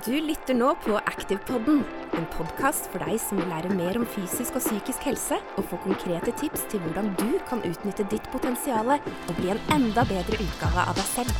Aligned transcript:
Du 0.00 0.14
lytter 0.16 0.54
nå 0.56 0.70
på 0.80 0.94
Aktivpodden, 0.96 1.82
en 2.16 2.26
podkast 2.32 2.86
for 2.88 3.02
deg 3.04 3.18
som 3.20 3.36
vil 3.36 3.50
lære 3.50 3.74
mer 3.76 3.98
om 3.98 4.06
fysisk 4.08 4.54
og 4.56 4.62
psykisk 4.62 5.02
helse, 5.04 5.36
og 5.60 5.66
få 5.68 5.76
konkrete 5.82 6.32
tips 6.40 6.62
til 6.72 6.80
hvordan 6.84 7.10
du 7.18 7.34
kan 7.50 7.60
utnytte 7.66 8.06
ditt 8.08 8.24
potensial 8.32 8.94
og 8.94 9.34
bli 9.36 9.50
en 9.52 9.60
enda 9.74 10.06
bedre 10.08 10.38
utgave 10.40 10.86
av 10.86 10.96
deg 10.96 11.04
selv. 11.10 11.34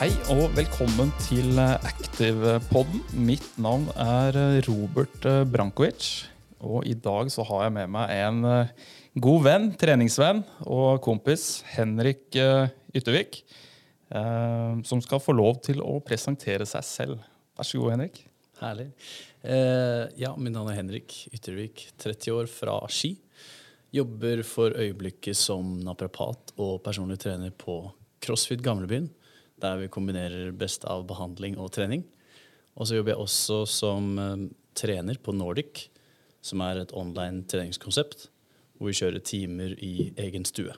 Hei 0.00 0.10
og 0.34 0.48
velkommen 0.58 1.14
til 1.28 1.62
Active-podden. 1.62 3.04
Mitt 3.30 3.46
navn 3.62 3.86
er 3.94 4.58
Robert 4.66 5.30
Brankovic. 5.54 6.10
Og 6.64 6.82
i 6.88 6.96
dag 6.98 7.30
så 7.30 7.44
har 7.46 7.68
jeg 7.68 7.78
med 7.78 7.94
meg 7.94 8.10
en 8.24 8.44
god 9.14 9.44
venn, 9.46 9.68
treningsvenn 9.78 10.42
og 10.66 11.00
kompis, 11.04 11.62
Henrik 11.74 12.34
eh, 12.40 12.70
Yttervik. 12.94 13.42
eh, 14.10 14.80
Som 14.86 15.02
skal 15.04 15.22
få 15.22 15.34
lov 15.36 15.60
til 15.62 15.82
å 15.82 16.00
presentere 16.04 16.66
seg 16.66 16.86
selv. 16.86 17.20
Vær 17.54 17.68
så 17.68 17.78
god, 17.78 17.94
Henrik. 17.94 18.24
Herlig. 18.60 18.88
Eh, 19.42 20.06
ja, 20.18 20.34
min 20.36 20.54
navn 20.54 20.72
er 20.72 20.80
Henrik 20.80 21.14
Yttervik, 21.32 21.88
30 21.98 22.34
år, 22.34 22.50
fra 22.50 22.78
Ski. 22.90 23.16
Jobber 23.94 24.42
for 24.42 24.74
øyeblikket 24.74 25.38
som 25.38 25.76
naprapat 25.86 26.50
og 26.58 26.80
personlig 26.82 27.20
trener 27.22 27.54
på 27.54 27.78
CrossFit 28.24 28.62
Gamlebyen, 28.64 29.06
der 29.62 29.78
vi 29.78 29.90
kombinerer 29.92 30.50
best 30.58 30.84
av 30.90 31.04
behandling 31.06 31.54
og 31.62 31.70
trening. 31.76 32.02
Og 32.74 32.88
så 32.88 32.98
jobber 32.98 33.14
jeg 33.14 33.22
også 33.22 33.60
som 33.70 34.08
trener 34.74 35.20
på 35.22 35.30
Nordic, 35.36 35.84
som 36.42 36.64
er 36.66 36.80
et 36.82 36.94
online 36.98 37.44
treningskonsept, 37.46 38.26
hvor 38.78 38.90
vi 38.90 38.96
kjører 38.98 39.22
timer 39.24 39.74
i 39.84 40.10
egen 40.24 40.44
stue. 40.48 40.74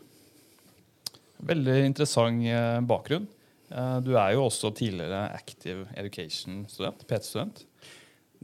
Veldig 1.46 1.76
interessant 1.84 2.44
eh, 2.48 2.80
bakgrunn. 2.88 3.26
Eh, 3.70 3.96
Du 4.04 4.14
er 4.16 4.34
jo 4.36 4.44
også 4.46 4.70
tidligere 4.76 5.24
Active 5.36 5.86
Education-student, 5.96 7.06
PT-student. 7.08 7.64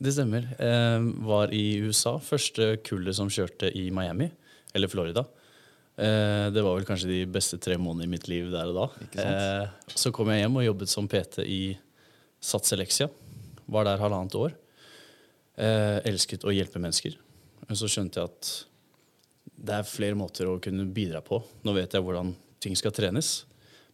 Det 0.03 0.13
stemmer. 0.17 0.49
Jeg 0.59 1.13
var 1.29 1.53
i 1.55 1.63
USA. 1.85 2.17
Første 2.19 2.77
kullet 2.85 3.15
som 3.17 3.29
kjørte 3.31 3.69
i 3.77 3.87
Miami, 3.95 4.31
eller 4.75 4.89
Florida. 4.91 5.25
Eh, 6.01 6.49
det 6.51 6.63
var 6.65 6.75
vel 6.79 6.87
kanskje 6.89 7.11
de 7.11 7.21
beste 7.29 7.59
tre 7.61 7.77
månedene 7.79 8.09
i 8.09 8.13
mitt 8.17 8.29
liv 8.33 8.49
der 8.53 8.73
og 8.73 8.79
da. 8.81 8.87
Eh, 9.21 9.67
så 9.93 10.11
kom 10.17 10.31
jeg 10.33 10.43
hjem 10.45 10.57
og 10.59 10.65
jobbet 10.67 10.89
som 10.93 11.09
PT 11.13 11.45
i 11.45 11.61
Sats 12.43 12.73
Elexia. 12.75 13.09
Var 13.73 13.87
der 13.87 14.01
halvannet 14.03 14.35
år. 14.41 14.57
Eh, 15.61 15.99
elsket 16.09 16.45
å 16.49 16.53
hjelpe 16.57 16.81
mennesker. 16.83 17.17
Men 17.69 17.79
så 17.79 17.89
skjønte 17.93 18.21
jeg 18.25 18.33
at 18.33 18.53
det 19.63 19.77
er 19.79 19.87
flere 19.87 20.19
måter 20.19 20.49
å 20.51 20.59
kunne 20.63 20.89
bidra 20.91 21.23
på. 21.25 21.39
Nå 21.63 21.75
vet 21.77 21.95
jeg 21.95 22.03
hvordan 22.03 22.35
ting 22.63 22.75
skal 22.79 22.95
trenes. 22.95 23.45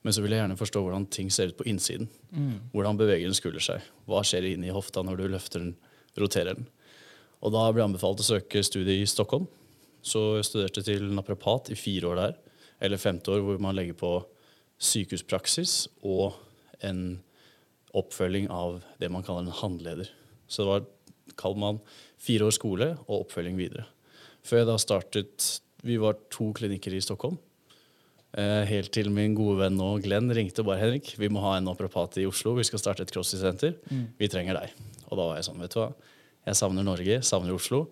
Men 0.07 0.15
så 0.15 0.23
vil 0.23 0.33
jeg 0.33 0.41
gjerne 0.41 0.57
forstå 0.57 0.81
hvordan 0.81 1.07
ting 1.13 1.29
ser 1.35 1.51
ut 1.51 1.59
på 1.59 1.67
innsiden. 1.69 2.09
Hvordan 2.73 2.97
beveger 3.01 3.29
en 3.29 3.37
skulder 3.37 3.65
seg? 3.65 3.85
Hva 4.09 4.23
skjer 4.25 4.47
inni 4.55 4.73
hofta 4.73 5.03
når 5.05 5.21
du 5.21 5.25
løfter 5.29 5.65
den, 5.65 5.75
roterer 6.17 6.57
den? 6.57 6.69
Og 7.43 7.53
da 7.55 7.67
ble 7.71 7.83
jeg 7.83 7.91
anbefalt 7.91 8.23
å 8.23 8.27
søke 8.27 8.63
studie 8.65 9.03
i 9.03 9.09
Stockholm. 9.11 9.47
Så 10.01 10.39
jeg 10.39 10.47
studerte 10.49 10.85
til 10.87 11.11
naprapat 11.13 11.73
i 11.75 11.79
fire 11.79 12.13
år 12.13 12.21
der. 12.23 12.37
Eller 12.81 13.03
femte 13.03 13.35
år, 13.35 13.43
hvor 13.45 13.61
man 13.61 13.77
legger 13.77 13.99
på 13.99 14.13
sykehuspraksis 14.79 15.89
og 16.07 16.39
en 16.87 17.19
oppfølging 17.99 18.47
av 18.55 18.81
det 19.03 19.11
man 19.11 19.27
kaller 19.27 19.49
en 19.49 19.61
håndleder. 19.61 20.09
Så 20.47 20.63
det 20.63 20.71
var, 20.71 20.89
kaller 21.37 21.63
man 21.67 21.81
fire 22.23 22.47
års 22.47 22.61
skole 22.61 22.93
og 23.09 23.25
oppfølging 23.25 23.59
videre. 23.59 23.89
Før 24.49 24.63
jeg 24.63 24.69
da 24.71 24.79
startet 24.81 25.49
Vi 25.87 25.99
var 26.01 26.17
to 26.33 26.51
klinikker 26.57 26.95
i 26.97 27.03
Stockholm. 27.05 27.37
Eh, 28.37 28.65
helt 28.69 28.91
til 28.93 29.09
min 29.15 29.35
gode 29.37 29.61
venn 29.63 29.77
nå, 29.79 29.89
Glenn, 30.05 30.29
ringte 30.35 30.65
bare 30.67 30.81
Henrik. 30.83 31.15
Vi 31.21 31.29
må 31.33 31.41
ha 31.45 31.55
en 31.57 31.69
naprapat 31.69 32.19
i 32.21 32.27
Oslo. 32.29 32.55
Vi 32.59 32.65
skal 32.67 32.81
starte 32.83 33.05
et 33.05 33.13
crossfit-senter. 33.15 33.77
Vi 34.19 34.29
trenger 34.29 34.59
deg. 34.59 34.75
Og 35.09 35.15
da 35.17 35.29
var 35.31 35.39
jeg 35.39 35.47
sånn, 35.49 35.61
vet 35.63 35.73
du 35.73 35.79
hva. 35.81 35.89
Jeg 36.49 36.59
savner 36.59 36.85
Norge, 36.85 37.21
savner 37.25 37.55
Oslo. 37.57 37.87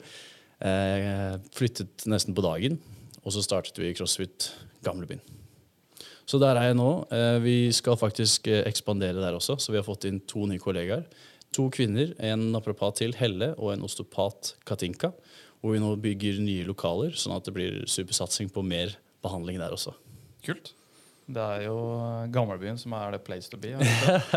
Eh, 0.64 1.36
flyttet 1.56 2.04
nesten 2.10 2.36
på 2.36 2.44
dagen, 2.44 2.78
og 3.22 3.32
så 3.36 3.44
startet 3.44 3.78
vi 3.80 3.94
CrossFit 3.96 4.50
Gamlebyen. 4.84 5.22
Så 6.26 6.40
der 6.42 6.58
er 6.58 6.72
jeg 6.72 6.78
nå. 6.80 6.90
Eh, 7.12 7.38
Vi 7.44 7.56
skal 7.72 7.96
faktisk 8.00 8.48
eh, 8.50 8.64
ekspandere 8.66 9.22
der 9.22 9.36
også, 9.38 9.60
så 9.62 9.72
vi 9.72 9.78
har 9.78 9.86
fått 9.86 10.08
inn 10.08 10.20
to 10.26 10.46
nye 10.50 10.60
kollegaer. 10.62 11.04
To 11.54 11.68
kvinner, 11.70 12.12
en 12.18 12.50
naprapat 12.52 12.98
til, 13.00 13.14
Helle, 13.16 13.54
og 13.56 13.72
en 13.72 13.84
osteopat, 13.86 14.56
Katinka. 14.66 15.12
Hvor 15.60 15.74
vi 15.74 15.82
nå 15.82 15.92
bygger 16.00 16.40
nye 16.44 16.66
lokaler, 16.68 17.14
sånn 17.18 17.36
at 17.38 17.46
det 17.48 17.54
blir 17.56 17.78
supersatsing 17.90 18.50
på 18.52 18.64
mer 18.66 18.94
behandling 19.24 19.58
der 19.60 19.74
også. 19.74 19.94
Kult. 20.46 20.74
Det 21.26 21.42
er 21.42 21.64
jo 21.66 21.76
Gamlebyen 22.30 22.78
som 22.78 22.94
er 22.94 23.16
the 23.16 23.22
place 23.22 23.50
to 23.50 23.58
be. 23.58 23.72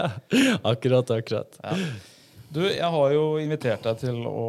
akkurat, 0.71 1.11
akkurat. 1.13 1.59
Ja. 1.61 1.75
Du, 2.49 2.63
jeg 2.65 2.89
har 2.95 3.11
jo 3.13 3.25
invitert 3.37 3.83
deg 3.85 3.99
til 4.01 4.23
å 4.25 4.45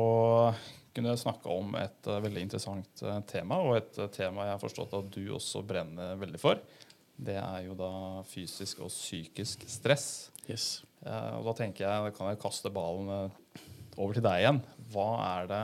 kunne 0.97 1.13
snakke 1.21 1.53
om 1.53 1.75
et 1.79 2.09
uh, 2.09 2.17
veldig 2.25 2.47
interessant 2.47 3.03
uh, 3.05 3.19
tema, 3.29 3.61
og 3.61 3.77
et 3.77 3.99
uh, 4.01 4.09
tema 4.13 4.49
jeg 4.49 4.55
har 4.57 4.63
forstått 4.63 4.97
at 4.97 5.11
du 5.13 5.35
også 5.37 5.61
brenner 5.69 6.17
veldig 6.21 6.41
for. 6.41 6.63
Det 7.21 7.37
er 7.37 7.67
jo 7.67 7.77
da 7.77 7.93
fysisk 8.31 8.81
og 8.87 8.89
psykisk 8.89 9.67
stress. 9.69 10.07
Yes. 10.49 10.81
Og 11.05 11.45
da 11.45 11.53
tenker 11.59 11.85
jeg, 11.85 12.07
da 12.07 12.13
kan 12.17 12.31
jeg 12.31 12.41
kaste 12.41 12.73
ballen 12.73 13.11
over 14.01 14.17
til 14.17 14.25
deg 14.25 14.41
igjen. 14.41 14.63
Hva 14.93 15.11
er 15.27 15.51
det 15.51 15.61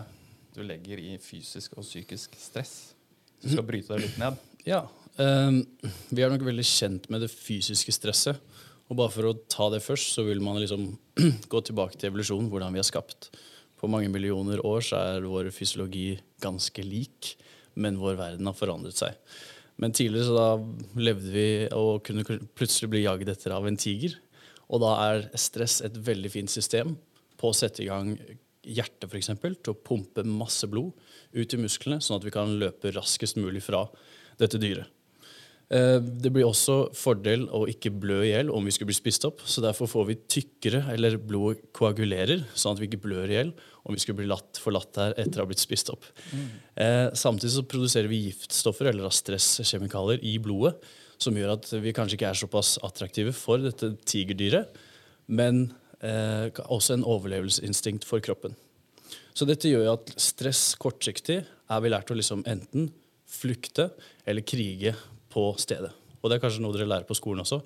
du 0.57 0.63
legger 0.67 1.01
i 1.03 1.17
fysisk 1.23 1.77
og 1.77 1.85
psykisk 1.85 2.37
stress? 2.41 2.95
Du 3.43 3.51
skal 3.53 3.67
bryte 3.67 3.93
deg 3.93 4.07
litt 4.07 4.21
ned. 4.21 4.39
Ja. 4.67 4.87
Um, 5.17 5.63
vi 6.11 6.25
er 6.25 6.33
nok 6.33 6.45
veldig 6.47 6.65
kjent 6.67 7.11
med 7.13 7.23
det 7.25 7.33
fysiske 7.33 7.93
stresset. 7.95 8.41
Og 8.87 8.99
bare 9.01 9.13
for 9.13 9.29
å 9.29 9.35
ta 9.51 9.69
det 9.73 9.83
først, 9.83 10.13
så 10.15 10.25
vil 10.27 10.41
man 10.45 10.61
liksom 10.61 10.89
gå 11.53 11.63
tilbake 11.67 11.99
til 11.99 12.11
evolusjonen, 12.11 12.49
hvordan 12.53 12.77
vi 12.77 12.83
er 12.83 12.89
skapt. 12.89 13.31
På 13.77 13.91
mange 13.93 14.09
millioner 14.13 14.63
år 14.65 14.85
så 14.87 15.01
er 15.03 15.27
vår 15.29 15.51
fysiologi 15.55 16.15
ganske 16.43 16.85
lik, 16.87 17.35
men 17.77 17.99
vår 18.01 18.17
verden 18.21 18.49
har 18.49 18.57
forandret 18.57 18.97
seg. 18.97 19.19
Men 19.77 19.93
tidligere 19.93 20.31
så 20.31 20.37
da 20.37 21.01
levde 21.03 21.33
vi 21.35 21.49
og 21.77 22.07
kunne 22.07 22.25
plutselig 22.57 22.89
bli 22.95 23.05
jagd 23.05 23.29
etter 23.29 23.53
av 23.53 23.67
en 23.69 23.77
tiger. 23.77 24.15
Og 24.73 24.81
da 24.83 24.95
er 25.11 25.27
stress 25.39 25.83
et 25.85 25.99
veldig 26.07 26.33
fint 26.33 26.51
system 26.51 26.95
på 27.37 27.51
å 27.51 27.57
sette 27.57 27.85
i 27.85 27.91
gang 27.91 28.15
hjertet 28.67 29.09
for 29.09 29.19
eksempel, 29.21 29.57
til 29.63 29.75
å 29.75 29.81
pumpe 29.81 30.25
masse 30.27 30.67
blod 30.71 30.93
ut 31.37 31.55
i 31.55 31.63
musklene, 31.63 32.03
sånn 32.03 32.21
at 32.21 32.27
vi 32.27 32.35
kan 32.35 32.59
løpe 32.61 32.93
raskest 32.97 33.39
mulig 33.41 33.63
fra 33.65 33.87
dette 34.41 34.61
dyret. 34.61 34.91
Eh, 35.69 35.99
Det 35.99 36.31
blir 36.31 36.47
også 36.47 36.93
fordel 36.95 37.49
å 37.51 37.65
ikke 37.67 37.91
blø 37.91 38.21
i 38.23 38.31
hjel 38.31 38.51
om 38.55 38.65
vi 38.65 38.71
skulle 38.75 38.93
bli 38.93 38.99
spist 39.01 39.25
opp. 39.27 39.41
så 39.45 39.63
Derfor 39.65 39.87
får 39.91 40.07
vi 40.07 40.15
tykkere, 40.31 40.85
eller 40.93 41.17
blodet 41.19 41.73
koagulerer, 41.73 42.45
sånn 42.55 42.77
at 42.77 42.83
vi 42.83 42.87
ikke 42.87 43.03
blør 43.03 43.31
i 43.31 43.39
hjel 43.41 43.55
om 43.85 43.95
vi 43.95 44.03
skulle 44.03 44.21
bli 44.21 44.29
latt, 44.31 44.59
forlatt 44.63 44.95
her 44.97 45.15
etter 45.19 45.41
å 45.41 45.45
ha 45.45 45.51
blitt 45.51 45.63
spist 45.63 45.91
opp. 45.91 46.05
Eh, 46.77 47.11
samtidig 47.15 47.55
så 47.55 47.67
produserer 47.67 48.09
vi 48.09 48.29
giftstoffer, 48.29 48.91
eller 48.91 49.11
stresskjemikalier, 49.11 50.23
i 50.23 50.39
blodet, 50.39 50.77
som 51.19 51.35
gjør 51.35 51.55
at 51.57 51.71
vi 51.81 51.93
kanskje 51.97 52.19
ikke 52.19 52.31
er 52.31 52.35
såpass 52.35 52.79
attraktive 52.85 53.33
for 53.33 53.59
dette 53.59 53.97
tigerdyret, 54.05 54.69
men 55.29 55.73
eh, 56.05 56.49
også 56.67 56.97
en 56.97 57.07
overlevelsesinstinkt 57.07 58.07
for 58.09 58.25
kroppen. 58.25 58.57
Så 59.37 59.45
dette 59.49 59.69
gjør 59.69 59.85
jo 59.85 59.97
at 59.99 60.15
stress 60.21 60.71
kortsiktig 60.81 61.43
er 61.45 61.85
vi 61.85 61.93
lært 61.93 62.11
å 62.11 62.17
liksom 62.17 62.45
enten 62.49 62.89
flykte 63.29 63.91
eller 64.25 64.45
krige 64.47 64.95
på 65.33 65.51
stedet. 65.61 65.93
Og 66.23 66.31
det 66.31 66.39
er 66.39 66.43
kanskje 66.43 66.63
noe 66.65 66.75
dere 66.75 66.89
lærer 66.89 67.07
på 67.07 67.15
skolen 67.15 67.45
også, 67.45 67.61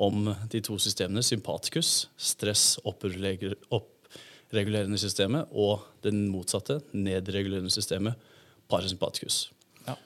om 0.00 0.30
de 0.52 0.60
to 0.64 0.78
systemene 0.80 1.22
sympaticus, 1.24 2.08
stress 2.16 2.78
oppregulerende 2.86 4.98
systemet, 5.00 5.48
og 5.52 5.80
den 6.04 6.28
motsatte, 6.32 6.80
nedregulerende 6.96 7.70
systemet, 7.72 8.14
parasympaticus. 8.70 9.50
Ja. 9.88 9.96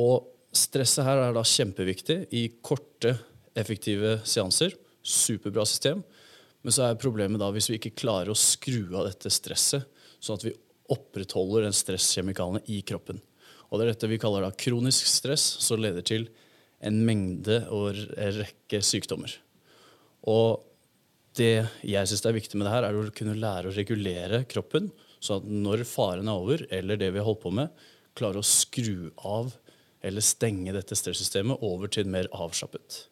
Og 0.00 0.28
stresset 0.54 1.04
her 1.06 1.16
er 1.26 1.32
da 1.36 1.42
kjempeviktig 1.44 2.26
i 2.36 2.48
korte, 2.64 3.18
effektive 3.58 4.20
seanser. 4.28 4.70
Superbra 5.02 5.64
system. 5.68 6.02
Men 6.68 6.74
så 6.76 6.82
er 6.84 6.98
problemet 7.00 7.40
da 7.40 7.46
hvis 7.48 7.70
vi 7.70 7.78
ikke 7.78 7.96
klarer 7.96 8.28
å 8.28 8.34
skru 8.36 8.90
av 8.92 9.06
dette 9.06 9.30
stresset, 9.32 9.86
sånn 10.20 10.36
at 10.36 10.42
vi 10.44 10.50
opprettholder 10.92 11.62
den 11.64 11.72
stresskjemikalene 11.72 12.60
i 12.68 12.82
kroppen. 12.84 13.22
Og 13.70 13.78
det 13.80 13.86
er 13.86 13.94
dette 13.94 14.10
vi 14.10 14.18
kaller 14.20 14.44
da 14.44 14.50
kronisk 14.52 15.08
stress, 15.08 15.46
som 15.64 15.80
leder 15.80 16.04
til 16.04 16.26
en 16.84 16.98
mengde 17.08 17.62
og 17.72 17.96
en 17.96 18.34
rekke 18.42 18.82
sykdommer. 18.84 19.32
Og 20.28 20.66
det 21.40 21.70
jeg 21.88 22.10
syns 22.10 22.26
er 22.28 22.36
viktig 22.36 22.60
med 22.60 22.68
det 22.68 22.74
her, 22.74 22.84
er 22.84 22.98
å 23.00 23.06
kunne 23.16 23.38
lære 23.40 23.70
å 23.70 23.76
regulere 23.78 24.42
kroppen, 24.50 24.90
sånn 25.24 25.40
at 25.40 25.48
når 25.48 25.86
faren 25.88 26.28
er 26.28 26.42
over, 26.42 26.66
eller 26.68 27.00
det 27.00 27.08
vi 27.14 27.22
har 27.22 27.30
holdt 27.30 27.46
på 27.46 27.54
med, 27.62 27.72
klare 28.12 28.42
å 28.42 28.44
skru 28.44 29.08
av 29.24 29.54
eller 30.04 30.20
stenge 30.20 30.76
dette 30.76 31.00
stressystemet 31.00 31.64
over 31.64 31.88
til 31.96 32.12
mer 32.12 32.28
avslappet. 32.36 33.06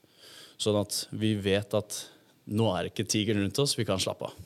Sånn 0.61 0.77
at 0.83 1.07
vi 1.17 1.33
vet 1.41 1.73
at 1.81 2.03
nå 2.47 2.69
er 2.73 2.87
det 2.87 2.93
ikke 2.95 3.09
tigeren 3.11 3.43
rundt 3.43 3.59
oss, 3.63 3.75
vi 3.79 3.87
kan 3.89 4.03
slappe 4.03 4.29
av. 4.29 4.37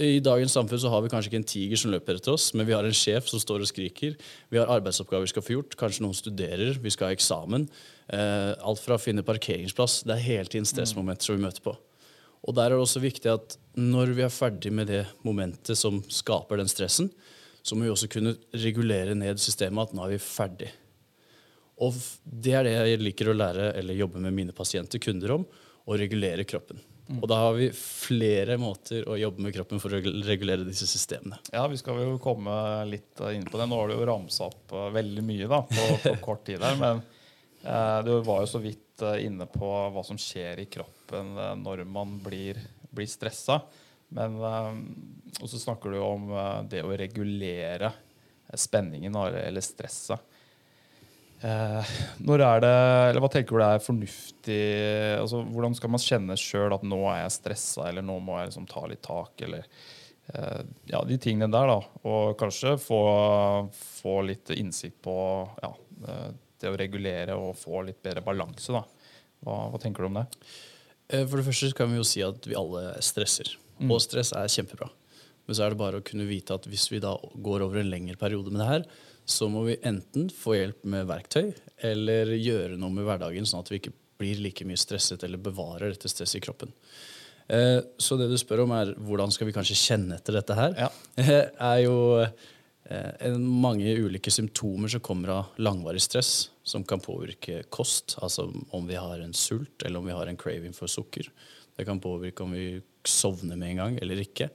I 0.00 0.20
dagens 0.22 0.54
samfunn 0.54 0.80
så 0.80 0.90
har 0.92 1.02
vi 1.02 1.10
kanskje 1.12 1.30
ikke 1.30 1.40
en 1.40 1.50
tiger 1.50 1.80
som 1.80 1.90
løper 1.92 2.16
etter 2.16 2.32
oss, 2.32 2.52
men 2.54 2.66
vi 2.68 2.74
har 2.76 2.86
en 2.86 2.96
sjef 2.96 3.26
som 3.28 3.42
står 3.42 3.64
og 3.64 3.68
skriker. 3.68 4.14
Vi 4.48 4.60
har 4.60 4.70
arbeidsoppgaver 4.70 5.26
vi 5.26 5.32
skal 5.32 5.44
få 5.44 5.56
gjort. 5.56 5.76
Kanskje 5.80 6.04
noen 6.04 6.16
studerer. 6.16 6.78
Vi 6.80 6.92
skal 6.94 7.10
ha 7.10 7.16
eksamen. 7.16 7.66
Eh, 8.08 8.52
alt 8.54 8.82
fra 8.84 8.96
å 8.96 9.02
finne 9.02 9.26
parkeringsplass. 9.26 10.04
Det 10.06 10.14
er 10.14 10.24
hele 10.24 10.52
tiden 10.52 10.68
stressmomenter 10.68 11.26
som 11.26 11.36
vi 11.36 11.44
møter 11.44 11.64
på. 11.64 11.74
Og 12.46 12.56
der 12.56 12.70
er 12.70 12.78
det 12.78 12.84
også 12.86 13.02
viktig 13.02 13.32
at 13.32 13.58
når 13.76 14.14
vi 14.16 14.24
er 14.24 14.32
ferdig 14.32 14.72
med 14.72 14.88
det 14.88 15.02
momentet 15.26 15.76
som 15.78 16.00
skaper 16.08 16.62
den 16.62 16.70
stressen, 16.70 17.10
så 17.60 17.76
må 17.76 17.84
vi 17.84 17.92
også 17.92 18.08
kunne 18.12 18.38
regulere 18.56 19.16
ned 19.18 19.42
systemet 19.42 19.90
at 19.90 19.96
nå 19.96 20.06
er 20.06 20.14
vi 20.14 20.22
ferdig. 20.22 20.70
Og 21.80 21.96
det 22.24 22.54
er 22.56 22.66
det 22.66 22.76
jeg 22.76 23.02
liker 23.02 23.32
å 23.32 23.36
lære 23.36 23.72
eller 23.80 23.98
jobbe 23.98 24.20
med 24.22 24.36
mine 24.36 24.56
pasienter, 24.56 25.00
kunder, 25.02 25.36
om. 25.36 25.44
Å 25.90 25.98
regulere 25.98 26.46
kroppen. 26.46 26.78
Og 27.18 27.26
da 27.26 27.40
har 27.42 27.56
vi 27.56 27.66
flere 27.74 28.54
måter 28.60 29.08
å 29.10 29.16
jobbe 29.18 29.42
med 29.42 29.54
kroppen 29.56 29.80
for 29.82 29.96
å 29.96 29.98
regulere 29.98 30.62
disse 30.66 30.86
systemene. 30.86 31.40
Ja, 31.50 31.64
vi 31.70 31.78
skal 31.80 31.98
jo 32.04 32.18
komme 32.22 32.52
litt 32.86 33.18
inn 33.34 33.48
på 33.50 33.58
det. 33.58 33.66
Nå 33.66 33.80
har 33.80 33.90
du 33.90 33.96
jo 33.96 34.06
ramsa 34.06 34.46
opp 34.46 34.74
eh, 34.76 34.90
veldig 34.94 35.24
mye 35.26 35.48
da, 35.50 35.58
på, 35.66 35.86
på 36.04 36.12
kort 36.28 36.44
tid 36.46 36.62
her. 36.62 36.78
Men 36.78 37.02
eh, 37.64 37.98
du 38.06 38.12
var 38.26 38.44
jo 38.44 38.52
så 38.52 38.62
vidt 38.62 39.02
eh, 39.02 39.24
inne 39.26 39.48
på 39.50 39.72
hva 39.90 40.04
som 40.06 40.20
skjer 40.20 40.62
i 40.62 40.68
kroppen 40.70 41.34
eh, 41.34 41.56
når 41.58 41.82
man 41.90 42.14
blir, 42.22 42.60
blir 42.94 43.10
stressa. 43.10 43.58
Men 44.14 44.38
eh, 44.38 44.70
Og 45.40 45.50
så 45.50 45.58
snakker 45.58 45.90
du 45.90 45.98
om 46.04 46.30
eh, 46.30 46.56
det 46.70 46.84
å 46.86 46.94
regulere 46.94 47.90
spenningen 48.54 49.18
eller 49.18 49.62
stresset. 49.62 50.29
Eh, 51.40 51.92
når 52.20 52.42
er 52.44 52.60
det, 52.60 52.74
eller 53.08 53.22
Hva 53.24 53.30
tenker 53.32 53.56
du 53.56 53.64
er 53.64 53.78
fornuftig 53.80 54.58
altså 55.16 55.38
Hvordan 55.48 55.72
skal 55.78 55.92
man 55.94 56.02
kjenne 56.04 56.34
sjøl 56.36 56.74
at 56.76 56.82
nå 56.84 56.98
er 57.08 57.22
jeg 57.22 57.32
stressa, 57.38 57.86
eller 57.88 58.04
nå 58.04 58.18
må 58.20 58.36
jeg 58.36 58.50
liksom 58.50 58.66
ta 58.68 58.82
litt 58.90 59.00
tak? 59.06 59.40
eller 59.46 59.64
eh, 59.64 60.60
ja, 60.92 61.00
De 61.08 61.16
tingene 61.16 61.48
der. 61.52 61.72
da, 61.72 61.78
Og 62.10 62.36
kanskje 62.40 62.76
få, 62.82 63.00
få 63.72 64.18
litt 64.28 64.52
innsikt 64.52 65.00
på 65.06 65.16
ja, 65.62 65.72
eh, 66.12 66.28
det 66.60 66.74
å 66.74 66.76
regulere 66.76 67.38
og 67.40 67.56
få 67.56 67.86
litt 67.88 68.02
bedre 68.04 68.24
balanse. 68.26 68.76
da. 68.76 68.84
Hva, 69.40 69.62
hva, 69.72 69.80
tenker 69.80 70.04
du 70.04 70.10
om 70.10 70.20
det? 70.20 70.28
Eh, 71.08 71.24
for 71.24 71.40
det 71.40 71.48
første 71.48 71.72
kan 71.76 71.88
vi 71.88 72.00
jo 72.02 72.06
si 72.06 72.24
at 72.26 72.44
vi 72.44 72.58
alle 72.58 72.98
stresser. 73.04 73.56
Mm. 73.80 73.94
Og 73.94 74.02
stress 74.04 74.34
er 74.36 74.50
kjempebra. 74.52 74.90
Men 75.48 75.56
så 75.56 75.64
er 75.64 75.72
det 75.72 75.80
bare 75.80 76.00
å 76.02 76.04
kunne 76.04 76.28
vite 76.28 76.54
at 76.54 76.68
hvis 76.68 76.90
vi 76.92 77.00
da 77.02 77.16
går 77.16 77.64
over 77.64 77.80
en 77.80 77.88
lengre 77.90 78.20
periode 78.20 78.52
med 78.52 78.60
det 78.60 78.68
her, 78.68 78.84
så 79.24 79.48
må 79.52 79.64
vi 79.68 79.78
enten 79.86 80.28
få 80.34 80.56
hjelp 80.56 80.84
med 80.90 81.08
verktøy 81.08 81.52
eller 81.86 82.34
gjøre 82.36 82.78
noe 82.80 82.92
med 82.94 83.06
hverdagen, 83.06 83.46
sånn 83.48 83.64
at 83.64 83.72
vi 83.72 83.80
ikke 83.80 83.94
blir 84.20 84.40
like 84.44 84.66
mye 84.68 84.80
stresset 84.80 85.24
eller 85.24 85.40
bevarer 85.40 85.94
dette 85.94 86.10
stresset 86.10 86.40
i 86.40 86.44
kroppen. 86.44 86.72
Eh, 87.50 87.78
så 87.98 88.18
det 88.20 88.28
du 88.30 88.36
spør 88.38 88.64
om, 88.66 88.74
er 88.76 88.92
hvordan 89.00 89.32
skal 89.34 89.48
vi 89.48 89.54
kanskje 89.56 89.78
kjenne 89.78 90.18
etter 90.20 90.36
dette 90.38 90.56
her? 90.58 90.76
Ja. 90.78 90.90
er 91.72 91.78
jo 91.82 91.96
eh, 92.20 93.38
mange 93.38 93.94
ulike 93.98 94.32
symptomer 94.34 94.92
som 94.92 95.02
kommer 95.04 95.34
av 95.38 95.62
langvarig 95.62 96.02
stress, 96.04 96.50
som 96.62 96.84
kan 96.86 97.02
påvirke 97.02 97.64
kost. 97.72 98.18
Altså 98.22 98.50
om 98.76 98.86
vi 98.90 98.98
har 99.00 99.24
en 99.24 99.34
sult, 99.34 99.82
eller 99.82 100.02
om 100.02 100.10
vi 100.10 100.16
har 100.16 100.30
en 100.30 100.38
craving 100.40 100.76
for 100.76 100.90
sukker. 100.90 101.30
Det 101.76 101.86
kan 101.88 102.02
påvirke 102.02 102.44
om 102.44 102.52
vi 102.54 102.80
sovner 103.08 103.56
med 103.56 103.72
en 103.72 103.82
gang 103.84 103.98
eller 104.02 104.20
ikke. 104.20 104.50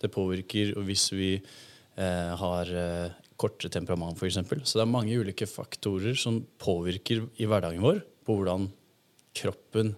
Det 0.00 0.08
påvirker 0.08 0.72
hvis 0.86 1.10
vi 1.12 1.34
eh, 1.36 2.30
har 2.40 2.70
eh, 2.72 3.18
kortere 3.40 3.72
temperament, 3.72 4.18
f.eks. 4.20 4.38
Så 4.68 4.78
det 4.78 4.84
er 4.84 4.92
mange 4.92 5.16
ulike 5.16 5.48
faktorer 5.48 6.18
som 6.18 6.42
påvirker 6.60 7.24
i 7.40 7.48
hverdagen 7.48 7.84
vår 7.84 8.02
på 8.26 8.36
hvordan 8.36 8.68
kroppen 9.36 9.94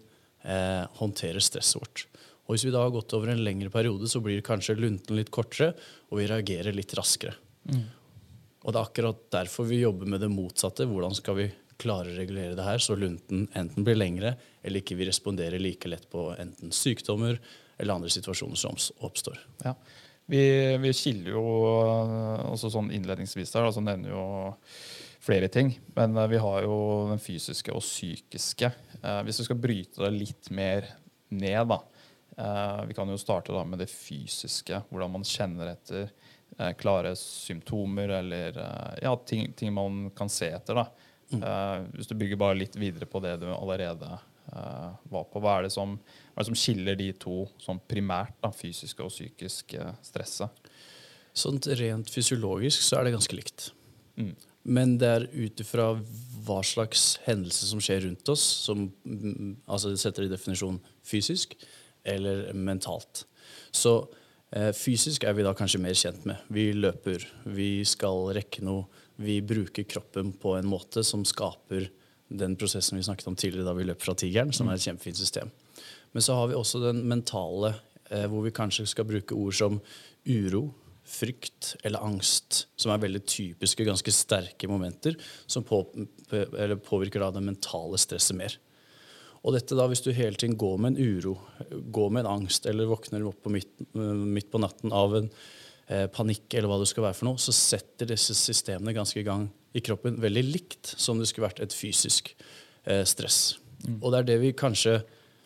eh, 0.47 0.85
håndterer 1.01 1.43
stresset 1.43 1.81
vårt. 1.81 2.07
Og 2.47 2.55
Hvis 2.55 2.67
vi 2.67 2.75
da 2.75 2.83
har 2.85 2.93
gått 2.95 3.15
over 3.17 3.33
en 3.33 3.43
lengre 3.45 3.71
periode, 3.73 4.09
så 4.11 4.21
blir 4.23 4.43
kanskje 4.45 4.79
lunten 4.79 5.17
litt 5.19 5.31
kortere, 5.35 5.73
og 6.11 6.21
vi 6.21 6.29
reagerer 6.31 6.75
litt 6.75 6.95
raskere. 6.99 7.35
Mm. 7.71 7.85
Og 8.63 8.71
Det 8.71 8.79
er 8.79 8.87
akkurat 8.87 9.27
derfor 9.35 9.67
vi 9.67 9.83
jobber 9.83 10.11
med 10.11 10.23
det 10.23 10.31
motsatte. 10.31 10.87
Hvordan 10.87 11.15
skal 11.19 11.39
vi 11.39 11.49
klare 11.83 12.13
å 12.13 12.17
regulere 12.17 12.57
det 12.59 12.67
her, 12.67 12.83
så 12.83 12.97
lunten 12.99 13.47
enten 13.59 13.87
blir 13.87 13.99
lengre, 13.99 14.37
eller 14.63 14.83
ikke 14.83 14.99
vi 14.99 15.09
responderer 15.09 15.63
like 15.63 15.91
lett 15.91 16.09
på 16.13 16.29
enten 16.39 16.75
sykdommer 16.75 17.41
eller 17.79 17.97
andre 17.97 18.13
situasjoner 18.13 18.59
som 18.61 18.77
oppstår. 19.03 19.41
Ja. 19.65 19.75
Vi, 20.27 20.77
vi 20.77 20.93
skiller 20.95 21.35
jo 21.35 21.45
eh, 21.83 22.43
også 22.53 22.71
sånn 22.73 22.93
innledningsvis 22.95 23.53
der, 23.55 23.67
altså 23.69 23.83
nevner 23.85 24.15
jo 24.15 24.25
flere 25.23 25.51
ting. 25.53 25.75
Men 25.97 26.17
eh, 26.17 26.31
vi 26.31 26.41
har 26.43 26.67
jo 26.67 26.77
den 27.11 27.23
fysiske 27.23 27.75
og 27.75 27.83
psykiske. 27.85 28.71
Eh, 29.01 29.21
hvis 29.27 29.43
vi 29.43 29.49
skal 29.49 29.63
bryte 29.63 30.05
det 30.05 30.13
litt 30.15 30.53
mer 30.55 30.89
ned, 31.33 31.65
da. 31.73 31.83
Vi 32.89 32.95
kan 32.97 33.11
jo 33.13 33.19
starte 33.21 33.53
da 33.53 33.61
med 33.69 33.83
det 33.83 33.91
fysiske. 33.93 34.79
Hvordan 34.89 35.11
man 35.13 35.25
kjenner 35.27 35.75
etter 35.75 36.07
klare 36.81 37.11
symptomer 37.17 38.09
eller 38.17 38.57
ja, 39.05 39.13
ting, 39.29 39.51
ting, 39.57 39.69
man 39.77 40.07
kan 40.17 40.33
se 40.33 40.49
etter. 40.57 40.81
da. 40.81 40.87
Mm. 41.29 41.91
Hvis 41.93 42.09
du 42.09 42.15
bygger 42.17 42.41
bare 42.41 42.57
litt 42.57 42.79
videre 42.81 43.09
på 43.09 43.21
det 43.25 43.35
du 43.43 43.51
allerede 43.53 44.17
var 44.51 45.29
på, 45.31 45.41
hva 45.41 45.59
er 45.59 45.69
det 45.69 45.73
som 45.75 45.97
hva 46.33 46.41
er 46.41 46.47
det 46.47 46.49
som 46.49 46.57
skiller 46.57 46.97
de 46.97 47.11
to 47.21 47.43
sånn 47.61 47.81
primært, 47.89 48.39
da, 48.41 48.49
fysiske 48.57 49.05
og 49.05 49.13
psykiske 49.13 49.91
stresset? 50.07 50.71
Sånt 51.37 51.69
rent 51.81 52.09
fysiologisk 52.13 52.81
så 52.85 52.99
er 52.99 53.07
det 53.07 53.15
ganske 53.15 53.37
likt. 53.37 53.69
Mm. 54.17 54.33
Men 54.63 54.97
det 55.01 55.11
er 55.11 55.29
ut 55.33 55.61
ifra 55.61 55.91
hva 56.47 56.59
slags 56.65 57.19
hendelse 57.27 57.69
som 57.69 57.83
skjer 57.83 58.05
rundt 58.07 58.33
oss, 58.33 58.43
som 58.67 58.87
mm, 59.05 59.63
altså 59.67 59.93
setter 59.99 60.27
i 60.27 60.33
definisjon 60.33 60.81
fysisk 61.07 61.57
eller 62.09 62.49
mentalt. 62.57 63.25
Så 63.75 63.97
eh, 64.55 64.71
fysisk 64.77 65.27
er 65.27 65.37
vi 65.37 65.47
da 65.47 65.55
kanskje 65.57 65.83
mer 65.83 65.97
kjent 65.99 66.25
med. 66.29 66.41
Vi 66.53 66.71
løper, 66.77 67.27
vi 67.45 67.73
skal 67.89 68.31
rekke 68.39 68.65
noe. 68.67 68.89
Vi 69.23 69.41
bruker 69.45 69.85
kroppen 69.85 70.33
på 70.41 70.57
en 70.57 70.69
måte 70.71 71.05
som 71.07 71.27
skaper 71.29 71.91
den 72.39 72.57
prosessen 72.61 72.99
vi 72.99 73.07
snakket 73.07 73.29
om 73.31 73.39
tidligere 73.39 73.69
da 73.69 73.77
vi 73.77 73.87
løp 73.89 74.03
fra 74.05 74.15
tigeren, 74.19 74.53
som 74.55 74.69
er 74.69 74.79
et 74.79 74.87
kjempefint 74.87 75.19
system. 75.19 75.51
Men 76.13 76.25
så 76.25 76.37
har 76.37 76.51
vi 76.51 76.59
også 76.59 76.83
den 76.83 77.03
mentale, 77.09 77.75
eh, 78.11 78.27
hvor 78.29 78.45
vi 78.45 78.55
kanskje 78.55 78.87
skal 78.91 79.09
bruke 79.09 79.37
ord 79.37 79.57
som 79.57 79.81
uro, 80.29 80.67
frykt 81.13 81.75
eller 81.83 82.05
angst, 82.05 82.67
som 82.79 82.93
er 82.93 83.01
veldig 83.03 83.25
typiske, 83.27 83.85
ganske 83.85 84.13
sterke 84.15 84.69
momenter 84.71 85.17
som 85.51 85.65
på, 85.67 85.83
påvirker 86.87 87.25
det 87.35 87.43
mentale 87.43 87.99
stresset 87.99 88.39
mer. 88.39 88.55
Og 89.43 89.57
dette 89.57 89.75
da, 89.75 89.89
Hvis 89.91 90.05
du 90.05 90.13
hele 90.15 90.39
tiden 90.39 90.57
går 90.57 90.79
med 90.79 90.95
en 90.95 91.03
uro, 91.03 91.35
går 91.91 92.11
med 92.11 92.25
en 92.25 92.35
angst 92.39 92.67
eller 92.71 92.87
våkner 92.87 93.25
opp 93.27 93.43
på 93.43 93.51
midt, 93.51 93.73
midt, 93.93 94.51
på 94.53 94.61
natten 94.63 94.95
av 94.95 95.17
en 95.19 95.27
eh, 95.89 96.07
panikk, 96.07 96.47
eller 96.55 96.71
hva 96.71 96.79
det 96.79 96.87
skal 96.93 97.09
være 97.09 97.19
for 97.19 97.27
noe, 97.27 97.43
så 97.43 97.55
setter 97.57 98.13
disse 98.13 98.37
systemene 98.39 98.95
ganske 98.95 99.19
i 99.19 99.27
gang 99.27 99.49
i 99.73 99.83
kroppen 99.85 100.21
veldig 100.21 100.45
likt 100.49 100.95
som 101.01 101.21
det 101.21 101.29
skulle 101.31 101.49
vært 101.49 101.63
et 101.65 101.75
fysisk 101.75 102.33
eh, 102.85 103.05
stress. 103.09 103.59
Mm. 103.87 103.99
Og 104.01 104.09
det 104.13 104.21
er 104.21 104.29
det 104.31 104.39
vi 104.43 104.55
kanskje 104.57 105.01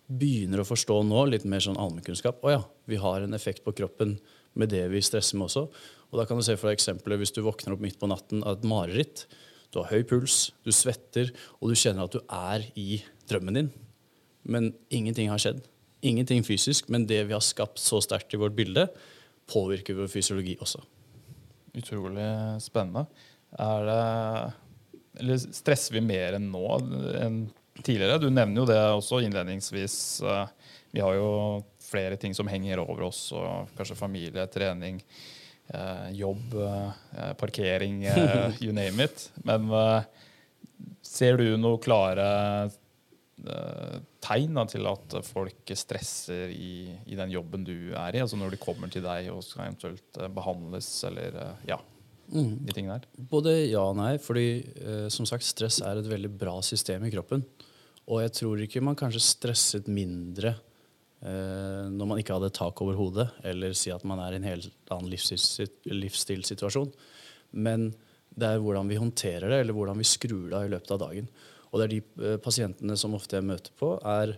begynner 0.06 0.62
å 0.62 0.68
forstå 0.68 1.00
nå, 1.06 1.25
litt 1.30 1.47
mer 1.49 1.62
sånn 1.62 1.78
allmennkunnskap. 1.80 2.42
Å 2.47 2.54
ja, 2.54 2.62
vi 2.90 2.99
har 3.02 3.25
en 3.25 3.37
effekt 3.37 3.64
på 3.66 3.75
kroppen 3.76 4.16
med 4.56 4.71
det 4.73 4.85
vi 4.92 5.02
stresser 5.04 5.38
med 5.38 5.49
også. 5.49 5.66
Og 6.12 6.21
da 6.21 6.26
kan 6.28 6.38
du 6.38 6.45
se 6.47 6.54
for 6.59 6.71
deg 6.71 6.78
eksempelet 6.78 7.21
hvis 7.21 7.35
du 7.35 7.42
våkner 7.45 7.75
opp 7.75 7.83
midt 7.83 7.99
på 8.00 8.09
natten 8.11 8.45
av 8.47 8.59
et 8.59 8.68
mareritt. 8.68 9.26
Du 9.75 9.80
har 9.83 9.90
høy 9.90 10.06
puls, 10.09 10.52
du 10.64 10.71
svetter, 10.73 11.33
og 11.59 11.73
du 11.73 11.78
kjenner 11.78 12.06
at 12.06 12.14
du 12.14 12.21
er 12.33 12.68
i 12.78 13.00
drømmen 13.28 13.59
din. 13.59 13.73
Men 14.47 14.71
ingenting 14.95 15.33
har 15.33 15.42
skjedd. 15.42 15.64
Ingenting 16.06 16.45
fysisk, 16.47 16.90
men 16.92 17.09
det 17.11 17.25
vi 17.26 17.35
har 17.35 17.42
skapt 17.42 17.83
så 17.83 17.99
sterkt 18.04 18.37
i 18.37 18.40
vårt 18.40 18.54
bilde, 18.56 18.87
påvirker 19.50 19.99
vår 19.99 20.11
fysiologi 20.11 20.54
også. 20.62 20.80
Utrolig 21.76 22.28
spennende. 22.62 23.04
Er 23.57 23.87
det 23.87 25.23
Eller 25.23 25.38
stresser 25.41 25.97
vi 25.97 26.03
mer 26.05 26.37
enn 26.37 26.50
nå 26.53 26.65
enn 27.23 27.38
tidligere. 27.83 28.19
Du 28.19 28.31
nevner 28.31 28.62
jo 28.62 28.69
det 28.69 28.79
også 28.81 29.21
innledningsvis. 29.25 29.97
Eh, 30.23 30.47
vi 30.97 31.03
har 31.05 31.17
jo 31.17 31.65
flere 31.83 32.17
ting 32.21 32.35
som 32.35 32.49
henger 32.50 32.83
over 32.83 33.09
oss, 33.11 33.29
og 33.37 33.73
kanskje 33.76 33.99
familie, 33.99 34.47
trening, 34.50 35.00
eh, 35.69 36.09
jobb, 36.19 36.55
eh, 36.55 37.33
parkering, 37.38 38.03
you 38.62 38.73
name 38.73 39.05
it. 39.05 39.31
Men 39.45 39.71
ser 41.03 41.38
du 41.41 41.57
noen 41.57 41.81
klare 41.83 42.29
tegn 44.26 44.57
til 44.67 44.88
at 44.88 45.12
folk 45.23 45.71
stresser 45.76 46.50
i, 46.50 46.88
i, 47.05 47.15
den 47.19 47.31
jobben 47.31 47.67
du 47.67 47.93
er 47.95 48.17
i? 48.17 48.23
Altså 48.25 48.38
når 48.41 48.55
de 48.55 48.61
kommer 48.62 48.91
til 48.91 49.05
deg 49.05 49.29
og 49.31 49.45
skal 49.45 49.69
eventuelt 49.69 50.19
behandles 50.35 50.88
eller 51.07 51.37
ja, 51.69 51.76
mm. 52.30 52.52
de 52.66 52.75
tingene 52.75 52.99
der? 52.99 53.26
Både 53.33 53.54
ja 53.66 53.83
og 53.83 53.97
nei. 53.99 54.16
fordi 54.23 54.49
eh, 54.80 55.09
som 55.12 55.28
sagt, 55.28 55.47
stress 55.47 55.80
er 55.85 56.00
et 56.00 56.11
veldig 56.11 56.30
bra 56.38 56.59
system 56.64 57.06
i 57.06 57.12
kroppen. 57.14 57.45
Og 58.06 58.23
jeg 58.23 58.35
tror 58.38 58.62
ikke 58.62 58.85
man 58.85 58.99
kanskje 58.99 59.25
stresset 59.25 59.90
mindre 59.90 60.54
eh, 60.54 61.85
når 61.90 62.11
man 62.11 62.23
ikke 62.23 62.37
hadde 62.37 62.54
tak 62.54 62.83
over 62.85 62.99
hodet, 62.99 63.28
eller 63.47 63.75
si 63.78 63.90
at 63.95 64.06
man 64.06 64.23
er 64.23 64.37
i 64.37 64.40
en 64.40 64.49
helt 64.49 64.71
annen 64.95 65.11
livsstilssituasjon. 65.11 66.92
Men 67.56 67.90
det 68.37 68.49
er 68.52 68.62
hvordan 68.62 68.88
vi 68.90 69.00
håndterer 69.00 69.50
det, 69.50 69.61
eller 69.62 69.76
hvordan 69.76 69.99
vi 69.99 70.09
skrur 70.09 70.50
det 70.50 70.59
av 70.59 70.66
i 70.68 70.73
løpet 70.75 70.92
av 70.95 71.02
dagen. 71.06 71.30
Og 71.71 71.80
det 71.80 71.87
er 71.87 71.95
de 71.97 72.02
eh, 72.25 72.40
pasientene 72.42 72.99
som 73.00 73.16
ofte 73.16 73.38
jeg 73.38 73.49
møter 73.49 73.75
på, 73.78 73.97
er 74.06 74.37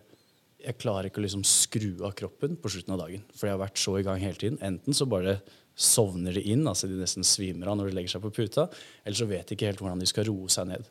jeg 0.58 0.78
klarer 0.80 1.06
ikke 1.06 1.20
å 1.20 1.24
liksom 1.26 1.44
skru 1.46 1.92
av 2.02 2.16
kroppen 2.18 2.56
på 2.58 2.70
slutten 2.72 2.96
av 2.96 3.02
dagen. 3.04 3.22
For 3.36 3.46
jeg 3.46 3.54
har 3.54 3.62
vært 3.62 3.78
så 3.78 3.94
i 3.98 4.04
gang 4.06 4.18
hele 4.22 4.40
tiden. 4.40 4.58
Enten 4.64 4.96
så 4.96 5.06
bare 5.06 5.38
sovner 5.78 6.34
de 6.34 6.42
inn, 6.50 6.64
altså 6.66 6.88
de 6.90 6.98
nesten 6.98 7.26
svimer 7.26 7.70
av 7.70 7.78
når 7.78 7.90
de 7.90 7.98
legger 7.98 8.16
seg 8.16 8.24
på 8.24 8.32
puta, 8.34 8.66
eller 9.04 9.18
så 9.18 9.28
vet 9.30 9.46
de 9.46 9.54
ikke 9.54 9.68
helt 9.70 9.82
hvordan 9.82 10.02
de 10.02 10.08
skal 10.10 10.26
roe 10.26 10.50
seg 10.50 10.72
ned. 10.72 10.88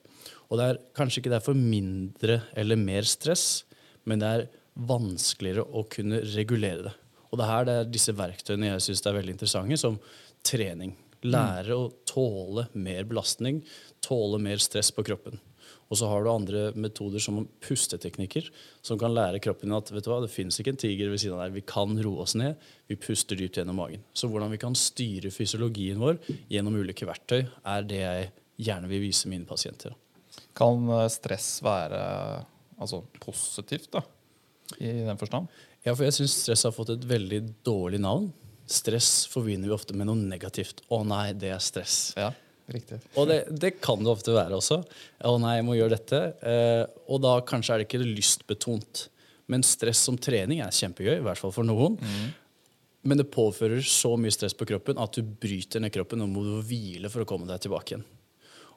Og 0.47 0.59
det 0.59 0.67
er 0.67 0.79
kanskje 0.95 1.23
ikke 1.23 1.33
derfor 1.33 1.57
mindre 1.59 2.39
eller 2.57 2.79
mer 2.79 3.07
stress, 3.07 3.65
men 4.07 4.23
det 4.23 4.29
er 4.31 4.47
vanskeligere 4.87 5.65
å 5.65 5.83
kunne 5.91 6.21
regulere 6.35 6.87
det. 6.87 6.95
Og 7.27 7.39
det 7.39 7.43
er 7.43 7.51
her 7.51 7.67
det 7.67 7.75
er 7.75 7.91
disse 7.91 8.15
verktøyene 8.15 8.71
jeg 8.71 8.85
syns 8.85 9.03
er 9.03 9.17
veldig 9.17 9.35
interessante, 9.35 9.79
som 9.81 9.99
trening. 10.47 10.95
Lære 11.27 11.75
å 11.75 11.89
tåle 12.07 12.67
mer 12.77 13.07
belastning, 13.09 13.59
tåle 14.05 14.39
mer 14.39 14.61
stress 14.63 14.93
på 14.95 15.03
kroppen. 15.03 15.41
Og 15.87 15.99
så 15.99 16.07
har 16.11 16.23
du 16.23 16.31
andre 16.31 16.63
metoder 16.75 17.21
som 17.23 17.45
pusteteknikker, 17.63 18.49
som 18.83 18.99
kan 18.99 19.13
lære 19.15 19.39
kroppen 19.43 19.75
at 19.75 19.91
vet 19.93 20.03
du 20.03 20.11
hva, 20.11 20.19
det 20.23 20.31
fins 20.33 20.59
ikke 20.59 20.73
en 20.75 20.81
tiger 20.81 21.11
ved 21.11 21.21
siden 21.21 21.37
av 21.37 21.45
deg. 21.45 21.55
Vi 21.61 21.67
kan 21.67 21.95
roe 22.03 22.25
oss 22.25 22.35
ned. 22.39 22.57
Vi 22.91 22.99
puster 22.99 23.39
dypt 23.39 23.61
gjennom 23.61 23.79
magen. 23.79 24.03
Så 24.11 24.29
hvordan 24.31 24.51
vi 24.51 24.59
kan 24.61 24.75
styre 24.77 25.31
fysiologien 25.33 26.01
vår 26.01 26.19
gjennom 26.51 26.75
ulike 26.75 27.07
verktøy, 27.07 27.45
er 27.47 27.87
det 27.87 28.01
jeg 28.03 28.27
gjerne 28.67 28.91
vil 28.91 29.05
vise 29.05 29.31
mine 29.31 29.47
pasienter. 29.47 29.95
Kan 30.57 30.89
eh, 30.91 31.07
stress 31.13 31.57
være 31.65 32.01
altså, 32.77 33.03
positivt, 33.23 33.91
da? 33.95 34.03
I 34.83 35.07
den 35.07 35.19
forstand? 35.19 35.47
Ja, 35.85 35.93
for 35.93 36.03
jeg 36.03 36.17
syns 36.17 36.35
stress 36.41 36.65
har 36.67 36.75
fått 36.75 36.91
et 36.97 37.07
veldig 37.07 37.39
dårlig 37.65 38.01
navn. 38.03 38.27
Stress 38.67 39.23
forbinder 39.31 39.71
vi 39.71 39.77
ofte 39.77 39.95
med 39.95 40.09
noe 40.09 40.19
negativt. 40.19 40.83
Å 40.91 40.99
nei, 41.07 41.31
det 41.39 41.53
er 41.55 41.63
stress. 41.63 42.11
Ja. 42.19 42.33
Riktig. 42.67 42.99
Og 43.15 43.29
det, 43.29 43.37
det, 43.51 43.77
kan 43.83 44.01
det 44.03 44.11
ofte 44.11 44.33
være 44.35 44.57
også. 44.57 44.81
Å 45.23 45.37
nei, 45.39 45.57
jeg 45.59 45.67
må 45.67 45.77
gjøre 45.77 45.95
dette. 45.95 46.19
Eh, 46.43 46.83
og 47.07 47.21
da 47.23 47.37
kanskje 47.47 47.73
er 47.75 47.81
det 47.81 47.87
ikke 47.87 48.01
lystbetont. 48.03 49.05
Men 49.47 49.63
stress 49.63 50.01
som 50.03 50.17
trening 50.19 50.59
er 50.63 50.75
kjempegøy, 50.75 51.15
i 51.21 51.23
hvert 51.23 51.39
fall 51.39 51.53
for 51.55 51.67
noen. 51.67 51.95
Mm. 52.01 52.27
Men 53.07 53.21
det 53.21 53.29
påfører 53.31 53.79
så 53.87 54.11
mye 54.19 54.33
stress 54.35 54.55
på 54.57 54.67
kroppen 54.67 54.99
at 54.99 55.15
du 55.15 55.23
bryter 55.23 55.79
ned 55.79 55.93
kroppen 55.95 56.25
og 56.25 56.31
må 56.33 56.43
du 56.43 56.57
hvile 56.67 57.11
for 57.13 57.23
å 57.23 57.29
komme 57.29 57.47
deg 57.47 57.61
tilbake 57.63 57.95
igjen. 57.95 58.07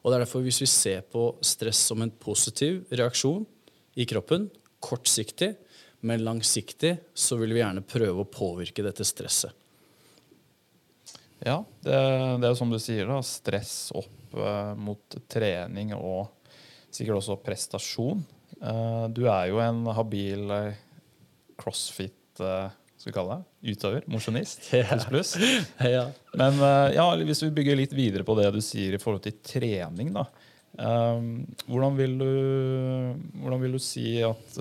Og 0.01 0.09
det 0.09 0.15
er 0.15 0.23
derfor 0.23 0.45
Hvis 0.45 0.61
vi 0.63 0.69
ser 0.71 1.03
på 1.05 1.27
stress 1.45 1.81
som 1.91 2.01
en 2.01 2.13
positiv 2.23 2.85
reaksjon 2.89 3.43
i 3.99 4.07
kroppen, 4.07 4.47
kortsiktig, 4.81 5.51
men 6.07 6.23
langsiktig, 6.25 6.95
så 7.13 7.37
vil 7.37 7.51
vi 7.53 7.61
gjerne 7.61 7.83
prøve 7.85 8.23
å 8.23 8.29
påvirke 8.29 8.85
dette 8.85 9.05
stresset. 9.05 9.51
Ja, 11.41 11.63
det, 11.81 11.95
det 12.41 12.45
er 12.45 12.51
jo 12.51 12.57
som 12.59 12.71
du 12.71 12.77
sier, 12.81 13.07
da, 13.09 13.17
stress 13.25 13.89
opp 13.97 14.35
uh, 14.37 14.77
mot 14.77 15.17
trening 15.31 15.95
og 15.97 16.29
sikkert 16.93 17.17
også 17.17 17.39
prestasjon. 17.41 18.21
Uh, 18.61 19.07
du 19.09 19.23
er 19.25 19.49
jo 19.49 19.61
en 19.63 19.87
habil 19.97 20.53
uh, 20.53 20.81
crossfit 21.61 22.17
skal 22.41 23.09
vi 23.09 23.13
kalle 23.13 23.35
det, 23.35 23.73
utøver, 23.73 24.05
mosjonist. 24.09 24.63
Pluss, 24.71 25.03
pluss. 25.09 25.31
ja. 25.95 26.05
Men 26.37 26.55
ja, 26.95 27.03
hvis 27.21 27.41
vi 27.43 27.49
bygger 27.57 27.77
litt 27.77 27.91
videre 27.93 28.25
på 28.25 28.33
det 28.39 28.47
du 28.55 28.57
sier 28.65 28.95
i 28.95 28.99
forhold 29.01 29.21
til 29.25 29.35
trening, 29.45 30.09
da. 30.15 30.23
hvordan, 31.67 31.99
vil 31.99 32.15
du, 32.17 32.31
hvordan 33.43 33.61
vil 33.61 33.75
du 33.77 33.81
si 33.83 34.15
at 34.25 34.57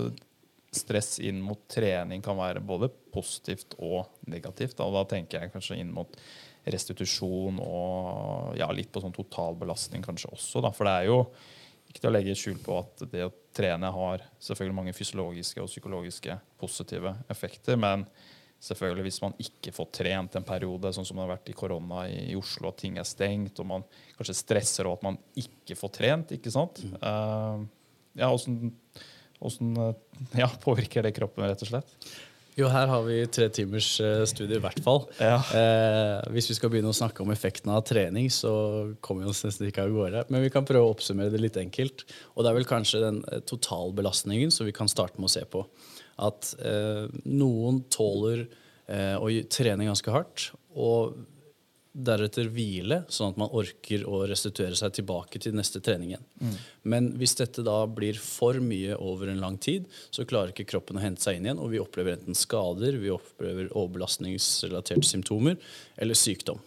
stress 0.76 1.18
inn 1.24 1.40
mot 1.44 1.62
trening 1.72 2.24
kan 2.24 2.36
være 2.40 2.64
både 2.64 2.90
positivt 3.14 3.78
og 3.78 4.10
negativt? 4.28 4.82
Og 4.84 4.98
da 4.98 5.06
tenker 5.14 5.44
jeg 5.44 5.54
kanskje 5.54 5.80
inn 5.80 5.94
mot 5.94 6.18
restitusjon 6.64 7.60
og 7.62 8.58
ja, 8.58 8.68
litt 8.74 8.90
på 8.92 9.02
sånn 9.02 9.14
totalbelastning 9.16 10.04
kanskje 10.04 10.32
også. 10.34 10.62
Da. 10.64 10.72
For 10.76 10.88
det 10.88 10.96
er 10.98 11.08
jo 11.08 11.22
ikke 11.90 12.02
til 12.02 12.10
å 12.10 12.14
legge 12.14 12.36
skjul 12.38 12.58
på 12.62 12.76
at 12.78 13.06
det 13.10 13.24
å 13.26 13.32
trene 13.56 13.90
har 13.90 14.22
selvfølgelig 14.38 14.76
mange 14.76 14.94
fysiologiske 14.94 15.62
og 15.62 15.70
psykologiske 15.70 16.36
positive 16.60 17.16
effekter. 17.32 17.80
Men 17.80 18.04
selvfølgelig 18.62 19.06
hvis 19.08 19.20
man 19.24 19.34
ikke 19.42 19.74
får 19.74 19.90
trent 19.98 20.38
en 20.38 20.46
periode, 20.46 20.92
sånn 20.94 21.08
som 21.08 21.18
det 21.18 21.24
har 21.24 21.32
vært 21.32 21.50
i 21.50 21.56
korona 21.56 22.04
i 22.12 22.36
Oslo, 22.38 22.70
at 22.70 22.80
ting 22.84 23.00
er 23.00 23.08
stengt, 23.08 23.58
og 23.62 23.70
man 23.72 23.86
kanskje 24.18 24.38
stresser 24.38 24.86
og 24.86 24.98
at 24.98 25.06
man 25.08 25.20
ikke 25.40 25.78
får 25.78 25.94
trent, 25.96 26.34
ikke 26.36 26.52
sant? 26.54 26.82
Mm. 26.84 26.96
Uh, 27.02 28.00
ja, 28.20 28.28
hvordan, 28.30 28.74
hvordan 29.40 29.94
ja, 30.44 30.50
påvirker 30.62 31.06
det 31.06 31.16
kroppen, 31.16 31.48
rett 31.48 31.64
og 31.66 31.72
slett? 31.72 32.10
Jo, 32.60 32.68
her 32.68 32.90
har 32.90 33.04
vi 33.06 33.22
tre 33.32 33.46
timers 33.52 33.88
uh, 34.04 34.22
studie, 34.28 34.58
i 34.58 34.62
hvert 34.62 34.80
fall. 34.84 35.06
Ja. 35.22 35.38
Eh, 35.56 36.32
hvis 36.34 36.50
vi 36.50 36.56
skal 36.58 36.72
begynne 36.72 36.92
å 36.92 36.96
snakke 36.96 37.22
om 37.24 37.32
effekten 37.32 37.72
av 37.72 37.86
trening, 37.88 38.28
så 38.32 38.52
kommer 39.04 39.24
vi 39.24 39.32
oss 39.32 39.42
nesten 39.46 39.70
ikke 39.70 39.86
av 39.86 39.94
gårde. 39.94 40.24
Men 40.28 40.44
vi 40.44 40.52
kan 40.52 40.66
prøve 40.68 40.84
å 40.84 40.92
oppsummere 40.92 41.32
det 41.32 41.40
litt 41.40 41.56
enkelt. 41.60 42.04
Og 42.34 42.44
det 42.44 42.50
er 42.50 42.58
vel 42.58 42.68
kanskje 42.68 43.02
den 43.06 43.22
eh, 43.30 43.40
totalbelastningen 43.48 44.52
som 44.52 44.68
vi 44.68 44.76
kan 44.76 44.90
starte 44.92 45.20
med 45.20 45.30
å 45.30 45.32
se 45.32 45.46
på. 45.48 45.64
At 46.20 46.52
eh, 46.60 47.06
noen 47.30 47.84
tåler 47.92 48.44
eh, 48.90 49.16
å 49.16 49.30
trene 49.48 49.88
ganske 49.88 50.14
hardt. 50.14 50.50
og 50.76 51.16
deretter 51.92 52.46
hvile, 52.54 53.00
sånn 53.10 53.32
at 53.32 53.38
man 53.40 53.50
orker 53.56 54.04
å 54.06 54.20
restituere 54.30 54.76
seg 54.78 54.92
tilbake 55.00 55.40
til 55.42 55.56
neste 55.58 55.82
trening 55.82 56.12
igjen. 56.12 56.26
Mm. 56.38 56.54
Men 56.92 57.08
hvis 57.18 57.34
dette 57.40 57.64
da 57.66 57.80
blir 57.90 58.18
for 58.22 58.60
mye 58.62 58.94
over 58.94 59.32
en 59.32 59.42
lang 59.42 59.58
tid, 59.58 59.88
så 60.14 60.26
klarer 60.28 60.54
ikke 60.54 60.68
kroppen 60.70 61.00
å 61.00 61.02
hente 61.02 61.24
seg 61.24 61.38
inn 61.38 61.48
igjen, 61.48 61.62
og 61.62 61.72
vi 61.74 61.82
opplever 61.82 62.14
enten 62.14 62.38
skader, 62.38 63.00
vi 63.02 63.10
opplever 63.10 63.72
overbelastningsrelaterte 63.74 65.08
symptomer 65.08 65.58
eller 65.98 66.18
sykdom. 66.18 66.62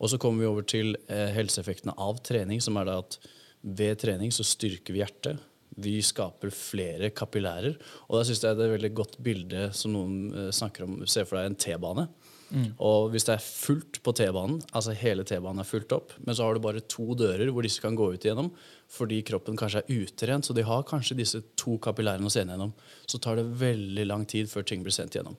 Og 0.00 0.12
så 0.12 0.18
kommer 0.20 0.44
vi 0.44 0.48
over 0.48 0.64
til 0.64 0.94
eh, 1.10 1.28
helseeffektene 1.34 1.96
av 2.00 2.22
trening, 2.24 2.62
som 2.64 2.78
er 2.80 2.88
da 2.88 3.00
at 3.02 3.18
ved 3.60 3.98
trening 4.00 4.30
så 4.32 4.46
styrker 4.46 4.94
vi 4.94 5.02
hjertet. 5.02 5.42
Vi 5.80 5.98
skaper 6.04 6.52
flere 6.54 7.10
kapillærer. 7.14 7.76
Og 8.08 8.16
da 8.16 8.24
syns 8.26 8.40
jeg 8.42 8.56
det 8.56 8.64
er 8.64 8.70
et 8.70 8.76
veldig 8.78 8.94
godt 8.96 9.18
bilde 9.22 9.66
som 9.76 9.92
noen 9.94 10.16
eh, 10.32 10.48
snakker 10.54 10.86
om. 10.86 11.00
Se 11.04 11.26
for 11.26 11.38
deg 11.38 11.50
en 11.50 11.58
T-bane. 11.60 12.06
Mm. 12.50 12.72
Og 12.82 13.10
hvis 13.12 13.26
det 13.28 13.36
er 13.36 13.44
fullt 13.44 14.00
på 14.04 14.14
T-banen, 14.18 14.58
altså 14.74 14.94
hele 14.98 15.24
T-banen 15.26 15.62
er 15.62 15.68
fullt 15.68 15.94
opp, 15.94 16.14
men 16.24 16.36
så 16.36 16.46
har 16.46 16.56
du 16.56 16.64
bare 16.64 16.82
to 16.82 17.14
dører 17.18 17.50
hvor 17.54 17.66
disse 17.66 17.82
kan 17.82 17.98
gå 17.98 18.12
ut 18.14 18.26
igjennom 18.26 18.52
fordi 18.90 19.20
kroppen 19.22 19.58
kanskje 19.58 19.84
er 19.84 20.00
utrent, 20.02 20.48
så 20.48 20.54
de 20.56 20.66
har 20.66 20.86
kanskje 20.88 21.14
disse 21.20 21.38
to 21.60 21.76
kapillærene 21.82 22.26
å 22.26 22.32
se 22.32 22.42
gjennom, 22.42 22.72
så 23.06 23.20
tar 23.22 23.38
det 23.38 23.46
veldig 23.60 24.06
lang 24.08 24.24
tid 24.26 24.50
før 24.50 24.66
ting 24.66 24.82
blir 24.82 24.94
sendt 24.94 25.14
gjennom. 25.14 25.36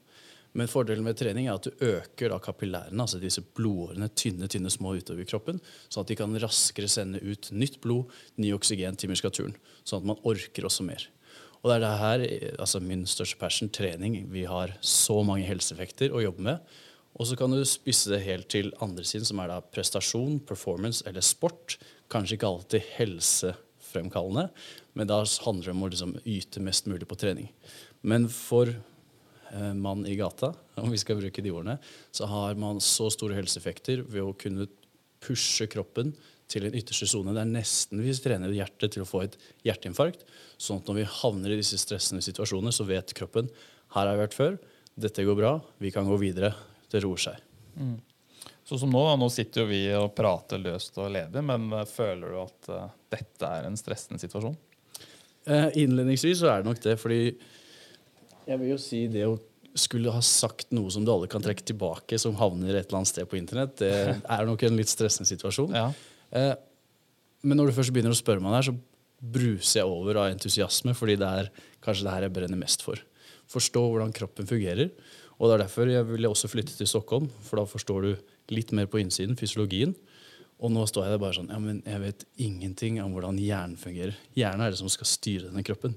Men 0.56 0.68
fordelen 0.72 1.03
med 1.03 1.15
trening 1.20 1.48
er 1.48 1.56
at 1.56 1.68
du 1.68 1.84
øker 1.84 2.32
da 2.32 2.39
kapillærene, 2.44 3.00
altså 3.00 3.20
disse 3.20 3.44
blodårene, 3.56 4.10
tynne, 4.15 4.50
tynne 4.51 4.72
små 4.72 4.98
utover 5.00 5.27
kroppen, 5.27 5.62
sånn 5.88 6.03
at 6.03 6.12
de 6.12 6.18
kan 6.20 6.36
raskere 6.44 6.91
sende 6.91 7.22
ut 7.24 7.51
nytt 7.56 7.80
blod, 7.84 8.12
ny 8.39 8.51
oksygen 8.56 9.00
til 9.00 9.12
muskulaturen. 9.12 9.56
Sånn 9.88 10.03
at 10.03 10.10
man 10.12 10.24
orker 10.27 10.68
også 10.68 10.88
mer. 10.88 11.08
Og 11.62 11.70
det 11.70 11.77
er 11.77 11.84
det 11.84 11.91
her, 12.01 12.24
altså 12.63 12.82
min 12.84 13.06
største 13.08 13.38
passion, 13.39 13.70
trening. 13.70 14.18
Vi 14.34 14.48
har 14.50 14.74
så 14.82 15.20
mange 15.27 15.46
helseeffekter 15.48 16.12
å 16.12 16.24
jobbe 16.24 16.48
med. 16.50 16.72
Og 17.20 17.27
så 17.27 17.38
kan 17.38 17.51
du 17.51 17.60
spisse 17.68 18.12
det 18.12 18.24
helt 18.25 18.48
til 18.51 18.72
andre 18.84 19.03
siden, 19.08 19.27
som 19.27 19.41
er 19.44 19.51
da 19.51 19.60
prestasjon, 19.62 20.39
performance 20.48 21.03
eller 21.10 21.24
sport. 21.25 21.77
Kanskje 22.12 22.38
ikke 22.38 22.50
alltid 22.50 22.88
helsefremkallende, 22.96 24.48
men 24.96 25.10
da 25.10 25.22
handler 25.46 25.68
det 25.68 25.75
om 25.75 25.86
å 25.86 25.91
liksom 25.91 26.15
yte 26.24 26.63
mest 26.63 26.88
mulig 26.91 27.08
på 27.10 27.20
trening. 27.20 27.51
Men 28.08 28.30
for 28.32 28.72
eh, 28.72 29.74
mann 29.77 30.06
i 30.08 30.18
gata, 30.20 30.53
om 30.82 30.91
vi 30.91 31.01
skal 31.01 31.20
bruke 31.20 31.44
de 31.44 31.53
ordene, 31.53 31.77
så 32.15 32.30
har 32.32 32.60
man 32.60 32.82
så 32.84 33.12
store 33.13 33.38
helseeffekter 33.39 34.06
ved 34.08 34.24
å 34.24 34.38
kunne 34.38 34.70
pushe 35.22 35.68
kroppen 35.70 36.15
til 36.51 36.65
en 36.68 36.75
ytterste 36.75 37.08
sone. 37.08 37.36
Det 37.36 37.44
er 37.44 37.51
nesten 37.51 38.01
vi 38.03 38.15
trener 38.18 38.51
hjertet 38.56 38.96
til 38.96 39.06
å 39.06 39.08
få 39.08 39.24
et 39.24 39.38
hjerteinfarkt. 39.68 40.25
Sånn 40.60 40.82
at 40.82 40.89
når 40.89 41.00
vi 41.00 41.12
havner 41.22 41.53
i 41.53 41.60
disse 41.62 41.80
stressende 41.80 42.24
situasjonene, 42.25 42.74
så 42.75 42.88
vet 42.88 43.13
kroppen 43.15 43.51
her 43.94 44.08
har 44.08 44.13
jeg 44.13 44.22
vært 44.24 44.36
før, 44.36 44.60
dette 45.01 45.24
går 45.24 45.38
bra, 45.38 45.53
vi 45.80 45.91
kan 45.94 46.08
gå 46.08 46.18
videre 46.20 46.51
det 46.92 47.04
roer 47.04 47.22
seg. 47.24 47.44
Mm. 47.76 47.98
Så 48.68 48.78
som 48.80 48.92
nå, 48.94 49.04
nå 49.20 49.28
sitter 49.34 49.64
jo 49.64 49.70
vi 49.72 49.82
og 49.98 50.14
prater 50.16 50.62
løst 50.62 50.98
og 51.02 51.12
ledig, 51.12 51.44
men 51.44 51.72
eh, 51.76 51.88
føler 51.90 52.32
du 52.32 52.38
at 52.44 52.70
uh, 52.72 52.90
dette 53.12 53.48
er 53.48 53.68
en 53.68 53.80
stressende 53.80 54.22
situasjon? 54.22 54.56
Uh, 55.50 55.70
innledningsvis 55.82 56.40
så 56.44 56.52
er 56.52 56.62
det 56.62 56.70
nok 56.70 56.84
det, 56.84 56.98
fordi 57.02 57.22
jeg 58.48 58.60
vil 58.62 58.74
jo 58.74 58.78
si 58.82 59.06
det 59.12 59.26
å 59.28 59.38
skulle 59.78 60.12
ha 60.12 60.22
sagt 60.24 60.74
noe 60.76 60.92
som 60.92 61.04
du 61.08 61.12
alle 61.14 61.30
kan 61.32 61.44
trekke 61.44 61.64
tilbake, 61.68 62.20
som 62.20 62.36
havner 62.40 62.76
et 62.76 62.90
eller 62.90 63.02
annet 63.02 63.12
sted 63.12 63.28
på 63.30 63.40
internett, 63.40 63.78
det 63.80 63.92
er 64.36 64.48
nok 64.48 64.64
en 64.68 64.80
litt 64.80 64.92
stressende 64.92 65.30
situasjon. 65.30 65.76
Ja. 65.76 65.90
Uh, 66.32 66.56
men 67.48 67.58
når 67.58 67.72
du 67.72 67.78
først 67.80 67.94
begynner 67.96 68.14
å 68.14 68.20
spørre 68.20 68.44
meg 68.44 68.56
der, 68.56 68.70
så 68.70 68.78
bruser 69.22 69.82
jeg 69.82 69.90
over 69.90 70.18
av 70.24 70.32
entusiasme, 70.32 70.94
fordi 70.98 71.18
det 71.22 71.30
er 71.42 71.50
kanskje 71.84 72.08
det 72.08 72.14
her 72.16 72.28
jeg 72.28 72.36
brenner 72.36 72.60
mest 72.60 72.86
for. 72.86 73.02
Forstå 73.52 73.84
hvordan 73.84 74.14
kroppen 74.16 74.48
fungerer. 74.50 74.92
Og 75.42 75.50
det 75.50 75.56
er 75.56 75.64
derfor 75.64 75.90
jeg 75.90 76.06
ville 76.06 76.30
også 76.30 76.50
flytte 76.52 76.76
til 76.78 76.90
Stockholm, 76.90 77.26
for 77.42 77.58
da 77.58 77.66
forstår 77.66 78.06
du 78.06 78.12
litt 78.54 78.72
mer 78.78 78.86
på 78.92 79.02
innsiden, 79.02 79.38
fysiologien. 79.40 79.96
Og 80.62 80.70
nå 80.70 80.84
står 80.86 81.08
jeg 81.08 81.16
der 81.16 81.22
bare 81.24 81.34
sånn 81.34 81.50
Ja, 81.50 81.58
men 81.58 81.80
jeg 81.88 82.02
vet 82.04 82.26
ingenting 82.46 83.00
om 83.02 83.16
hvordan 83.16 83.40
hjernen 83.42 83.80
fungerer. 83.82 84.14
Hjernen 84.38 84.62
er 84.62 84.74
det 84.74 84.78
som 84.84 84.92
skal 84.94 85.10
styre 85.10 85.48
denne 85.50 85.66
kroppen. 85.66 85.96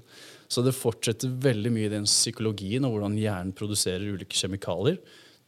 Så 0.49 0.63
det 0.65 0.73
fortsetter 0.73 1.29
veldig 1.29 1.71
mye 1.75 1.91
i 1.91 1.93
den 1.93 2.09
psykologien 2.09 2.87
og 2.87 2.95
hvordan 2.95 3.19
hjernen 3.21 3.53
produserer 3.57 4.09
ulike 4.09 4.37
kjemikalier 4.39 4.97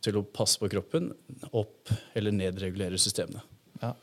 til 0.06 0.20
å 0.20 0.28
passe 0.30 0.62
på 0.62 0.70
kroppen, 0.70 1.10
opp 1.58 1.90
eller 2.14 2.36
nedregulere 2.36 3.00
systemene. 3.02 3.42
Ja. 3.82 3.96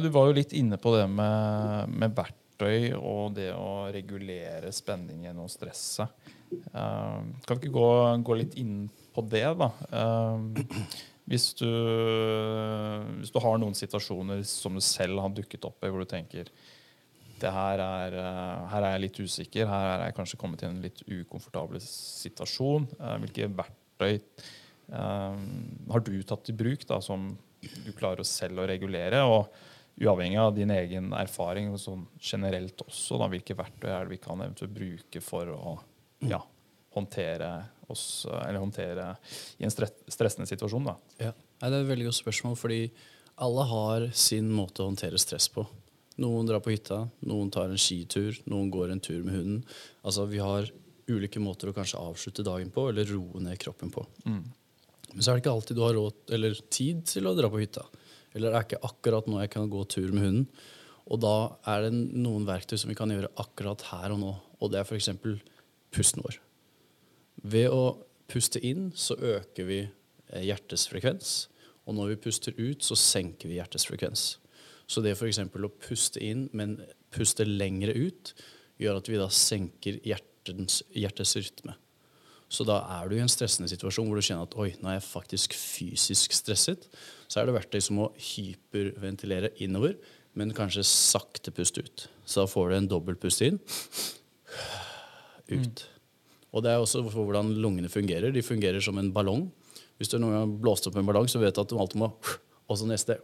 Du 0.00 0.08
var 0.14 0.30
jo 0.30 0.38
litt 0.38 0.54
inne 0.56 0.78
på 0.80 0.94
det 0.96 1.04
med, 1.12 1.92
med 1.92 2.16
verktøy 2.16 2.96
og 2.96 3.36
det 3.36 3.50
å 3.52 3.90
regulere 3.92 4.72
spenningen 4.74 5.36
og 5.44 5.52
stresset. 5.52 6.08
Uh, 6.72 7.20
kan 7.44 7.58
vi 7.58 7.66
ikke 7.66 7.74
gå, 7.76 7.88
gå, 8.24 8.38
litt 8.40 8.56
inn 8.56 8.86
på 9.18 9.24
det, 9.34 9.46
da? 9.58 9.70
Uh, 9.92 10.72
hvis, 11.28 11.50
du, 11.58 11.68
hvis 13.18 13.32
du 13.34 13.38
har 13.44 13.60
noen 13.60 13.76
situasjoner 13.76 14.44
som 14.48 14.78
du 14.78 14.84
selv 14.84 15.20
har 15.24 15.34
dukket 15.36 15.66
opp 15.68 15.82
i, 15.82 15.90
hvor 15.92 16.04
du 16.04 16.10
tenker 16.10 16.50
det 17.38 17.50
her 17.54 17.78
er, 17.84 18.16
uh, 18.18 18.68
her 18.72 18.86
er 18.86 18.96
jeg 18.96 19.04
litt 19.04 19.20
usikker, 19.22 19.70
her 19.70 19.90
er 19.92 20.06
jeg 20.08 20.16
kanskje 20.16 20.40
kommet 20.40 20.64
i 20.64 20.70
en 20.70 20.80
litt 20.82 21.04
ukomfortabel 21.06 21.82
situasjon. 21.84 22.88
hvilke 23.24 23.50
verktøy 23.60 24.18
har 24.88 26.00
du 26.00 26.14
tatt 26.24 26.48
i 26.48 26.54
bruk 26.56 26.86
da, 26.88 26.96
som 27.04 27.26
du 27.60 27.90
klarer 27.92 28.24
selv 28.24 28.62
å 28.62 28.70
regulere? 28.70 29.20
og 29.28 29.50
uavhengig 30.00 30.38
av 30.38 30.54
din 30.54 30.70
egen 30.70 31.12
erfaring, 31.16 31.70
sånn 31.78 32.06
generelt 32.22 32.82
også, 32.86 33.18
da, 33.18 33.28
hvilke 33.32 33.56
verktøy 33.58 33.90
er 33.90 34.06
det 34.06 34.14
vi 34.14 34.20
kan 34.22 34.42
eventuelt 34.44 34.74
bruke 34.74 35.22
for 35.24 35.50
å 35.54 35.74
ja, 36.28 36.38
håndtere 36.94 37.50
oss, 37.94 38.26
eller 38.28 38.60
håndtere 38.62 39.10
i 39.58 39.66
en 39.66 39.72
stressende 39.72 40.48
situasjon? 40.50 40.88
Da. 40.88 40.96
Ja. 41.20 41.32
Det 41.58 41.70
er 41.70 41.80
et 41.80 41.90
veldig 41.90 42.08
godt 42.08 42.20
spørsmål, 42.20 42.56
fordi 42.58 42.82
alle 43.44 43.64
har 43.70 44.08
sin 44.18 44.50
måte 44.54 44.82
å 44.82 44.90
håndtere 44.90 45.20
stress 45.20 45.48
på. 45.54 45.66
Noen 46.18 46.48
drar 46.48 46.62
på 46.62 46.72
hytta, 46.74 47.04
noen 47.30 47.50
tar 47.54 47.70
en 47.70 47.78
skitur, 47.78 48.40
noen 48.50 48.70
går 48.74 48.94
en 48.94 49.02
tur 49.02 49.20
med 49.22 49.36
hunden. 49.36 49.60
Altså, 50.02 50.26
Vi 50.26 50.40
har 50.42 50.66
ulike 51.08 51.40
måter 51.40 51.70
å 51.70 51.76
kanskje 51.76 52.00
avslutte 52.02 52.44
dagen 52.44 52.72
på, 52.74 52.88
eller 52.90 53.06
roe 53.08 53.40
ned 53.40 53.58
kroppen 53.62 53.92
på. 53.94 54.04
Mm. 54.26 54.42
Men 55.12 55.22
så 55.22 55.30
er 55.30 55.38
det 55.38 55.44
ikke 55.44 55.54
alltid 55.54 55.78
du 55.78 55.84
har 55.86 55.94
råd 55.96 56.34
eller 56.36 56.58
tid 56.74 57.06
til 57.08 57.28
å 57.30 57.36
dra 57.38 57.48
på 57.48 57.62
hytta. 57.62 57.86
Eller 58.34 58.50
det 58.50 58.58
er 58.58 58.66
ikke 58.66 58.82
akkurat 58.90 59.30
nå 59.30 59.40
jeg 59.40 59.52
kan 59.54 59.70
gå 59.72 59.84
tur 59.88 60.10
med 60.12 60.26
hunden. 60.26 60.50
Og 61.08 61.22
da 61.22 61.36
er 61.72 61.86
det 61.86 61.94
noen 61.96 62.44
verktøy 62.48 62.76
som 62.76 62.90
vi 62.92 62.98
kan 62.98 63.10
gjøre 63.12 63.32
akkurat 63.40 63.86
her 63.88 64.12
og 64.12 64.20
nå. 64.20 64.34
Og 64.60 64.72
det 64.72 64.82
er 64.82 64.88
f.eks. 64.88 65.08
pusten 65.94 66.24
vår. 66.26 66.36
Ved 67.42 67.70
å 67.70 67.82
puste 68.28 68.60
inn 68.64 68.90
så 68.98 69.16
øker 69.16 69.68
vi 69.68 69.80
eh, 69.84 70.44
hjertets 70.48 70.88
frekvens. 70.90 71.48
Og 71.88 71.96
når 71.96 72.12
vi 72.12 72.22
puster 72.28 72.56
ut, 72.58 72.84
så 72.84 72.98
senker 72.98 73.48
vi 73.48 73.58
hjertets 73.58 73.88
frekvens. 73.88 74.28
Så 74.88 75.02
det 75.04 75.14
f.eks. 75.16 75.40
å 75.40 75.74
puste 75.82 76.20
inn, 76.24 76.48
men 76.56 76.78
puste 77.14 77.44
lengre 77.48 77.94
ut, 77.96 78.32
gjør 78.80 79.00
at 79.00 79.10
vi 79.10 79.20
da 79.20 79.28
senker 79.32 80.00
hjertens, 80.06 80.82
hjertets 80.96 81.36
rytme. 81.38 81.76
Så 82.48 82.64
da 82.64 82.78
er 82.96 83.08
du 83.08 83.16
i 83.18 83.20
en 83.20 83.28
stressende 83.28 83.68
situasjon 83.68 84.08
hvor 84.08 84.16
du 84.16 84.24
kjenner 84.24 84.48
at 84.48 84.56
oi, 84.56 84.70
nå 84.80 84.88
er 84.88 84.96
jeg 84.96 85.08
faktisk 85.10 85.56
fysisk 85.56 86.32
stresset. 86.36 86.86
Så 87.28 87.40
er 87.40 87.48
det 87.48 87.56
verktøy 87.58 87.82
som 87.84 88.00
å 88.06 88.12
hyperventilere 88.30 89.52
innover, 89.64 89.98
men 90.38 90.54
kanskje 90.56 90.86
sakte 90.88 91.52
puste 91.52 91.84
ut. 91.84 92.06
Så 92.24 92.40
da 92.40 92.48
får 92.48 92.70
du 92.70 92.78
en 92.78 92.90
dobbeltpust 92.94 93.44
inn, 93.44 93.60
ut. 95.52 95.84
Og 96.58 96.66
det 96.66 96.74
er 96.74 96.82
også 96.82 97.04
for 97.06 97.22
hvordan 97.22 97.54
lungene 97.62 97.90
fungerer. 97.92 98.34
De 98.34 98.44
fungerer 98.44 98.82
som 98.84 98.98
en 98.98 99.12
ballong. 99.14 99.46
Hvis 99.98 100.10
du 100.10 100.18
noen 100.18 100.34
gang 100.34 100.44
har 100.44 100.60
blåst 100.66 100.86
opp 100.90 100.98
en 100.98 101.06
ballong, 101.06 101.30
så 101.30 101.40
vet 101.42 101.54
du 101.54 101.62
at 101.62 101.70
du 101.70 101.78
alltid 101.78 102.02
må 102.02 102.12
og 102.68 102.76
så 102.76 102.84
neste 102.84 103.16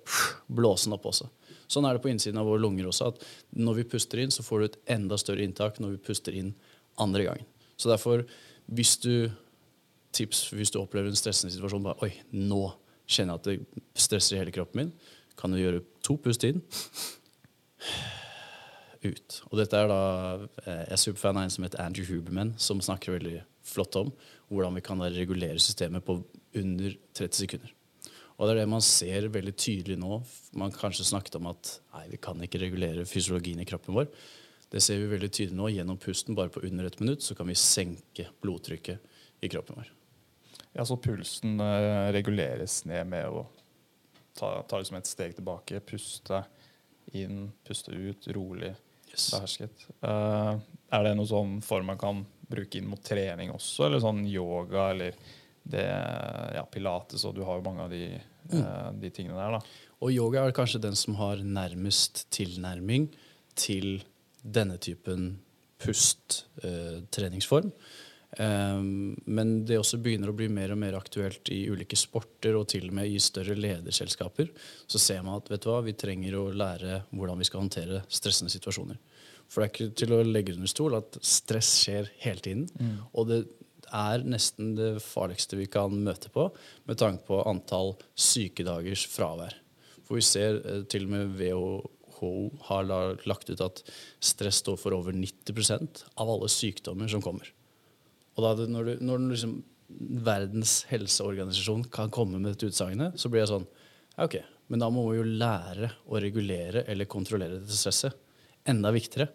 blåse 0.49 0.88
den 0.88 0.97
opp 0.97 1.05
også. 1.11 1.26
Sånn 1.69 1.85
er 1.85 1.97
det 1.97 2.03
på 2.05 2.09
innsiden 2.09 2.41
av 2.41 2.49
våre 2.49 2.62
lunger 2.62 2.88
også. 2.88 3.11
at 3.12 3.26
Når 3.61 3.81
vi 3.81 3.88
puster 3.93 4.23
inn, 4.23 4.33
så 4.33 4.45
får 4.45 4.61
du 4.61 4.64
et 4.64 4.79
enda 4.97 5.19
større 5.21 5.45
inntak 5.45 5.81
når 5.83 5.97
vi 5.97 6.05
puster 6.07 6.37
inn 6.37 6.55
andre 7.00 7.26
gangen. 7.29 7.50
Så 7.76 7.91
derfor 7.93 8.25
hvis 8.73 8.97
du 9.03 9.29
tips 10.14 10.47
hvis 10.55 10.73
du 10.73 10.79
opplever 10.81 11.11
en 11.11 11.19
stressende 11.19 11.53
situasjon 11.53 11.85
bare, 11.85 11.99
Oi, 12.07 12.12
nå 12.33 12.71
kjenner 13.05 13.37
jeg 13.37 13.41
at 13.41 13.49
det 13.50 13.85
stresser 14.07 14.38
i 14.38 14.41
hele 14.41 14.55
kroppen 14.55 14.81
min. 14.81 14.93
Kan 15.37 15.53
du 15.53 15.61
gjøre 15.61 15.85
to 16.07 16.17
pust 16.23 16.47
inn. 16.49 16.62
Ut. 19.05 19.41
Og 19.51 19.59
dette 19.61 19.77
er 19.77 19.91
da 19.91 20.01
eh, 20.65 20.85
Jeg 20.87 20.97
er 20.97 21.01
superfan 21.03 21.37
av 21.37 21.47
en 21.47 21.53
som 21.53 21.67
heter 21.67 21.83
Andrew 21.85 22.07
Huberman, 22.09 22.55
som 22.57 22.81
snakker 22.81 23.19
veldig 23.19 23.43
flott 23.65 23.97
om 24.01 24.13
hvordan 24.49 24.77
vi 24.79 24.85
kan 24.85 25.03
regulere 25.03 25.61
systemet 25.61 26.05
på 26.07 26.19
under 26.57 26.95
30 27.17 27.41
sekunder. 27.43 27.73
Og 28.35 28.47
det 28.47 28.55
er 28.55 28.61
det 28.63 28.71
man 28.71 28.83
ser 28.83 29.29
veldig 29.31 29.55
tydelig 29.55 29.99
nå. 30.01 30.19
Man 30.59 30.75
kanskje 30.75 31.07
snakket 31.07 31.37
om 31.39 31.51
at 31.53 31.77
nei, 31.95 32.07
vi 32.15 32.21
kan 32.23 32.41
ikke 32.43 32.63
regulere 32.63 33.07
fysiologien 33.07 33.61
i 33.63 33.69
kroppen 33.69 33.95
vår. 33.95 34.09
Det 34.73 34.83
ser 34.83 34.99
vi 34.99 35.11
veldig 35.13 35.31
tydelig 35.31 35.59
nå. 35.59 35.69
Gjennom 35.71 36.01
pusten, 36.03 36.35
bare 36.35 36.51
på 36.51 36.65
under 36.67 36.89
et 36.89 36.99
minutt, 37.03 37.23
så 37.23 37.37
kan 37.39 37.47
vi 37.51 37.59
senke 37.59 38.27
blodtrykket 38.43 39.45
i 39.45 39.51
kroppen 39.53 39.79
vår. 39.79 39.93
Ja, 40.75 40.85
Så 40.85 40.97
pulsen 40.99 41.61
uh, 41.62 42.11
reguleres 42.14 42.81
ned 42.88 43.07
med 43.07 43.31
å 43.31 43.45
ta, 44.35 44.57
ta 44.67 44.81
liksom 44.81 44.99
et 44.99 45.11
steg 45.11 45.37
tilbake, 45.37 45.79
puste 45.87 46.43
inn, 47.14 47.53
puste 47.67 47.95
ut, 47.95 48.27
rolig, 48.35 48.73
yes. 49.14 49.31
behersket. 49.35 49.87
Uh, 50.05 50.61
er 50.94 51.07
det 51.07 51.14
noen 51.16 51.31
sånn 51.31 51.57
form 51.64 51.90
man 51.92 52.00
kan 52.00 52.22
bruke 52.50 52.79
inn 52.79 52.90
mot 52.90 53.03
trening 53.03 53.53
også, 53.55 53.87
eller 53.87 54.03
sånn 54.03 54.22
yoga 54.29 54.90
eller 54.92 55.16
det, 55.64 55.85
ja, 56.55 56.64
pilates, 56.68 57.24
og 57.24 57.35
du 57.38 57.42
har 57.46 57.59
jo 57.59 57.64
mange 57.64 57.87
av 57.87 57.92
de, 57.94 58.05
mm. 58.50 58.59
uh, 58.59 58.90
de 59.00 59.11
tingene 59.14 59.38
der. 59.38 59.57
da. 59.57 59.94
Og 60.05 60.12
yoga 60.12 60.42
er 60.44 60.57
kanskje 60.57 60.83
den 60.85 60.96
som 60.98 61.16
har 61.16 61.40
nærmest 61.40 62.27
tilnærming 62.35 63.09
til 63.57 64.03
denne 64.44 64.77
typen 64.83 65.38
pust-treningsform. 65.81 67.70
Eh, 67.70 68.04
men 68.38 69.53
det 69.68 69.79
også 69.79 70.01
begynner 70.03 70.33
å 70.33 70.37
bli 70.37 70.49
mer 70.51 70.73
og 70.75 70.81
mer 70.81 70.97
aktuelt 70.99 71.49
i 71.55 71.64
ulike 71.70 71.99
sporter 71.99 72.57
og 72.59 72.66
til 72.73 72.88
og 72.88 72.97
med 72.99 73.11
i 73.12 73.20
større 73.23 73.57
lederselskaper. 73.59 74.51
Så 74.90 75.01
ser 75.03 75.23
man 75.23 75.38
at 75.38 75.51
vet 75.53 75.62
du 75.64 75.70
hva, 75.70 75.81
vi 75.87 75.97
trenger 75.99 76.38
å 76.38 76.49
lære 76.51 77.05
hvordan 77.12 77.40
vi 77.40 77.49
skal 77.49 77.64
håndtere 77.64 78.03
stressende 78.09 78.53
situasjoner. 78.55 78.99
For 79.47 79.61
det 79.61 79.66
er 79.66 79.75
ikke 79.75 79.99
til 80.01 80.16
å 80.16 80.23
legge 80.27 80.57
under 80.57 80.70
stol 80.73 80.97
at 80.99 81.18
stress 81.23 81.75
skjer 81.85 82.09
hele 82.25 82.42
tiden. 82.42 82.68
Mm. 82.81 82.97
Og 83.12 83.29
det 83.31 83.42
er 83.94 84.25
nesten 84.27 84.73
det 84.79 84.94
farligste 85.05 85.59
vi 85.61 85.68
kan 85.70 85.92
møte 86.07 86.33
på 86.35 86.49
med 86.88 86.99
tanke 86.99 87.29
på 87.29 87.42
antall 87.47 87.94
sykedagers 88.18 89.05
fravær. 89.12 89.55
For 90.05 90.18
vi 90.18 90.25
ser 90.27 90.59
eh, 90.64 90.83
til 90.90 91.07
og 91.07 91.14
med 91.14 91.37
WHO 91.38 91.68
WHO 92.25 92.51
har 92.68 92.88
lagt 93.27 93.51
ut 93.51 93.61
at 93.61 93.83
stress 94.23 94.62
står 94.62 94.79
for 94.81 94.97
over 94.97 95.12
90% 95.12 96.05
av 96.14 96.31
alle 96.31 96.49
sykdommer 96.49 97.09
som 97.11 97.23
kommer. 97.23 97.51
Og 98.35 98.44
da, 98.44 98.66
når, 98.66 98.90
du, 98.90 99.05
når 99.05 99.29
liksom, 99.33 99.55
Verdens 100.25 100.81
helseorganisasjon 100.90 101.85
kan 101.92 102.11
komme 102.12 102.40
med 102.40 102.55
dette 102.55 102.70
utsagnet, 102.70 103.18
så 103.20 103.31
blir 103.31 103.44
jeg 103.44 103.53
sånn 103.53 103.66
ja, 104.16 104.25
Ok, 104.27 104.38
men 104.73 104.81
da 104.83 104.88
må 104.90 105.05
vi 105.11 105.18
jo 105.20 105.27
lære 105.27 105.90
å 106.09 106.20
regulere 106.23 106.85
eller 106.90 107.11
kontrollere 107.11 107.61
dette 107.61 107.77
stresset. 107.77 108.16
Enda 108.70 108.90
viktigere. 108.94 109.29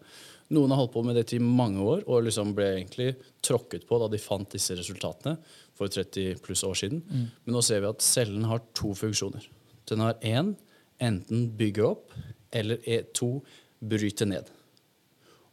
Noen 0.55 0.71
har 0.73 0.79
holdt 0.81 0.95
på 0.95 1.03
med 1.05 1.19
dette 1.19 1.35
i 1.37 1.43
mange 1.43 1.83
år 1.85 2.01
og 2.09 2.23
liksom 2.25 2.55
ble 2.57 2.71
egentlig 2.79 3.11
tråkket 3.45 3.85
på 3.85 3.99
da 4.01 4.07
de 4.09 4.21
fant 4.21 4.49
disse 4.49 4.73
resultatene 4.77 5.35
for 5.77 5.91
30 5.93 6.41
pluss 6.41 6.63
år 6.65 6.79
siden. 6.79 7.03
Mm. 7.05 7.27
Men 7.45 7.55
nå 7.55 7.61
ser 7.65 7.83
vi 7.83 7.91
at 7.91 8.05
cellen 8.05 8.47
har 8.49 8.63
to 8.77 8.95
funksjoner. 8.97 9.45
Den 9.89 10.01
har 10.01 10.17
én 10.25 10.55
enten 10.99 11.45
bygge 11.59 11.85
opp 11.85 12.15
eller 12.51 12.81
e, 12.89 13.03
to 13.13 13.37
bryte 13.79 14.25
ned. 14.25 14.49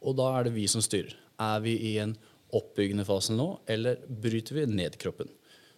Og 0.00 0.16
da 0.16 0.30
er 0.38 0.46
det 0.46 0.56
vi 0.56 0.64
som 0.70 0.82
styrer. 0.84 1.12
Er 1.36 1.60
vi 1.60 1.76
i 1.92 1.96
en 2.00 2.16
oppbyggende 2.56 3.06
fasen 3.08 3.38
nå, 3.40 3.48
eller 3.70 4.00
bryter 4.08 4.58
vi 4.58 4.66
ned 4.70 4.98
kroppen? 5.00 5.30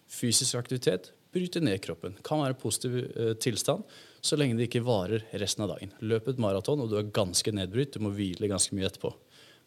Fysisk 0.09 0.57
aktivitet 0.57 1.11
bryter 1.33 1.61
ned 1.61 1.81
kroppen. 1.83 2.15
Kan 2.25 2.41
være 2.41 2.57
positiv 2.59 2.97
eh, 2.99 3.33
tilstand 3.41 3.85
så 4.21 4.35
lenge 4.35 4.57
det 4.57 4.67
ikke 4.67 4.83
varer 4.83 5.23
resten 5.39 5.63
av 5.63 5.73
dagen. 5.73 5.93
Løp 6.03 6.27
et 6.27 6.41
maraton, 6.41 6.81
og 6.83 6.91
du 6.91 6.97
er 6.99 7.11
ganske 7.15 7.53
nedbrytt. 7.55 7.95
Du 7.95 8.03
må 8.03 8.11
hvile 8.15 8.49
ganske 8.51 8.75
mye 8.75 8.89
etterpå. 8.89 9.13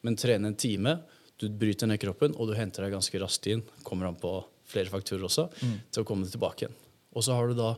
Men 0.05 0.19
trene 0.19 0.51
en 0.51 0.59
time, 0.59 0.99
du 1.41 1.49
bryter 1.49 1.89
ned 1.89 2.01
kroppen, 2.03 2.35
og 2.37 2.51
du 2.51 2.57
henter 2.59 2.85
deg 2.85 2.95
ganske 2.97 3.23
raskt 3.23 3.49
inn. 3.51 3.63
Kommer 3.87 4.11
an 4.11 4.19
på 4.21 4.35
flere 4.69 4.93
faktorer 4.93 5.25
også, 5.29 5.49
mm. 5.63 5.79
til 5.93 6.05
å 6.05 6.09
komme 6.09 6.29
tilbake 6.29 6.67
igjen. 6.67 6.77
Og 7.17 7.25
så 7.25 7.37
har 7.37 7.49
du 7.49 7.57
da 7.59 7.75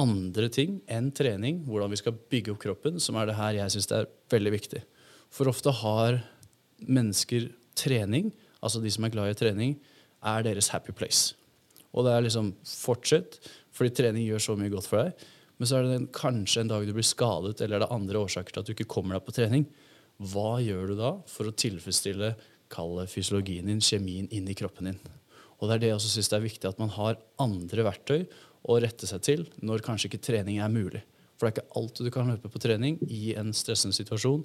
andre 0.00 0.48
ting 0.52 0.78
enn 0.90 1.10
trening, 1.14 1.62
hvordan 1.66 1.92
vi 1.92 1.98
skal 2.00 2.18
bygge 2.32 2.54
opp 2.54 2.60
kroppen, 2.62 3.00
som 3.02 3.18
er 3.18 3.30
det 3.30 3.38
her 3.38 3.56
jeg 3.58 3.74
syns 3.74 3.90
er 3.94 4.10
veldig 4.32 4.52
viktig. 4.54 4.82
For 5.34 5.50
ofte 5.50 5.74
har 5.82 6.20
mennesker 6.86 7.50
trening, 7.78 8.30
altså 8.60 8.82
de 8.82 8.92
som 8.92 9.06
er 9.06 9.12
glad 9.14 9.32
i 9.32 9.38
trening, 9.38 9.76
er 10.20 10.44
deres 10.44 10.70
happy 10.74 10.92
place. 10.96 11.34
Og 11.96 12.06
det 12.06 12.14
er 12.14 12.24
liksom 12.26 12.52
fortsett, 12.66 13.38
fordi 13.74 13.94
trening 13.96 14.26
gjør 14.28 14.44
så 14.44 14.56
mye 14.58 14.72
godt 14.72 14.88
for 14.90 15.02
deg. 15.02 15.28
Men 15.60 15.68
så 15.68 15.76
er 15.76 15.86
det 15.86 15.94
den, 15.96 16.10
kanskje 16.14 16.62
en 16.62 16.72
dag 16.72 16.86
du 16.88 16.94
blir 16.96 17.06
skadet, 17.06 17.58
eller 17.60 17.78
er 17.78 17.84
det 17.84 17.94
andre 17.94 18.22
årsaker 18.22 18.54
til 18.54 18.62
at 18.62 18.68
du 18.68 18.74
ikke 18.74 18.88
kommer 18.94 19.16
deg 19.16 19.26
på 19.26 19.34
trening. 19.36 19.66
Hva 20.20 20.58
gjør 20.64 20.92
du 20.92 20.94
da 21.00 21.14
for 21.28 21.48
å 21.48 21.56
tilfredsstille 21.56 22.34
kalle 22.72 23.06
fysiologien 23.10 23.68
din, 23.68 23.82
kjemien, 23.84 24.28
inn 24.32 24.48
i 24.48 24.56
kroppen 24.56 24.90
din? 24.90 25.00
Og 25.60 25.68
det 25.68 25.76
er 25.76 25.82
det 25.82 25.90
jeg 25.90 25.98
også 25.98 26.14
synes 26.14 26.32
er 26.32 26.44
viktig 26.44 26.68
at 26.70 26.80
man 26.80 26.92
har 26.94 27.20
andre 27.42 27.84
verktøy 27.84 28.24
å 28.68 28.76
rette 28.80 29.08
seg 29.08 29.24
til 29.24 29.44
når 29.64 29.84
kanskje 29.84 30.08
ikke 30.08 30.22
trening 30.30 30.60
er 30.60 30.72
mulig. 30.72 31.02
For 31.36 31.48
det 31.48 31.50
er 31.50 31.56
ikke 31.58 31.80
alltid 31.80 32.08
du 32.08 32.12
kan 32.14 32.28
løpe 32.28 32.52
på 32.52 32.60
trening 32.60 32.98
i 33.08 33.34
en 33.40 33.52
stressende 33.56 33.96
situasjon 33.96 34.42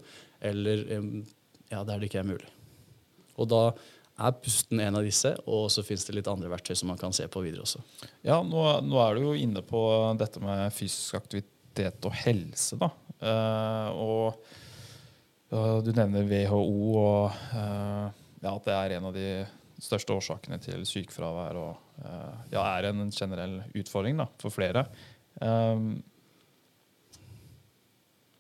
eller 0.48 0.84
ja, 0.88 1.82
der 1.84 2.00
det 2.00 2.10
ikke 2.10 2.22
er 2.24 2.30
mulig. 2.30 2.52
Og 3.40 3.50
da 3.52 3.64
er 4.16 4.36
pusten 4.40 4.80
en 4.80 4.96
av 4.96 5.04
disse, 5.04 5.34
og 5.46 5.66
så 5.74 5.84
fins 5.84 6.06
det 6.08 6.16
litt 6.16 6.30
andre 6.32 6.52
verktøy 6.52 6.76
som 6.80 6.92
man 6.92 7.00
kan 7.00 7.16
se 7.16 7.26
på 7.32 7.42
videre 7.44 7.66
også. 7.66 7.82
Ja, 8.24 8.40
nå, 8.46 8.62
nå 8.86 9.02
er 9.04 9.18
du 9.18 9.26
jo 9.26 9.34
inne 9.36 9.64
på 9.66 9.82
dette 10.20 10.44
med 10.44 10.72
fysisk 10.76 11.18
aktivitet 11.20 12.08
og 12.08 12.16
helse, 12.24 12.80
da. 12.80 12.94
Uh, 13.16 13.90
og 13.96 14.46
Uh, 15.54 15.78
du 15.86 15.92
nevner 15.94 16.26
WHO 16.26 16.96
og 16.98 17.36
uh, 17.54 18.10
ja, 18.42 18.52
at 18.52 18.66
det 18.66 18.74
er 18.76 18.96
en 18.96 19.08
av 19.12 19.14
de 19.16 19.30
største 19.82 20.16
årsakene 20.16 20.58
til 20.64 20.82
sykefravær 20.88 21.60
og 21.60 22.02
uh, 22.02 22.34
ja, 22.50 22.64
er 22.64 22.90
en 22.90 23.12
generell 23.14 23.60
utfordring 23.78 24.18
da, 24.20 24.28
for 24.42 24.54
flere. 24.54 24.88
Um, 25.38 26.00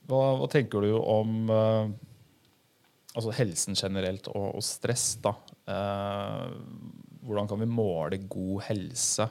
hva, 0.09 0.21
hva, 0.39 0.49
tenker 0.51 0.85
du 0.85 0.91
om 0.97 1.47
altså 1.49 3.31
helsen 3.33 3.77
generelt 3.79 4.27
og, 4.29 4.51
og 4.59 4.65
stress? 4.65 5.15
da? 5.23 5.33
Hvordan 5.65 7.47
kan 7.49 7.61
vi 7.61 7.69
måle 7.69 8.19
god 8.29 8.67
helse? 8.69 9.29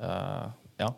ja. 0.00 0.92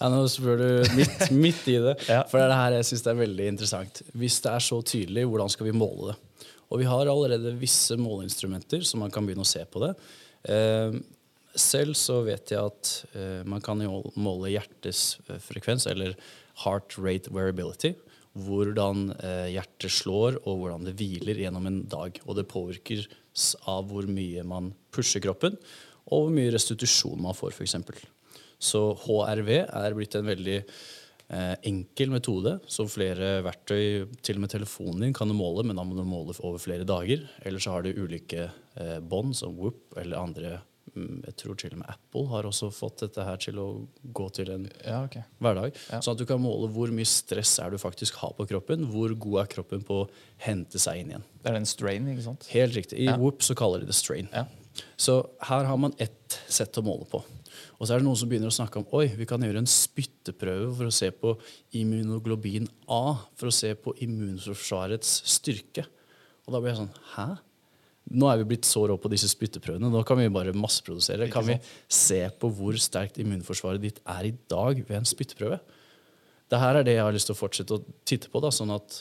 Ja, 0.00 0.08
Nå 0.10 0.24
spør 0.30 0.58
du 0.58 0.68
midt, 0.98 1.20
midt 1.44 1.66
i 1.70 1.76
det. 1.78 1.92
ja. 2.08 2.24
For 2.26 2.40
det 2.40 2.46
er 2.46 2.50
det 2.50 2.58
her 2.58 2.76
jeg 2.80 2.86
syns 2.88 3.04
er 3.06 3.18
veldig 3.18 3.44
interessant. 3.52 4.00
Hvis 4.18 4.40
det 4.42 4.50
er 4.50 4.64
så 4.64 4.80
tydelig, 4.82 5.26
hvordan 5.30 5.52
skal 5.52 5.68
vi 5.68 5.74
måle 5.76 6.10
det? 6.10 6.16
Og 6.72 6.80
vi 6.80 6.88
har 6.88 7.06
allerede 7.06 7.52
visse 7.60 7.94
måleinstrumenter, 8.00 8.82
så 8.82 8.98
man 8.98 9.12
kan 9.14 9.26
begynne 9.26 9.44
å 9.46 9.48
se 9.48 9.62
på 9.70 9.84
det. 9.84 9.92
Eh, 10.50 10.96
selv 11.54 11.94
så 11.94 12.16
vet 12.26 12.50
jeg 12.50 12.58
at 12.72 12.90
eh, 13.14 13.44
man 13.46 13.62
kan 13.62 13.78
måle 14.18 14.50
hjertets 14.50 15.20
eh, 15.28 15.38
frekvens, 15.44 15.86
eller 15.92 16.16
heart 16.64 16.96
rate 16.98 17.30
variability. 17.30 17.92
Hvordan 18.34 19.12
eh, 19.20 19.52
hjertet 19.54 19.94
slår, 19.94 20.40
og 20.42 20.64
hvordan 20.64 20.88
det 20.88 20.96
hviler 20.98 21.38
gjennom 21.44 21.70
en 21.70 21.84
dag. 21.86 22.18
Og 22.26 22.40
det 22.40 22.48
påvirkes 22.50 23.06
av 23.70 23.88
hvor 23.90 24.06
mye 24.10 24.44
man 24.46 24.72
pusher 24.94 25.22
kroppen, 25.24 25.56
og 26.04 26.26
hvor 26.26 26.34
mye 26.34 26.52
restitusjon 26.54 27.22
man 27.22 27.36
får, 27.36 27.56
f.eks. 27.56 28.04
Så 28.60 28.82
HRV 29.04 29.50
er 29.64 29.96
blitt 29.96 30.14
en 30.18 30.28
veldig 30.28 30.58
eh, 30.60 31.54
enkel 31.70 32.12
metode. 32.12 32.58
som 32.66 32.88
flere 32.90 33.40
verktøy, 33.44 34.06
til 34.22 34.38
og 34.38 34.44
med 34.44 34.52
telefonen 34.54 35.06
din, 35.06 35.16
kan 35.16 35.32
måle, 35.34 35.64
men 35.66 35.76
da 35.76 35.84
må 35.84 35.96
du 35.96 36.04
måle 36.06 36.36
over 36.40 36.62
flere 36.62 36.86
dager. 36.88 37.26
Eller 37.44 37.58
så 37.58 37.74
har 37.74 37.84
du 37.84 37.96
ulike 37.96 38.48
eh, 38.48 39.00
bånd, 39.00 39.34
som 39.36 39.56
Whoop 39.58 39.98
eller 40.00 40.20
andre 40.20 40.60
jeg 40.94 41.34
tror 41.40 41.56
til 41.58 41.72
og 41.74 41.80
med 41.80 41.90
Apple 41.90 42.24
har 42.30 42.46
også 42.46 42.68
fått 42.74 43.00
dette 43.02 43.24
her 43.26 43.38
til 43.42 43.58
å 43.58 43.66
gå 44.14 44.26
til 44.36 44.50
en 44.54 44.66
ja, 44.84 45.00
okay. 45.00 45.24
hverdag. 45.42 45.78
Ja. 45.90 46.00
Sånn 46.04 46.14
at 46.14 46.20
du 46.22 46.26
kan 46.28 46.42
måle 46.42 46.68
hvor 46.74 46.92
mye 46.94 47.08
stress 47.08 47.56
er 47.62 47.72
du 47.74 47.80
faktisk 47.82 48.20
har 48.20 48.34
på 48.36 48.46
kroppen. 48.50 48.86
Hvor 48.92 49.14
god 49.26 49.40
er 49.42 49.52
kroppen 49.56 49.82
på 49.86 50.02
å 50.04 50.10
hente 50.44 50.78
seg 50.82 51.02
inn 51.02 51.14
igjen. 51.14 51.24
Det 51.40 51.50
er 51.50 51.58
en 51.58 51.68
strain, 51.68 52.10
ikke 52.12 52.26
sant? 52.28 52.46
Helt 52.52 52.76
riktig. 52.76 53.00
I 53.02 53.08
ja. 53.08 53.16
Whoop 53.20 53.42
så 53.46 53.56
kaller 53.58 53.82
de 53.82 53.90
det 53.90 53.96
strain. 53.98 54.30
Så 55.00 55.20
her 55.48 55.66
har 55.66 55.80
man 55.80 55.96
ett 56.02 56.38
sett 56.50 56.78
å 56.78 56.84
måle 56.86 57.08
på. 57.10 57.22
Og 57.78 57.86
så 57.86 57.94
er 57.94 58.02
det 58.02 58.06
noen 58.06 58.18
som 58.18 58.30
begynner 58.30 58.50
å 58.50 58.54
snakke 58.54 58.80
om 58.80 58.86
oi, 58.96 59.06
vi 59.18 59.26
kan 59.28 59.42
gjøre 59.42 59.62
en 59.62 59.70
spytteprøve 59.70 60.70
for 60.78 60.90
å 60.90 60.94
se 60.94 61.10
på 61.14 61.34
immunoglobin 61.78 62.68
A, 62.92 63.16
for 63.38 63.50
å 63.50 63.54
se 63.54 63.72
på 63.78 63.94
immunforsvarets 64.04 65.16
styrke. 65.36 65.86
Og 66.44 66.54
da 66.54 66.60
blir 66.60 66.74
jeg 66.74 66.82
sånn 66.82 66.94
Hæ? 67.14 67.28
Nå 68.12 68.28
er 68.28 68.42
vi 68.42 68.48
blitt 68.52 68.68
så 68.68 68.82
rå 68.88 68.98
på 69.00 69.08
disse 69.12 69.30
spytteprøvene. 69.32 69.88
Nå 69.90 70.02
kan 70.06 70.18
vi 70.20 70.28
bare 70.32 70.52
masseprodusere. 70.56 71.30
Kan 71.32 71.46
vi 71.48 71.56
se 71.88 72.20
på 72.40 72.50
hvor 72.52 72.76
sterkt 72.80 73.16
immunforsvaret 73.22 73.80
ditt 73.82 74.02
er 74.04 74.28
i 74.28 74.34
dag 74.50 74.82
ved 74.82 74.98
en 74.98 75.08
spytteprøve? 75.08 75.58
Det 76.52 76.60
her 76.60 76.78
er 76.78 76.86
det 76.86 76.98
jeg 76.98 77.06
har 77.06 77.16
lyst 77.16 77.30
til 77.30 77.36
å 77.36 77.40
fortsette 77.40 77.78
å 77.78 77.84
titte 78.06 78.28
på. 78.30 78.42
Da, 78.44 78.52
sånn 78.52 78.74
at 78.74 79.00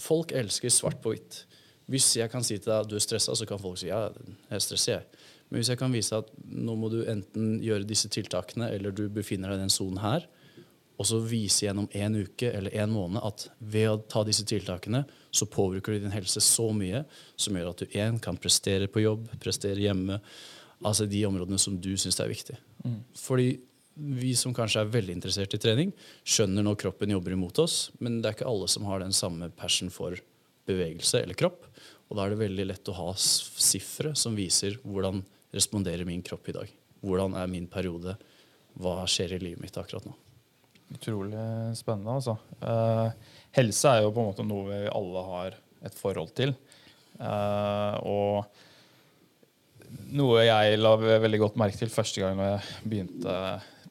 folk 0.00 0.34
elsker 0.36 0.72
svart 0.72 1.00
på 1.02 1.14
hvitt. 1.14 1.44
Hvis 1.90 2.12
jeg 2.20 2.30
kan 2.30 2.44
si 2.46 2.58
til 2.58 2.68
deg 2.68 2.84
at 2.84 2.90
du 2.90 2.98
er 2.98 3.02
stressa, 3.02 3.34
så 3.34 3.48
kan 3.48 3.60
folk 3.60 3.80
si 3.80 3.88
ja, 3.88 4.04
jeg 4.52 4.66
stresser. 4.66 5.00
jeg. 5.00 5.24
Men 5.50 5.58
hvis 5.58 5.72
jeg 5.72 5.80
kan 5.80 5.94
vise 5.94 6.20
at 6.20 6.28
nå 6.46 6.76
må 6.78 6.92
du 6.92 7.00
enten 7.10 7.56
gjøre 7.64 7.88
disse 7.88 8.10
tiltakene, 8.12 8.68
eller 8.70 8.94
du 8.94 9.08
befinner 9.10 9.50
deg 9.50 9.58
i 9.58 9.64
den 9.64 9.72
sonen 9.74 9.98
her, 10.04 10.28
og 11.00 11.08
så 11.08 11.18
vise 11.24 11.64
gjennom 11.64 11.88
en 11.96 12.20
uke 12.20 12.52
eller 12.52 12.76
en 12.82 12.92
måned 12.92 13.24
at 13.24 13.48
ved 13.58 13.88
å 13.88 13.98
ta 14.04 14.22
disse 14.28 14.44
tiltakene, 14.46 15.02
så 15.30 15.46
påvirker 15.46 15.92
du 15.92 16.04
din 16.04 16.14
helse 16.14 16.42
så 16.42 16.70
mye 16.74 17.04
som 17.38 17.56
gjør 17.56 17.72
at 17.72 17.82
du 17.82 17.98
én 17.98 18.18
kan 18.22 18.38
prestere 18.40 18.88
på 18.90 19.04
jobb, 19.04 19.28
prestere 19.42 19.80
hjemme, 19.82 20.20
altså 20.80 21.06
de 21.06 21.24
områdene 21.28 21.60
som 21.60 21.76
du 21.80 21.92
syns 22.00 22.20
er 22.20 22.30
viktig. 22.30 22.56
Mm. 22.84 23.00
Fordi 23.18 23.50
vi 24.00 24.32
som 24.38 24.54
kanskje 24.56 24.84
er 24.84 24.92
veldig 24.92 25.16
interessert 25.18 25.54
i 25.54 25.60
trening, 25.60 25.92
skjønner 26.24 26.64
når 26.64 26.78
kroppen 26.84 27.12
jobber 27.12 27.34
imot 27.36 27.58
oss, 27.62 27.90
men 28.00 28.20
det 28.20 28.30
er 28.30 28.38
ikke 28.38 28.48
alle 28.50 28.68
som 28.70 28.86
har 28.88 29.02
den 29.02 29.14
samme 29.16 29.50
passion 29.56 29.92
for 29.92 30.16
bevegelse 30.68 31.22
eller 31.24 31.38
kropp. 31.38 31.66
Og 32.10 32.16
da 32.16 32.24
er 32.24 32.32
det 32.32 32.40
veldig 32.40 32.66
lett 32.72 32.90
å 32.90 32.96
ha 32.96 33.10
sifre 33.18 34.14
som 34.18 34.38
viser 34.38 34.80
hvordan 34.82 35.22
responderer 35.54 36.08
min 36.08 36.24
kropp 36.26 36.48
i 36.50 36.56
dag? 36.56 36.72
Hvordan 37.04 37.36
er 37.38 37.50
min 37.50 37.68
periode? 37.70 38.16
Hva 38.80 39.02
skjer 39.10 39.36
i 39.36 39.42
livet 39.42 39.62
mitt 39.62 39.78
akkurat 39.78 40.06
nå? 40.06 40.16
Utrolig 40.90 41.42
spennende, 41.78 42.16
altså. 42.18 42.36
Eh, 42.60 43.36
helse 43.58 43.92
er 43.92 44.04
jo 44.04 44.12
på 44.14 44.22
en 44.22 44.30
måte 44.32 44.46
noe 44.46 44.66
vi 44.68 44.80
alle 44.90 45.24
har 45.28 45.58
et 45.86 45.96
forhold 45.96 46.32
til. 46.36 46.54
Eh, 47.20 47.94
og 48.10 48.44
noe 50.14 50.44
jeg 50.46 50.80
la 50.80 50.94
veldig 50.98 51.40
godt 51.44 51.60
merke 51.60 51.78
til 51.78 51.92
første 51.92 52.22
gang 52.22 52.38
når 52.38 52.50
jeg 52.52 52.88
begynte 52.90 53.36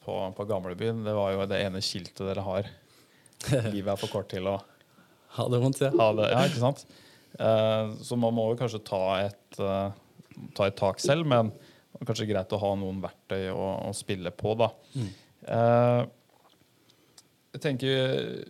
på, 0.04 0.18
på 0.36 0.48
gamlebyen, 0.50 1.06
det 1.08 1.16
var 1.16 1.34
jo 1.34 1.48
det 1.50 1.62
ene 1.64 1.84
skiltet 1.84 2.26
dere 2.28 2.44
har. 2.46 2.70
Livet 3.74 3.94
er 3.94 4.00
for 4.00 4.12
kort 4.12 4.30
til 4.32 4.50
å 4.52 4.60
ha 5.38 5.46
det 5.46 5.60
vondt, 5.62 5.80
ja. 5.86 5.92
Ha 5.94 6.12
det, 6.18 6.28
ja, 6.34 6.46
ikke 6.50 6.64
sant? 6.64 6.86
Eh, 7.40 7.96
så 8.04 8.18
man 8.20 8.36
må 8.36 8.50
jo 8.52 8.60
kanskje 8.60 8.84
ta 8.88 9.04
et 9.24 9.60
ta 10.56 10.68
et 10.70 10.78
tak 10.80 11.02
selv, 11.04 11.28
men 11.28 11.52
kanskje 12.06 12.30
greit 12.30 12.54
å 12.56 12.62
ha 12.62 12.72
noen 12.80 13.02
verktøy 13.04 13.50
å, 13.52 13.66
å 13.90 13.92
spille 13.98 14.32
på. 14.36 14.56
da. 14.60 14.70
Mm. 14.96 15.10
Jeg 17.50 17.64
tenker 17.64 18.44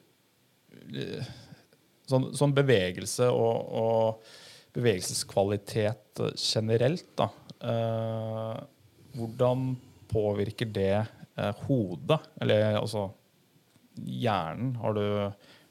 sånn, 2.09 2.29
sånn 2.37 2.55
bevegelse 2.57 3.29
og, 3.31 3.73
og, 3.79 4.31
bevegelseskvalitet 4.75 6.21
generelt, 6.37 7.07
da. 7.17 7.25
Eh, 7.59 8.59
hvordan 9.17 9.71
påvirker 10.11 10.69
det 10.69 10.99
eh, 10.99 11.63
hodet? 11.65 12.19
Eller 12.43 12.77
altså 12.77 13.07
hjernen? 13.97 14.75
Har 14.79 14.93
du 14.95 15.03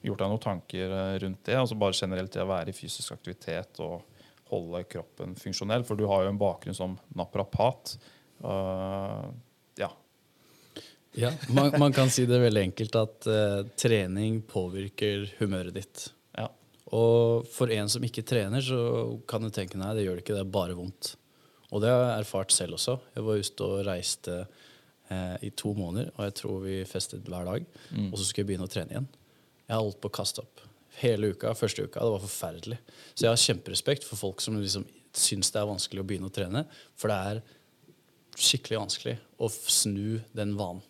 gjort 0.03 0.25
deg 0.25 0.33
noen 0.33 0.43
tanker 0.43 0.95
rundt 1.23 1.45
det? 1.47 1.57
Altså 1.61 1.79
bare 1.79 1.97
generelt 1.97 2.35
det 2.35 2.43
å 2.43 2.51
være 2.51 2.75
i 2.75 2.77
fysisk 2.77 3.15
aktivitet 3.15 3.79
og 3.85 4.03
holde 4.51 4.83
kroppen 4.91 5.39
funksjonell? 5.39 5.87
For 5.87 6.01
du 6.01 6.09
har 6.11 6.27
jo 6.27 6.35
en 6.35 6.43
bakgrunn 6.43 6.77
som 6.77 6.99
naprapat. 7.17 7.95
Ja. 8.43 9.08
Ja 11.19 11.33
man, 11.55 11.73
man, 11.81 11.95
kan 11.95 12.11
si 12.13 12.25
det 12.29 12.41
veldig 12.43 12.63
enkelt 12.71 12.99
at 13.01 13.29
uh, 13.31 13.61
trening 13.79 14.41
påvirker 14.49 15.27
humøret 15.41 15.77
ditt. 15.77 16.05
Ja. 16.39 16.49
Og 16.95 17.49
for 17.53 17.73
en 17.75 17.91
som 17.93 18.05
ikke 18.07 18.27
trener, 18.27 18.65
så 18.65 18.81
kan 19.29 19.45
du 19.45 19.51
tenke 19.55 19.81
nei, 19.81 19.95
det 19.97 20.07
gjør 20.07 20.19
det 20.19 20.25
ikke, 20.25 20.39
det 20.39 20.45
er 20.47 20.57
bare 20.59 20.79
vondt. 20.79 21.15
Og 21.69 21.85
det 21.85 21.93
har 21.93 22.05
jeg 22.05 22.23
erfart 22.23 22.55
selv 22.55 22.79
også. 22.79 22.97
Jeg 23.17 23.27
var 23.27 23.43
ute 23.45 23.67
og 23.67 23.83
reiste 23.85 24.37
eh, 24.41 25.35
i 25.45 25.51
to 25.53 25.75
måneder, 25.77 26.09
og 26.17 26.25
jeg 26.25 26.37
tror 26.41 26.63
vi 26.65 26.79
festet 26.89 27.29
hver 27.29 27.45
dag. 27.45 27.67
Mm. 27.93 28.09
Og 28.09 28.17
så 28.17 28.25
skulle 28.25 28.47
jeg 28.47 28.49
begynne 28.55 28.69
å 28.71 28.73
trene 28.73 28.95
igjen. 28.95 29.11
Jeg 29.69 29.83
holdt 29.83 30.01
på 30.01 30.09
å 30.09 30.17
kaste 30.17 30.41
opp 30.47 30.65
hele 31.03 31.33
uka, 31.35 31.53
første 31.55 31.85
uka. 31.85 32.01
Det 32.01 32.15
var 32.15 32.25
forferdelig. 32.25 32.79
Så 33.13 33.27
jeg 33.27 33.33
har 33.33 33.43
kjemperespekt 33.43 34.07
for 34.07 34.21
folk 34.21 34.43
som 34.43 34.59
liksom 34.59 34.87
syns 35.19 35.53
det 35.55 35.61
er 35.61 35.69
vanskelig 35.69 36.03
å 36.03 36.09
begynne 36.09 36.31
å 36.31 36.35
trene. 36.35 36.65
For 36.99 37.13
det 37.13 37.19
er 37.33 37.43
skikkelig 38.39 38.81
vanskelig 38.85 39.17
å 39.43 39.51
snu 39.51 40.19
den 40.37 40.57
vanen. 40.59 40.83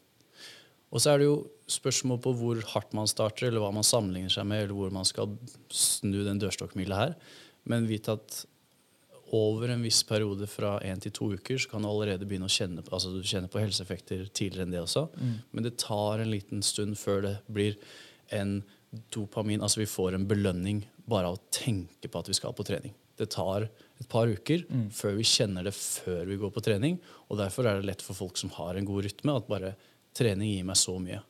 Og 0.88 1.02
så 1.02 1.12
er 1.12 1.20
det 1.20 1.28
jo 1.28 1.40
spørsmål 1.68 2.20
på 2.24 2.32
hvor 2.38 2.60
hardt 2.72 2.94
man 2.96 3.10
starter, 3.10 3.48
eller 3.48 3.60
hva 3.60 3.72
man 3.76 3.86
sammenligner 3.86 4.32
seg 4.32 4.46
med, 4.48 4.64
eller 4.64 4.76
hvor 4.78 4.94
man 4.94 5.08
skal 5.08 5.34
snu 5.68 6.22
den 6.24 6.40
dørstokkmila 6.40 7.02
her. 7.02 7.18
Men 7.68 7.88
vit 7.90 8.08
at 8.08 8.44
over 9.36 9.68
en 9.68 9.82
viss 9.84 10.00
periode 10.08 10.46
fra 10.48 10.78
én 10.80 11.00
til 11.04 11.12
to 11.12 11.26
uker 11.36 11.58
så 11.60 11.68
kan 11.68 11.84
du 11.84 11.90
allerede 11.90 12.24
begynne 12.24 12.48
å 12.48 12.52
kjenne 12.52 12.80
altså 12.86 13.10
du 13.12 13.20
kjenner 13.20 13.50
på 13.52 13.60
helseeffekter 13.60 14.24
tidligere 14.32 14.64
enn 14.64 14.72
det 14.72 14.80
også. 14.80 15.04
Mm. 15.18 15.34
Men 15.52 15.66
det 15.66 15.74
tar 15.82 16.22
en 16.22 16.32
liten 16.32 16.64
stund 16.64 16.96
før 16.96 17.20
det 17.26 17.34
blir 17.52 17.76
en 18.32 18.62
dopamin 19.12 19.60
Altså 19.60 19.82
vi 19.82 19.90
får 19.90 20.16
en 20.16 20.24
belønning 20.28 20.80
bare 21.08 21.28
av 21.28 21.36
å 21.36 21.44
tenke 21.52 22.08
på 22.08 22.22
at 22.22 22.30
vi 22.30 22.36
skal 22.38 22.54
på 22.56 22.64
trening. 22.64 22.94
Det 23.18 23.28
tar 23.34 23.66
et 23.68 24.08
par 24.08 24.30
uker 24.30 24.64
mm. 24.64 24.88
før 24.94 25.18
vi 25.18 25.26
kjenner 25.28 25.66
det 25.66 25.74
før 25.76 26.24
vi 26.28 26.38
går 26.40 26.52
på 26.54 26.64
trening. 26.64 26.96
Og 27.28 27.40
derfor 27.40 27.66
er 27.66 27.80
det 27.80 27.88
lett 27.90 28.04
for 28.04 28.16
folk 28.16 28.40
som 28.40 28.52
har 28.56 28.78
en 28.78 28.88
god 28.88 29.08
rytme, 29.08 29.34
at 29.34 29.50
bare 29.50 29.74
trening 30.18 30.52
gir 30.52 30.66
meg 30.68 30.78
så 30.80 30.96
mye. 31.02 31.22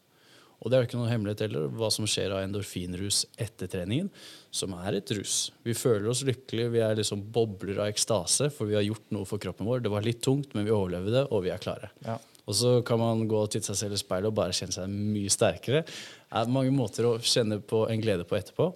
Og 0.58 0.70
det 0.70 0.74
er 0.74 0.82
jo 0.82 0.88
ikke 0.88 0.98
noe 0.98 1.10
hemmelighet 1.10 1.44
heller 1.44 1.68
hva 1.78 1.90
som 1.94 2.06
skjer 2.10 2.32
av 2.34 2.42
endorfinrus 2.42 3.20
etter 3.38 3.70
treningen, 3.70 4.08
som 4.50 4.72
er 4.80 4.96
et 4.98 5.12
rus. 5.14 5.36
Vi 5.62 5.74
føler 5.78 6.08
oss 6.10 6.24
lykkelige, 6.26 6.72
vi 6.74 6.82
er 6.82 6.98
liksom 6.98 7.22
bobler 7.34 7.78
av 7.78 7.92
ekstase, 7.92 8.48
for 8.54 8.70
vi 8.70 8.74
har 8.74 8.86
gjort 8.86 9.14
noe 9.14 9.28
for 9.28 9.38
kroppen 9.42 9.68
vår. 9.68 9.84
Det 9.84 9.92
var 9.92 10.06
litt 10.06 10.20
tungt, 10.24 10.56
men 10.58 10.66
vi 10.66 10.74
overlevde 10.74 11.14
det, 11.14 11.24
og 11.30 11.44
vi 11.46 11.52
er 11.54 11.62
klare. 11.62 11.92
Ja. 12.06 12.18
Og 12.48 12.56
så 12.56 12.78
kan 12.86 12.98
man 12.98 13.26
gå 13.28 13.38
og 13.38 13.52
titte 13.52 13.70
seg 13.70 13.78
selv 13.82 13.98
i 13.98 14.00
speilet 14.00 14.32
og 14.32 14.38
bare 14.38 14.56
kjenne 14.56 14.74
seg 14.74 14.90
mye 14.90 15.30
sterkere. 15.30 15.84
Det 15.84 16.42
er 16.42 16.52
mange 16.52 16.72
måter 16.74 17.06
å 17.06 17.18
kjenne 17.22 17.60
på 17.60 17.84
en 17.92 18.02
glede 18.02 18.26
på 18.26 18.38
etterpå, 18.40 18.70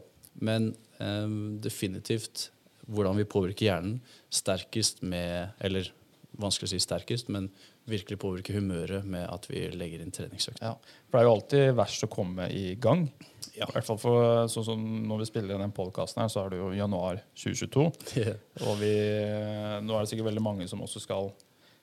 men 0.44 0.70
eh, 1.02 1.38
definitivt 1.64 2.50
hvordan 2.92 3.18
vi 3.18 3.28
påvirker 3.30 3.68
hjernen 3.68 4.00
sterkest 4.32 5.04
med 5.06 5.52
Eller 5.62 5.86
vanskelig 6.40 6.70
å 6.70 6.72
si 6.72 6.80
sterkest, 6.82 7.28
men 7.32 7.50
virkelig 7.88 8.18
påvirke 8.22 8.54
humøret 8.54 9.06
med 9.08 9.26
at 9.26 9.46
vi 9.50 9.64
legger 9.74 10.02
inn 10.02 10.14
treningsøkt. 10.14 10.62
Ja. 10.62 10.76
For 11.08 11.18
det 11.18 11.22
er 11.22 11.28
jo 11.28 11.36
alltid 11.36 11.76
verst 11.78 12.06
å 12.06 12.10
komme 12.12 12.48
i 12.54 12.74
gang. 12.80 13.08
Ja. 13.56 13.66
I 13.66 13.74
hvert 13.74 13.86
fall 13.86 13.98
for, 14.00 14.44
sånn 14.48 14.64
som 14.64 14.82
Når 15.08 15.24
vi 15.24 15.28
spiller 15.28 15.60
den 15.60 15.74
podkasten, 15.74 16.24
så 16.32 16.44
er 16.44 16.52
det 16.52 16.60
jo 16.60 16.70
januar 16.76 17.20
2022. 17.34 17.86
Og 18.66 18.76
vi, 18.80 18.92
nå 19.82 19.96
er 19.96 20.04
det 20.04 20.12
sikkert 20.12 20.30
veldig 20.30 20.44
mange 20.44 20.68
som 20.70 20.84
også 20.84 21.02
skal 21.02 21.32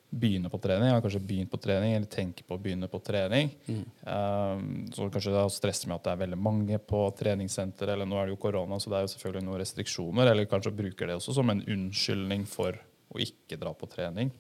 begynne 0.10 0.50
på 0.50 0.58
trening. 0.58 0.90
Har 0.90 1.04
kanskje 1.04 1.22
begynt 1.22 1.52
på 1.52 1.60
trening 1.62 1.94
eller 1.94 2.10
tenker 2.10 2.48
på 2.48 2.56
å 2.58 2.62
begynne 2.62 2.90
på 2.90 3.02
trening. 3.06 3.52
Um, 3.70 4.88
så 4.94 5.10
kanskje 5.14 5.34
det 5.36 5.42
er 5.44 5.52
stress 5.54 5.84
med 5.86 6.00
at 6.00 6.08
det 6.08 6.14
er 6.16 6.24
veldig 6.24 6.40
mange 6.42 6.80
på 6.82 7.04
treningssenter. 7.20 7.94
Eller 7.94 8.10
nå 8.10 8.18
er 8.18 8.28
det 8.28 8.34
jo 8.34 8.42
korona, 8.42 8.80
så 8.80 8.90
det 8.90 9.00
er 9.00 9.06
jo 9.06 9.12
selvfølgelig 9.14 9.46
noen 9.46 9.62
restriksjoner. 9.62 10.32
Eller 10.32 10.50
kanskje 10.50 10.74
bruker 10.80 11.12
det 11.12 11.20
også 11.20 11.38
som 11.38 11.54
en 11.54 11.62
unnskyldning 11.62 12.48
for 12.50 12.80
å 13.10 13.22
ikke 13.22 13.58
dra 13.62 13.74
på 13.78 13.90
trening. 13.90 14.34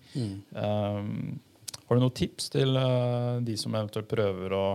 Um, 0.53 1.37
har 1.89 1.97
du 1.97 2.03
noen 2.03 2.13
tips 2.13 2.51
til 2.53 2.77
uh, 2.77 3.41
de 3.41 3.55
som 3.57 3.73
eventuelt 3.73 4.09
prøver 4.11 4.53
å 4.53 4.65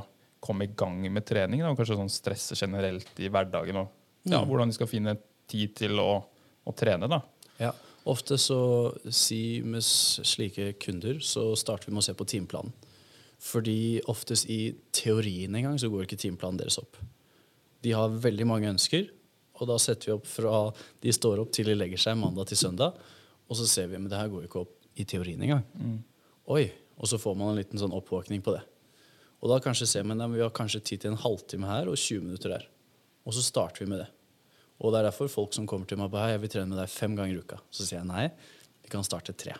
komme 0.42 0.66
i 0.66 0.72
gang 0.74 0.98
med 1.14 1.24
trening? 1.28 1.62
Da? 1.62 1.70
og 1.70 1.78
Kanskje 1.78 2.00
sånn 2.00 2.10
stresse 2.10 2.58
generelt 2.58 3.22
i 3.22 3.30
hverdagen? 3.30 3.78
Og 3.84 4.32
ja, 4.32 4.42
hvordan 4.42 4.72
de 4.72 4.76
skal 4.76 4.90
finne 4.90 5.14
tid 5.50 5.76
til 5.78 6.02
å, 6.02 6.18
å 6.66 6.74
trene? 6.74 7.06
da? 7.10 7.20
Ja. 7.60 7.70
Ofte 8.10 8.36
så 8.40 8.58
si 9.14 9.62
med 9.64 9.84
slike 9.86 10.74
kunder 10.82 11.22
så 11.24 11.52
starter 11.56 11.88
vi 11.88 11.94
med 11.94 12.02
å 12.02 12.08
se 12.08 12.16
på 12.18 12.26
timeplanen. 12.28 12.74
Fordi 13.44 14.02
oftest 14.10 14.50
i 14.50 14.74
teorien 14.94 15.54
en 15.54 15.68
gang 15.68 15.78
så 15.80 15.90
går 15.92 16.08
ikke 16.08 16.18
timeplanen 16.20 16.60
deres 16.60 16.80
opp. 16.80 16.98
De 17.84 17.92
har 17.94 18.12
veldig 18.12 18.46
mange 18.48 18.70
ønsker, 18.72 19.06
og 19.60 19.68
da 19.70 19.78
setter 19.78 20.10
vi 20.10 20.16
opp 20.16 20.26
fra 20.28 20.60
de 21.04 21.12
står 21.14 21.42
opp 21.42 21.52
til 21.54 21.70
de 21.70 21.76
legger 21.78 22.00
seg 22.00 22.18
mandag 22.18 22.50
til 22.50 22.58
søndag, 22.58 22.96
og 23.46 23.58
så 23.58 23.68
ser 23.70 23.90
vi 23.90 24.00
men 24.00 24.10
det 24.10 24.18
her 24.18 24.32
går 24.32 24.44
jo 24.44 24.50
ikke 24.50 24.64
opp 24.64 24.98
i 24.98 25.06
teorien 25.08 25.42
engang. 25.44 25.64
Oi, 26.52 26.64
Og 27.00 27.10
så 27.10 27.18
får 27.20 27.36
man 27.38 27.52
en 27.52 27.60
liten 27.60 27.80
sånn 27.80 27.94
oppvåkning 27.94 28.42
på 28.44 28.54
det. 28.54 28.62
Og 29.44 29.50
da 29.52 29.60
kanskje 29.60 29.88
ser 29.90 30.06
man 30.08 30.22
at 30.24 30.32
vi 30.32 30.42
har 30.42 30.52
kanskje 30.54 30.80
tid 30.80 31.02
til 31.02 31.12
en 31.12 31.20
halvtime 31.20 31.68
her 31.68 31.90
og 31.90 31.98
20 32.00 32.24
minutter 32.24 32.54
der. 32.54 32.68
Og 33.24 33.36
så 33.36 33.44
starter 33.44 33.84
vi 33.84 33.90
med 33.90 34.04
det. 34.04 34.10
Og 34.80 34.92
det 34.92 35.00
er 35.00 35.08
derfor 35.08 35.30
folk 35.30 35.54
som 35.56 35.68
kommer 35.70 35.88
til 35.88 36.00
meg 36.00 36.10
på 36.12 36.20
«Hei, 36.20 36.32
jeg 36.34 36.42
vil 36.42 36.52
trene 36.54 36.72
med 36.72 36.80
deg 36.80 36.92
fem 36.92 37.14
ganger 37.16 37.36
i 37.36 37.42
uka. 37.44 37.60
Så 37.70 37.86
sier 37.86 38.00
jeg 38.00 38.08
nei, 38.08 38.24
vi 38.84 38.92
kan 38.92 39.06
starte 39.06 39.36
tre. 39.38 39.56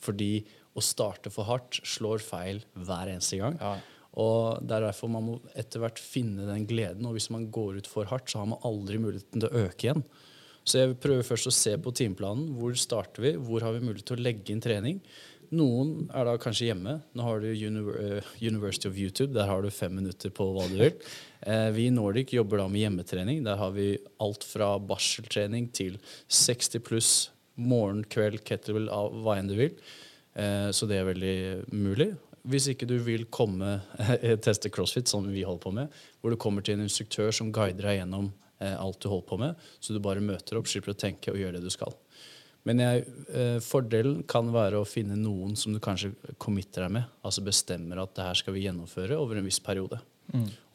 Fordi 0.00 0.32
å 0.76 0.84
starte 0.84 1.32
for 1.34 1.48
hardt 1.48 1.80
slår 1.82 2.22
feil 2.22 2.62
hver 2.78 3.10
eneste 3.10 3.40
gang. 3.40 3.58
Ja. 3.60 3.74
Og 4.20 4.62
det 4.66 4.76
er 4.76 4.88
derfor 4.88 5.10
man 5.12 5.26
må 5.26 5.36
etter 5.58 5.82
hvert 5.82 6.00
finne 6.02 6.46
den 6.48 6.66
gleden. 6.68 7.06
Og 7.06 7.16
hvis 7.16 7.30
man 7.34 7.48
går 7.52 7.80
ut 7.80 7.90
for 7.90 8.08
hardt, 8.10 8.30
så 8.30 8.42
har 8.42 8.50
man 8.52 8.62
aldri 8.66 9.00
muligheten 9.02 9.42
til 9.42 9.48
å 9.48 9.64
øke 9.66 9.86
igjen. 9.86 10.04
Så 10.66 10.82
jeg 10.82 10.98
prøver 11.02 11.26
først 11.26 11.48
å 11.50 11.54
se 11.54 11.74
på 11.80 11.92
timeplanen. 11.96 12.52
Hvor 12.58 12.74
starter 12.78 13.24
vi? 13.24 13.34
Hvor 13.40 13.64
har 13.64 13.74
vi 13.74 13.84
mulighet 13.84 14.06
til 14.10 14.20
å 14.20 14.24
legge 14.24 14.54
inn 14.54 14.62
trening? 14.62 15.00
Noen 15.50 16.04
er 16.14 16.28
da 16.28 16.36
kanskje 16.38 16.68
hjemme. 16.68 16.92
Nå 17.18 17.24
har 17.26 17.40
du 17.42 17.48
eh, 17.50 18.28
University 18.38 18.86
of 18.86 18.98
YouTube. 18.98 19.32
Der 19.34 19.48
har 19.50 19.64
du 19.64 19.70
fem 19.74 19.96
minutter 19.98 20.30
på 20.30 20.46
hva 20.54 20.68
du 20.70 20.76
vil. 20.78 20.94
Eh, 21.42 21.70
vi 21.74 21.88
i 21.88 21.94
Nordic 21.94 22.30
jobber 22.36 22.62
da 22.62 22.68
med 22.70 22.84
hjemmetrening. 22.84 23.42
Der 23.46 23.58
har 23.58 23.74
vi 23.74 23.96
alt 24.22 24.46
fra 24.46 24.76
barseltrening 24.78 25.66
til 25.74 25.98
60 26.30 26.84
pluss 26.86 27.12
morgen, 27.58 28.04
kveld, 28.06 28.44
kettlebell, 28.46 28.86
hva 29.24 29.40
enn 29.40 29.50
du 29.50 29.56
vil. 29.58 29.74
Eh, 30.38 30.70
så 30.70 30.86
det 30.86 31.00
er 31.00 31.10
veldig 31.10 31.36
mulig. 31.74 32.12
Hvis 32.46 32.70
ikke 32.70 32.86
du 32.88 33.00
vil 33.02 33.26
komme 33.26 33.80
teste 34.46 34.70
crossfit, 34.70 35.10
som 35.10 35.26
vi 35.26 35.42
holder 35.42 35.64
på 35.66 35.74
med, 35.82 36.02
hvor 36.22 36.30
du 36.30 36.38
kommer 36.40 36.62
til 36.62 36.78
en 36.78 36.86
instruktør 36.86 37.34
som 37.34 37.50
guider 37.50 37.90
deg 37.90 38.04
gjennom 38.04 38.30
alt 38.60 38.98
du 39.00 39.08
holder 39.08 39.24
på 39.24 39.36
med, 39.40 39.68
så 39.80 39.94
du 39.96 40.02
bare 40.04 40.20
møter 40.20 40.58
opp, 40.58 40.66
slipper 40.68 40.92
å 40.92 40.98
tenke 41.00 41.32
og 41.32 41.38
gjør 41.40 41.54
det 41.56 41.62
du 41.64 41.70
skal. 41.72 41.94
Men 42.68 42.82
jeg, 42.82 43.04
eh, 43.32 43.58
fordelen 43.64 44.22
kan 44.28 44.50
være 44.52 44.80
å 44.80 44.88
finne 44.88 45.16
noen 45.16 45.56
som 45.56 45.72
du 45.72 45.80
kanskje 45.80 46.12
committer 46.38 46.84
deg 46.84 46.92
med. 46.98 47.04
Altså 47.24 47.44
bestemmer 47.44 48.02
at 48.02 48.12
det 48.14 48.26
her 48.26 48.34
skal 48.34 48.56
vi 48.56 48.66
gjennomføre 48.66 49.16
over 49.16 49.40
en 49.40 49.48
viss 49.48 49.62
periode. 49.64 50.00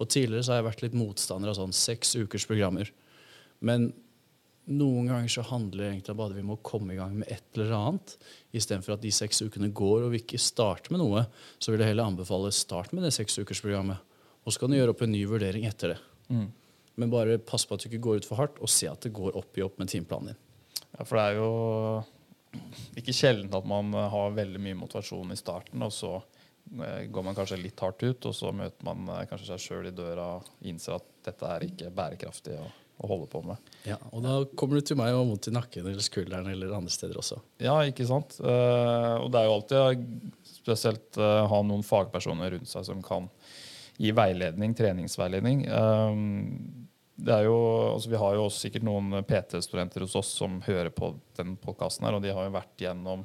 Og 0.01 0.09
tidligere 0.09 0.43
så 0.43 0.53
har 0.53 0.63
jeg 0.63 0.69
vært 0.71 0.81
litt 0.83 0.97
motstander 0.97 1.51
av 1.51 1.59
sånn 1.59 1.75
seks 1.75 2.15
ukers 2.17 2.47
programmer. 2.49 2.89
Men 3.61 3.93
noen 4.65 5.07
ganger 5.11 5.29
så 5.29 5.45
handler 5.45 5.83
det 5.83 5.91
egentlig 5.91 6.15
om 6.15 6.23
at 6.25 6.35
vi 6.35 6.45
må 6.45 6.57
komme 6.65 6.95
i 6.95 6.97
gang 6.97 7.13
med 7.19 7.29
et 7.31 7.45
eller 7.55 7.75
annet. 7.77 8.15
Istedenfor 8.55 8.97
at 8.97 9.05
de 9.05 9.13
seks 9.13 9.43
ukene 9.45 9.69
går 9.69 10.07
og 10.07 10.11
vi 10.15 10.23
ikke 10.23 10.41
starter 10.41 10.91
med 10.91 11.03
noe, 11.03 11.27
så 11.61 11.71
vil 11.71 11.83
jeg 11.83 11.93
heller 11.93 12.09
anbefale 12.09 12.51
start 12.55 12.95
med 12.95 13.05
det 13.05 13.13
seksukersprogrammet. 13.15 14.01
Og 14.45 14.53
så 14.53 14.61
kan 14.61 14.73
du 14.73 14.77
gjøre 14.79 14.95
opp 14.95 15.05
en 15.05 15.13
ny 15.13 15.23
vurdering 15.29 15.67
etter 15.69 15.93
det. 15.93 15.99
Men 16.95 17.11
bare 17.11 17.37
pass 17.37 17.65
på 17.67 17.75
at 17.75 17.83
du 17.83 17.89
ikke 17.89 18.03
går 18.03 18.23
ut 18.23 18.27
for 18.27 18.39
hardt, 18.39 18.59
og 18.63 18.71
se 18.71 18.89
at 18.89 19.05
det 19.05 19.13
går 19.15 19.37
opp 19.37 19.57
i 19.57 19.63
opp 19.65 19.77
med 19.81 19.91
timeplanen 19.91 20.33
din. 20.33 20.41
Ja, 20.95 21.05
for 21.05 21.19
det 21.19 21.25
er 21.25 21.39
jo 21.39 21.49
ikke 22.99 23.15
sjelden 23.15 23.51
at 23.55 23.67
man 23.67 23.91
eh, 23.95 24.07
har 24.11 24.37
veldig 24.37 24.61
mye 24.63 24.79
motivasjon 24.79 25.33
i 25.33 25.39
starten, 25.39 25.83
og 25.83 25.91
så 25.93 26.13
eh, 26.15 27.05
går 27.11 27.27
man 27.27 27.37
kanskje 27.37 27.59
litt 27.61 27.83
hardt 27.83 28.05
ut, 28.05 28.29
og 28.29 28.35
så 28.35 28.53
møter 28.55 28.87
man 28.87 29.09
eh, 29.11 29.25
kanskje 29.29 29.51
seg 29.51 29.65
sjøl 29.65 29.91
i 29.91 29.95
døra 29.95 30.31
og 30.37 30.65
innser 30.67 30.97
at 30.99 31.11
dette 31.27 31.51
er 31.51 31.67
ikke 31.67 31.91
bærekraftig 31.95 32.55
å, 32.61 32.69
å 33.03 33.11
holde 33.11 33.27
på 33.31 33.43
med. 33.49 33.73
Ja, 33.89 33.99
og 34.11 34.23
da 34.23 34.37
kommer 34.55 34.79
du 34.79 34.87
til 34.87 34.99
meg 34.99 35.11
og 35.13 35.23
har 35.23 35.29
vondt 35.33 35.51
i 35.51 35.55
nakken 35.57 35.91
eller 35.91 36.05
skulderen 36.05 36.49
eller 36.53 36.77
andre 36.77 36.93
steder 36.93 37.19
også. 37.21 37.41
Ja, 37.63 37.75
ikke 37.83 38.07
sant? 38.07 38.39
Og 38.39 39.29
det 39.33 39.41
er 39.41 39.49
jo 39.49 39.55
alltid 39.57 40.05
spesielt 40.55 41.19
å 41.19 41.31
ha 41.51 41.61
noen 41.65 41.83
fagpersoner 41.85 42.55
rundt 42.55 42.71
seg 42.71 42.87
som 42.87 43.03
kan 43.05 43.27
gi 44.01 44.11
veiledning, 44.15 44.73
treningsveiledning. 44.75 45.65
Det 47.15 47.35
jo, 47.45 47.57
altså 47.93 48.11
vi 48.11 48.19
har 48.19 48.35
jo 48.35 48.47
også 48.47 48.65
sikkert 48.65 48.83
noen 48.83 49.21
PT-studenter 49.23 50.03
hos 50.03 50.17
oss 50.19 50.33
som 50.35 50.57
hører 50.65 50.91
på 50.91 51.13
den 51.37 51.55
podkasten 51.61 52.07
her, 52.07 52.17
og 52.17 52.25
de 52.25 52.33
har 52.35 52.47
jo 52.47 52.55
vært 52.57 52.83
gjennom 52.87 53.23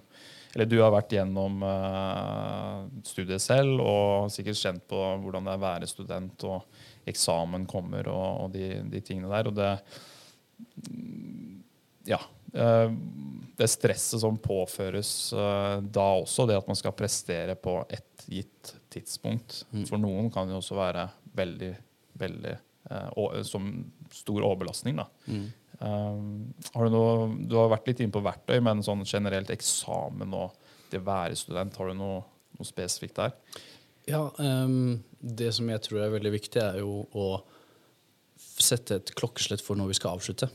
eller 0.50 0.66
du 0.66 0.80
har 0.80 0.90
vært 0.90 1.12
gjennom 1.14 1.60
uh, 1.62 2.86
studiet 3.06 3.42
selv 3.42 3.82
og 3.84 4.32
sikkert 4.34 4.58
kjent 4.58 4.86
på 4.90 4.98
hvordan 5.22 5.46
det 5.46 5.52
er 5.52 5.60
å 5.60 5.62
være 5.62 5.90
student, 5.90 6.46
og 6.48 7.06
eksamen 7.10 7.68
kommer 7.70 8.08
og, 8.10 8.46
og 8.46 8.56
de, 8.56 8.72
de 8.90 9.02
tingene 9.04 9.30
der. 9.30 9.50
Og 9.50 9.54
det 9.54 9.70
ja. 12.10 12.18
Uh, 12.50 12.90
Det 13.60 13.68
stresset 13.70 14.22
som 14.24 14.38
påføres 14.42 15.12
uh, 15.36 15.78
da 15.84 16.08
også, 16.18 16.48
det 16.48 16.58
at 16.58 16.66
man 16.66 16.78
skal 16.78 16.96
prestere 16.98 17.54
på 17.54 17.76
et 17.92 18.26
gitt 18.26 18.74
tidspunkt. 18.90 19.62
For 19.86 20.02
noen 20.02 20.32
kan 20.34 20.50
det 20.50 20.58
også 20.58 20.78
være 20.78 21.06
veldig, 21.36 21.70
veldig 22.18 22.56
som 23.46 23.70
stor 24.10 24.42
overbelastning. 24.42 24.98
Da. 24.98 25.06
Eh, 25.80 26.16
har 26.74 26.84
du, 26.84 26.92
noe, 26.92 27.28
du 27.48 27.56
har 27.56 27.70
vært 27.72 27.88
litt 27.88 28.02
inne 28.04 28.14
på 28.14 28.24
verktøy, 28.24 28.58
men 28.64 28.84
sånn 28.84 29.06
generelt 29.08 29.52
eksamen 29.52 30.34
og 30.36 30.56
det 30.90 31.00
være 31.06 31.38
student, 31.38 31.76
har 31.78 31.90
du 31.90 31.96
noe, 31.96 32.22
noe 32.58 32.68
spesifikt 32.68 33.20
der? 33.20 33.36
Ja, 34.10 34.24
um, 34.38 34.98
Det 35.20 35.52
som 35.54 35.68
jeg 35.70 35.82
tror 35.84 36.02
er 36.02 36.14
veldig 36.16 36.32
viktig, 36.34 36.60
er 36.60 36.80
jo 36.82 37.04
å 37.14 37.28
sette 38.60 38.98
et 38.98 39.14
klokkeslett 39.16 39.62
for 39.64 39.78
når 39.78 39.92
vi 39.92 39.98
skal 40.00 40.18
avslutte. 40.18 40.50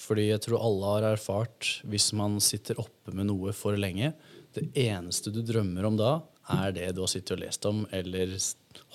Fordi 0.00 0.30
jeg 0.30 0.42
tror 0.46 0.62
alle 0.64 0.94
har 0.94 1.08
erfart 1.12 1.74
hvis 1.90 2.10
man 2.16 2.38
sitter 2.42 2.78
oppe 2.80 3.12
med 3.12 3.28
noe 3.28 3.52
for 3.52 3.76
lenge 3.76 4.14
Det 4.54 4.70
eneste 4.80 5.32
du 5.34 5.42
drømmer 5.44 5.84
om 5.86 5.98
da, 5.98 6.14
er 6.52 6.74
det 6.76 6.90
du 6.96 7.02
har 7.04 7.10
sittet 7.10 7.36
og 7.36 7.42
lest 7.42 7.66
om 7.68 7.82
eller 7.96 8.32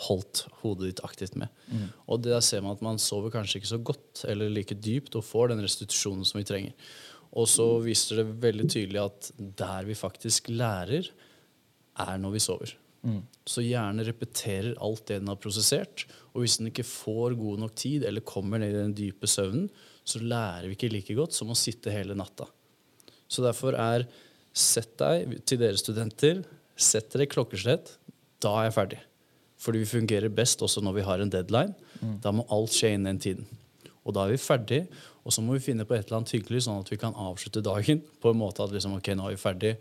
holdt 0.07 0.45
hodet 0.61 0.89
ditt 0.89 1.01
aktivt 1.07 1.35
med. 1.39 1.51
Og 2.11 2.21
der 2.25 2.41
ser 2.45 2.63
man 2.65 2.75
at 2.75 2.83
man 2.85 3.01
sover 3.01 3.33
kanskje 3.33 3.61
ikke 3.61 3.73
så 3.73 3.81
godt 3.91 4.23
eller 4.31 4.51
like 4.51 4.75
dypt 4.75 5.15
og 5.15 5.25
får 5.27 5.51
den 5.53 5.63
restitusjonen 5.65 6.25
som 6.27 6.39
vi 6.39 6.47
trenger. 6.47 6.73
Og 7.35 7.47
så 7.51 7.67
viser 7.83 8.21
det 8.21 8.39
veldig 8.43 8.67
tydelig 8.71 9.01
at 9.01 9.31
der 9.37 9.87
vi 9.87 9.95
faktisk 9.99 10.49
lærer, 10.49 11.09
er 11.95 12.17
når 12.19 12.31
vi 12.35 12.43
sover. 12.43 12.75
Så 13.47 13.61
hjernen 13.61 14.05
repeterer 14.07 14.75
alt 14.83 15.05
det 15.07 15.21
den 15.21 15.31
har 15.31 15.39
prosessert. 15.39 16.05
Og 16.33 16.43
hvis 16.43 16.57
den 16.59 16.71
ikke 16.71 16.87
får 16.87 17.35
god 17.39 17.59
nok 17.61 17.75
tid 17.75 18.03
eller 18.07 18.25
kommer 18.25 18.59
ned 18.59 18.73
i 18.73 18.81
den 18.81 18.95
dype 18.97 19.27
søvnen, 19.27 19.69
så 20.03 20.19
lærer 20.19 20.67
vi 20.67 20.75
ikke 20.75 20.91
like 20.91 21.15
godt 21.17 21.35
som 21.35 21.51
å 21.51 21.57
sitte 21.57 21.93
hele 21.93 22.17
natta. 22.17 22.47
Så 23.27 23.43
derfor 23.45 23.77
er 23.79 24.07
Sett 24.55 24.93
deg 25.01 25.41
til 25.43 25.59
dere 25.59 25.75
studenter, 25.75 26.39
sett 26.75 27.11
dere 27.13 27.27
klokkeslett. 27.31 27.95
Da 28.43 28.53
er 28.59 28.69
jeg 28.69 28.77
ferdig. 28.77 29.01
Fordi 29.61 29.81
vi 29.81 29.89
fungerer 29.89 30.33
best 30.33 30.61
også 30.65 30.83
når 30.83 30.97
vi 30.99 31.05
har 31.07 31.21
en 31.23 31.31
deadline. 31.31 31.75
Da 32.23 32.33
må 32.35 32.45
alt 32.53 32.75
skje 32.75 32.93
innen 32.95 33.15
den 33.15 33.21
tiden. 33.23 33.61
Og 34.05 34.13
da 34.13 34.25
er 34.25 34.35
vi 34.35 34.41
ferdig, 34.41 34.83
og 35.25 35.33
så 35.33 35.41
må 35.41 35.55
vi 35.55 35.63
finne 35.65 35.87
på 35.87 35.95
et 35.95 36.05
eller 36.05 36.19
annet 36.19 36.35
hyggelig, 36.35 36.65
sånn 36.67 36.83
at 36.83 36.91
vi 36.91 36.99
kan 37.01 37.15
avslutte 37.17 37.63
dagen 37.65 38.03
på 38.21 38.33
en 38.33 38.41
måte 38.41 38.65
at 38.65 38.73
liksom, 38.75 38.97
ok, 38.99 39.13
nå 39.17 39.29
er 39.29 39.37
vi 39.37 39.41
ferdig, 39.41 39.71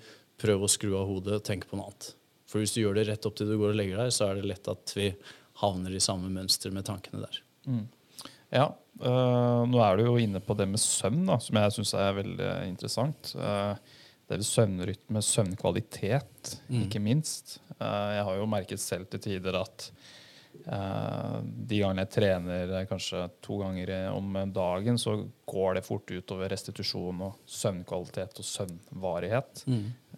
prøv 0.41 0.65
å 0.65 0.71
skru 0.71 0.95
av 0.99 1.11
hodet 1.11 1.39
og 1.39 1.45
tenke 1.47 1.69
på 1.71 1.79
noe 1.79 1.91
annet. 1.91 2.15
For 2.49 2.63
hvis 2.63 2.73
du 2.77 2.81
gjør 2.81 2.97
det 2.99 3.09
rett 3.11 3.27
opp 3.29 3.37
til 3.37 3.51
du 3.51 3.59
går 3.59 3.75
og 3.75 3.79
legger 3.79 4.01
deg, 4.01 4.15
så 4.15 4.31
er 4.31 4.39
det 4.39 4.49
lett 4.49 4.71
at 4.71 4.95
vi 4.97 5.11
havner 5.61 5.93
i 5.95 6.03
samme 6.03 6.31
mønster 6.33 6.73
med 6.75 6.87
tankene 6.89 7.23
der. 7.25 7.43
Ja, 8.55 8.69
øh, 9.03 9.63
nå 9.69 9.81
er 9.83 9.99
du 9.99 10.07
jo 10.07 10.17
inne 10.23 10.41
på 10.45 10.57
det 10.59 10.67
med 10.71 10.83
søvn, 10.83 11.25
da, 11.29 11.39
som 11.43 11.61
jeg 11.61 11.77
syns 11.77 11.95
er 11.99 12.17
veldig 12.21 12.51
interessant. 12.71 13.35
Uh, 13.37 13.75
det 14.41 14.45
er 14.45 14.51
søvnrytme, 14.51 15.21
søvnkvalitet, 15.23 16.55
ikke 16.85 17.01
minst. 17.03 17.59
Eh, 17.79 18.11
jeg 18.19 18.25
har 18.27 18.37
jo 18.39 18.47
merket 18.51 18.81
selv 18.83 19.07
til 19.11 19.21
tider 19.21 19.57
at 19.59 19.87
eh, 20.67 21.37
de 21.43 21.79
gangene 21.81 22.05
jeg 22.05 22.13
trener 22.15 22.73
eh, 22.81 22.87
kanskje 22.91 23.25
to 23.45 23.59
ganger 23.63 23.93
om 24.13 24.37
dagen, 24.55 24.99
så 24.99 25.17
går 25.47 25.75
det 25.79 25.85
fort 25.87 26.11
utover 26.11 26.49
restitusjon 26.53 27.23
og 27.29 27.39
søvnkvalitet 27.47 28.39
og 28.39 28.49
søvnvarighet. 28.51 29.65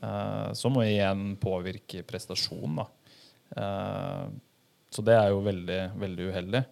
eh, 0.03 0.53
som 0.53 0.81
igjen 0.83 1.37
påvirker 1.41 2.03
prestasjon. 2.09 2.81
Da. 2.83 2.89
Så 4.91 5.03
det 5.07 5.15
er 5.15 5.31
jo 5.31 5.45
veldig, 5.45 5.81
veldig 6.01 6.27
uheldig. 6.33 6.65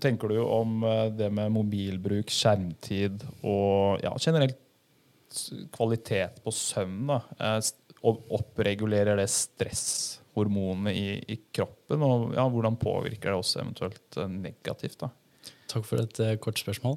Tenker 0.00 0.28
du 0.28 0.38
om 0.44 0.82
det 1.16 1.30
med 1.32 1.52
mobilbruk, 1.52 2.28
skjermtid 2.32 3.24
og 3.42 4.00
ja, 4.04 4.12
generelt 4.20 4.58
kvalitet 5.74 6.40
på 6.44 6.54
søvn? 6.54 7.06
da, 7.10 7.20
og 8.06 8.32
Oppregulerer 8.38 9.18
det 9.18 9.28
stresshormonene 9.32 10.94
i, 10.94 11.06
i, 11.18 11.38
kroppen? 11.54 12.04
Og 12.06 12.34
ja, 12.36 12.46
hvordan 12.48 12.78
påvirker 12.80 13.32
det 13.32 13.38
også 13.38 13.62
eventuelt 13.64 14.20
negativt? 14.32 15.00
da? 15.02 15.10
Takk 15.68 15.84
for 15.84 16.00
et 16.00 16.20
uh, 16.24 16.32
kort 16.40 16.58
spørsmål. 16.60 16.96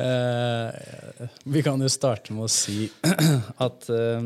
uh, 0.00 1.28
vi 1.54 1.62
kan 1.64 1.82
jo 1.82 1.90
starte 1.92 2.32
med 2.32 2.46
å 2.46 2.52
si 2.52 2.86
at 3.66 3.90
uh, 3.92 4.24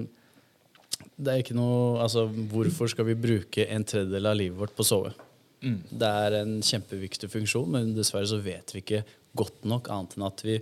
det 1.20 1.32
er 1.32 1.42
ikke 1.42 1.56
noe 1.58 1.98
Altså, 2.04 2.26
hvorfor 2.28 2.90
skal 2.92 3.08
vi 3.10 3.18
bruke 3.18 3.66
en 3.66 3.84
tredjedel 3.84 4.30
av 4.30 4.38
livet 4.38 4.60
vårt 4.60 4.76
på 4.76 4.86
å 4.86 4.90
sove? 4.92 5.12
Mm. 5.60 5.80
Det 5.90 6.10
er 6.24 6.38
en 6.38 6.52
kjempeviktig 6.64 7.28
funksjon, 7.32 7.68
men 7.74 7.90
dessverre 7.96 8.28
så 8.30 8.38
vet 8.40 8.72
vi 8.72 8.80
ikke 8.80 9.02
godt 9.38 9.64
nok, 9.68 9.90
annet 9.92 10.16
enn 10.16 10.26
at 10.26 10.44
vi 10.44 10.58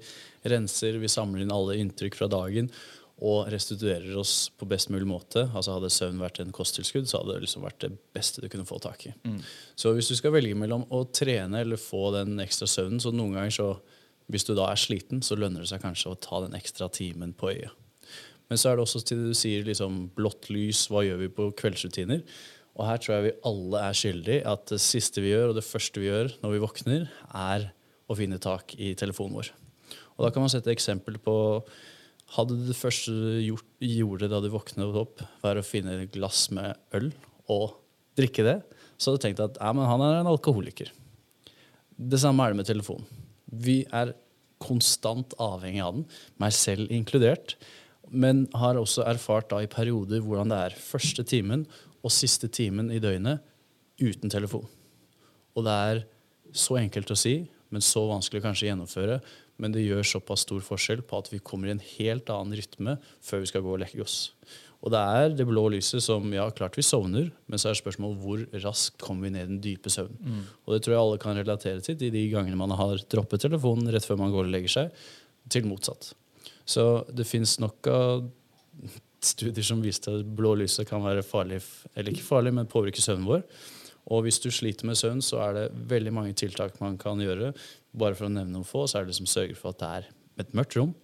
renser, 0.48 1.00
vi 1.00 1.10
samler 1.10 1.44
inn 1.44 1.54
alle 1.54 1.78
inntrykk 1.80 2.18
fra 2.18 2.30
dagen 2.32 2.70
og 3.18 3.48
restituerer 3.50 4.14
oss 4.20 4.46
på 4.54 4.66
best 4.70 4.92
mulig 4.94 5.08
måte. 5.10 5.48
Altså 5.48 5.74
Hadde 5.74 5.90
søvn 5.90 6.20
vært 6.22 6.38
en 6.42 6.54
kosttilskudd, 6.54 7.08
så 7.10 7.20
hadde 7.20 7.34
det 7.34 7.48
liksom 7.48 7.64
vært 7.66 7.80
det 7.82 7.90
beste 8.14 8.44
du 8.44 8.46
kunne 8.52 8.68
få 8.68 8.78
tak 8.82 9.08
i. 9.10 9.14
Mm. 9.26 9.40
Så 9.74 9.92
hvis 9.96 10.10
du 10.10 10.14
skal 10.18 10.36
velge 10.36 10.58
mellom 10.58 10.84
å 10.94 11.02
trene 11.10 11.64
eller 11.64 11.80
få 11.82 12.12
den 12.14 12.38
ekstra 12.44 12.68
søvnen, 12.70 13.02
så 13.02 13.10
noen 13.14 13.34
ganger 13.34 13.56
så 13.58 13.72
hvis 14.28 14.44
du 14.46 14.52
da 14.54 14.68
er 14.70 14.78
sliten, 14.78 15.22
så 15.24 15.38
lønner 15.38 15.64
det 15.64 15.70
seg 15.70 15.82
kanskje 15.82 16.12
å 16.12 16.20
ta 16.20 16.42
den 16.44 16.54
ekstra 16.58 16.90
timen 16.92 17.32
på 17.34 17.50
øyet. 17.54 17.74
Men 18.48 18.60
så 18.60 18.70
er 18.70 18.78
det 18.78 18.84
også 18.84 19.02
til 19.04 19.20
det 19.20 19.32
du 19.32 19.36
sier 19.36 19.66
liksom 19.66 20.06
blått 20.16 20.48
lys, 20.52 20.86
hva 20.92 21.02
gjør 21.04 21.24
vi 21.24 21.32
på 21.32 21.48
kveldsrutiner? 21.58 22.22
Og 22.78 22.86
her 22.86 23.00
tror 23.02 23.16
jeg 23.16 23.24
vi 23.26 23.38
alle 23.50 23.82
er 23.82 23.98
skyldige 23.98 24.44
at 24.46 24.68
det 24.70 24.78
siste 24.84 25.24
vi 25.24 25.32
gjør, 25.32 25.50
og 25.50 25.58
det 25.58 25.66
første 25.66 26.00
vi 26.00 26.08
gjør 26.08 26.30
når 26.44 26.54
vi 26.54 26.62
våkner, 26.62 27.08
er 27.34 27.66
å 28.08 28.16
finne 28.18 28.40
tak 28.42 28.74
i 28.80 28.94
telefonen 28.98 29.38
vår. 29.38 29.52
Og 30.16 30.26
da 30.26 30.32
kan 30.34 30.42
man 30.44 30.52
sette 30.52 30.72
eksempel 30.72 31.20
på 31.22 31.36
hadde 32.34 32.58
det 32.66 32.76
første 32.76 33.12
du 33.12 33.38
gjorde 33.80 34.28
da 34.28 34.40
du 34.44 34.50
våknet 34.52 34.96
opp, 35.00 35.22
var 35.40 35.56
å 35.56 35.64
finne 35.64 35.96
et 35.96 36.12
glass 36.12 36.48
med 36.52 36.76
øl 36.96 37.10
og 37.48 37.78
drikke 38.18 38.44
det, 38.44 38.58
så 38.98 39.10
hadde 39.10 39.20
du 39.20 39.24
tenkt 39.28 39.44
at 39.44 39.60
men 39.72 39.88
han 39.88 40.02
er 40.04 40.20
en 40.20 40.30
alkoholiker. 40.34 40.90
Det 41.98 42.20
samme 42.20 42.44
er 42.44 42.52
det 42.52 42.60
med 42.60 42.68
telefonen. 42.68 43.06
Vi 43.48 43.80
er 43.94 44.12
konstant 44.60 45.32
avhengig 45.40 45.82
av 45.84 45.94
den, 45.96 46.08
meg 46.42 46.54
selv 46.56 46.92
inkludert. 46.92 47.56
Men 48.08 48.46
har 48.56 48.78
også 48.80 49.04
erfart 49.08 49.50
da 49.52 49.60
i 49.62 49.70
perioder 49.70 50.22
hvordan 50.24 50.52
det 50.52 50.58
er 50.66 50.80
første 50.80 51.24
timen 51.28 51.66
og 52.02 52.14
siste 52.14 52.48
timen 52.52 52.90
i 52.94 53.00
døgnet 53.02 53.44
uten 54.00 54.32
telefon. 54.32 54.66
Og 55.56 55.66
det 55.66 55.74
er 55.90 56.02
så 56.56 56.78
enkelt 56.80 57.10
å 57.12 57.18
si, 57.18 57.40
men 57.74 57.84
så 57.84 58.06
vanskelig 58.08 58.44
kanskje 58.44 58.66
å 58.66 58.70
gjennomføre 58.72 59.20
men 59.58 59.74
det 59.74 59.82
gjør 59.84 60.06
såpass 60.06 60.46
stor 60.46 60.62
forskjell 60.64 61.02
på 61.06 61.18
at 61.18 61.28
vi 61.32 61.42
kommer 61.42 61.68
i 61.68 61.74
en 61.74 61.84
helt 61.98 62.30
annen 62.30 62.58
rytme 62.60 62.96
før 63.24 63.42
vi 63.42 63.50
skal 63.50 63.64
gå 63.64 63.74
og 63.74 63.80
legge 63.82 64.04
oss. 64.04 64.18
Og 64.78 64.92
det 64.94 65.00
er 65.18 65.32
det 65.34 65.46
blå 65.48 65.64
lyset 65.74 66.04
som 66.04 66.30
Ja, 66.30 66.44
klart 66.54 66.78
vi 66.78 66.84
sovner, 66.86 67.32
men 67.50 67.58
så 67.58 67.72
er 67.72 67.80
spørsmålet 67.80 68.20
hvor 68.22 68.44
raskt 68.62 69.02
kommer 69.02 69.26
vi 69.26 69.32
ned 69.34 69.48
i 69.48 69.50
den 69.50 69.62
dype 69.64 69.90
søvnen. 69.90 70.20
Mm. 70.22 70.44
Og 70.62 70.74
det 70.74 70.84
tror 70.84 70.94
jeg 70.94 71.02
alle 71.02 71.22
kan 71.24 71.40
relatere 71.40 71.82
til 71.82 71.98
i 72.06 72.12
de 72.14 72.22
gangene 72.30 72.60
man 72.60 72.76
har 72.78 73.02
droppet 73.10 73.42
telefonen 73.42 73.90
rett 73.90 74.06
før 74.06 74.20
man 74.22 74.30
går 74.34 74.46
og 74.46 74.54
legger 74.54 74.74
seg, 74.76 75.02
til 75.50 75.66
motsatt. 75.66 76.12
Så 76.68 76.84
det 77.10 77.26
fins 77.26 77.56
nok 77.58 77.90
av 77.90 78.28
studier 79.24 79.66
som 79.66 79.82
viste 79.82 80.12
at 80.14 80.30
blå 80.38 80.54
lyset 80.60 80.86
kan 80.86 81.02
være 81.02 81.26
farlig, 81.26 81.58
eller 81.98 82.14
ikke 82.14 82.28
farlig, 82.28 82.54
men 82.54 82.70
påvirke 82.70 83.02
søvnen 83.02 83.26
vår. 83.26 83.42
Og 84.08 84.24
hvis 84.24 84.40
du 84.40 84.48
sliter 84.54 84.88
med 84.88 84.96
søvn, 84.96 85.20
så 85.24 85.40
er 85.44 85.56
det 85.56 85.66
veldig 85.90 86.14
mange 86.16 86.36
tiltak 86.38 86.78
man 86.80 86.96
kan 87.00 87.20
gjøre 87.20 87.52
bare 87.98 88.16
for 88.16 88.28
å 88.28 88.32
nevne 88.32 88.54
noen 88.54 88.68
få, 88.68 88.86
så 88.88 89.00
er 89.00 89.08
det 89.08 89.16
som 89.18 89.28
sørger 89.28 89.58
for 89.58 89.74
at 89.74 89.82
det 89.82 89.90
er 89.98 90.08
et 90.44 90.56
mørkt 90.56 90.76
rom. 90.78 90.94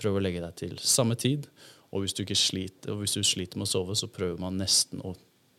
Prøv 0.00 0.16
å 0.16 0.22
legge 0.22 0.42
deg 0.42 0.56
til 0.56 0.76
samme 0.80 1.16
tid. 1.20 1.48
Og 1.90 2.04
hvis 2.04 2.14
du, 2.14 2.22
sliter, 2.38 2.92
og 2.92 3.02
hvis 3.02 3.16
du 3.18 3.24
sliter 3.26 3.58
med 3.58 3.66
å 3.66 3.72
sove, 3.72 3.96
så 3.98 4.08
prøver 4.12 4.38
man 4.40 4.60
nesten 4.60 5.02
å 5.02 5.12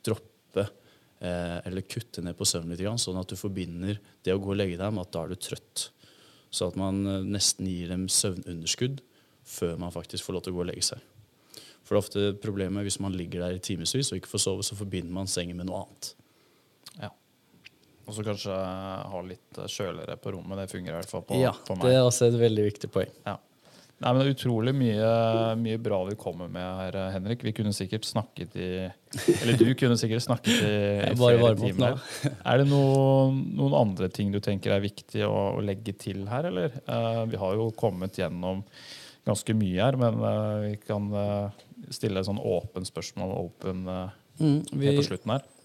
droppe 0.05 0.63
eh, 0.63 1.57
eller 1.67 1.83
kutte 1.83 2.23
ned 2.23 2.37
på 2.39 2.47
søvn 2.47 2.71
litt, 2.71 2.87
sånn 3.03 3.19
at 3.19 3.29
du 3.29 3.35
forbinder 3.37 3.99
det 4.23 4.33
å 4.33 4.39
gå 4.41 4.53
og 4.53 4.61
legge 4.61 4.79
deg 4.79 4.95
med 4.95 5.03
at 5.03 5.13
da 5.13 5.25
er 5.25 5.33
du 5.33 5.41
trøtt. 5.41 5.89
Så 6.51 6.71
at 6.71 6.79
man 6.79 7.03
eh, 7.03 7.25
nesten 7.35 7.67
gir 7.67 7.91
dem 7.91 8.07
søvnunderskudd 8.11 9.03
før 9.51 9.75
man 9.81 9.93
faktisk 9.93 10.23
får 10.23 10.37
lov 10.37 10.45
til 10.45 10.55
å 10.55 10.59
gå 10.59 10.63
og 10.63 10.71
legge 10.71 10.87
seg. 10.93 11.03
For 11.83 11.97
det 11.97 11.99
er 11.99 12.05
ofte 12.05 12.25
problemet 12.39 12.87
hvis 12.87 13.01
man 13.03 13.15
ligger 13.17 13.43
der 13.43 13.57
i 13.57 13.63
timevis 13.63 14.13
og 14.13 14.21
ikke 14.21 14.31
får 14.31 14.45
sove, 14.45 14.63
så 14.63 14.77
forbinder 14.79 15.11
man 15.11 15.27
sengen 15.27 15.59
med 15.59 15.67
noe 15.67 15.83
annet. 15.83 16.13
Og 18.11 18.17
så 18.17 18.25
kanskje 18.27 18.55
ha 19.07 19.21
litt 19.23 19.61
kjøligere 19.71 20.17
på 20.19 20.33
rommet. 20.35 20.59
Det 20.59 20.73
fungerer 20.73 20.97
i 20.97 20.99
hvert 20.99 21.13
fall 21.13 21.23
på, 21.23 21.39
ja, 21.39 21.53
på 21.55 21.77
meg. 21.77 21.87
Det 21.87 21.95
er 21.95 22.03
også 22.03 22.27
et 22.27 22.35
veldig 22.41 22.67
viktig 22.67 22.91
poeng. 22.91 23.13
Ja. 23.23 23.37
Nei, 24.01 24.09
men 24.09 24.17
Det 24.17 24.25
er 24.25 24.33
utrolig 24.33 24.71
mye, 24.73 25.09
mye, 25.61 25.79
bra 25.81 25.99
vi 26.07 26.15
kommer 26.19 26.49
med 26.51 26.65
her, 26.65 26.95
Henrik. 27.13 27.43
Vi 27.45 27.53
kunne 27.53 27.73
sikkert 27.77 28.07
snakket 28.09 28.55
i 28.57 28.69
Eller 28.81 29.59
du 29.59 29.69
kunne 29.77 29.97
sikkert 30.01 30.25
snakket 30.25 30.63
i, 30.65 30.71
i 31.11 31.13
flere 31.19 31.51
timer. 31.59 32.01
Er 32.41 32.63
det 32.63 32.65
noen, 32.71 33.43
noen, 33.59 33.77
andre 33.77 34.09
ting 34.11 34.33
du 34.33 34.41
tenker 34.43 34.73
er 34.73 34.83
viktig 34.83 35.21
å, 35.27 35.35
å 35.53 35.61
legge 35.63 35.93
til 36.01 36.25
her, 36.31 36.49
eller? 36.49 36.81
Uh, 36.89 37.23
vi 37.29 37.39
har 37.39 37.59
jo 37.59 37.69
kommet 37.77 38.17
gjennom 38.17 38.65
ganske 39.27 39.53
mye 39.53 39.85
her, 39.85 39.99
men 40.01 40.17
uh, 40.17 40.65
vi 40.65 40.75
kan 40.81 41.07
uh, 41.13 41.63
stille 41.93 42.25
sånn 42.25 42.41
åpent 42.41 42.89
spørsmål. 42.89 43.37
Åpen 43.45 43.85
Mm, 44.41 44.61
vi. 44.73 44.95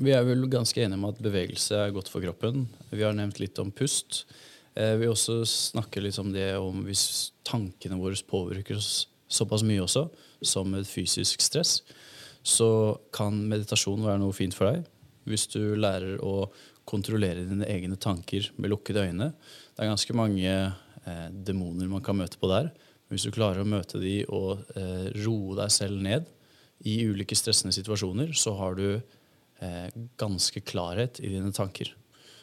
Vi 0.04 0.12
er 0.12 0.26
vel 0.28 0.44
ganske 0.52 0.82
enige 0.84 0.98
om 1.00 1.08
at 1.08 1.20
bevegelse 1.24 1.78
er 1.86 1.94
godt 1.96 2.10
for 2.12 2.24
kroppen. 2.24 2.66
Vi 2.92 3.04
har 3.04 3.16
nevnt 3.16 3.40
litt 3.40 3.58
om 3.62 3.72
pust. 3.72 4.24
Eh, 4.76 4.94
vi 5.00 5.08
også 5.08 5.40
snakker 5.48 6.04
litt 6.04 6.18
om 6.20 6.28
det 6.34 6.50
om 6.60 6.84
hvis 6.84 7.32
tankene 7.48 7.96
våre 8.00 8.18
påvirker 8.28 8.76
oss 8.76 9.06
såpass 9.32 9.64
mye 9.66 9.82
også, 9.82 10.04
som 10.44 10.76
et 10.76 10.86
fysisk 10.86 11.40
stress, 11.42 11.80
så 12.46 12.68
kan 13.16 13.40
meditasjon 13.48 14.04
være 14.04 14.20
noe 14.22 14.36
fint 14.36 14.54
for 14.54 14.68
deg. 14.68 14.84
Hvis 15.26 15.48
du 15.50 15.74
lærer 15.80 16.20
å 16.22 16.44
kontrollere 16.86 17.46
dine 17.48 17.66
egne 17.68 17.98
tanker 17.98 18.50
med 18.56 18.70
lukkede 18.70 19.08
øyne. 19.08 19.32
Det 19.74 19.82
er 19.82 19.90
ganske 19.90 20.16
mange 20.16 20.52
eh, 20.52 21.28
demoner 21.30 21.90
man 21.90 22.04
kan 22.04 22.18
møte 22.18 22.38
på 22.40 22.50
der. 22.50 22.70
Hvis 23.10 23.26
du 23.26 23.34
klarer 23.34 23.62
å 23.62 23.68
møte 23.68 24.00
de 24.02 24.20
og 24.30 24.62
eh, 24.78 25.08
roe 25.24 25.58
deg 25.58 25.72
selv 25.74 26.02
ned, 26.02 26.30
i 26.84 26.98
ulike 27.08 27.36
stressende 27.38 27.74
situasjoner 27.74 28.34
så 28.36 28.54
har 28.58 28.76
du 28.78 28.88
eh, 28.96 29.88
ganske 30.20 30.60
klarhet 30.66 31.20
i 31.20 31.30
dine 31.32 31.52
tanker. 31.56 31.94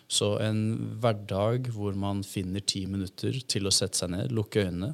Så 0.09 0.35
en 0.43 0.97
hverdag 1.01 1.69
hvor 1.73 1.95
man 1.97 2.23
finner 2.27 2.63
ti 2.65 2.85
minutter 2.89 3.37
til 3.49 3.67
å 3.67 3.73
sette 3.73 4.01
seg 4.01 4.13
ned, 4.13 4.33
lukke 4.35 4.65
øynene, 4.65 4.93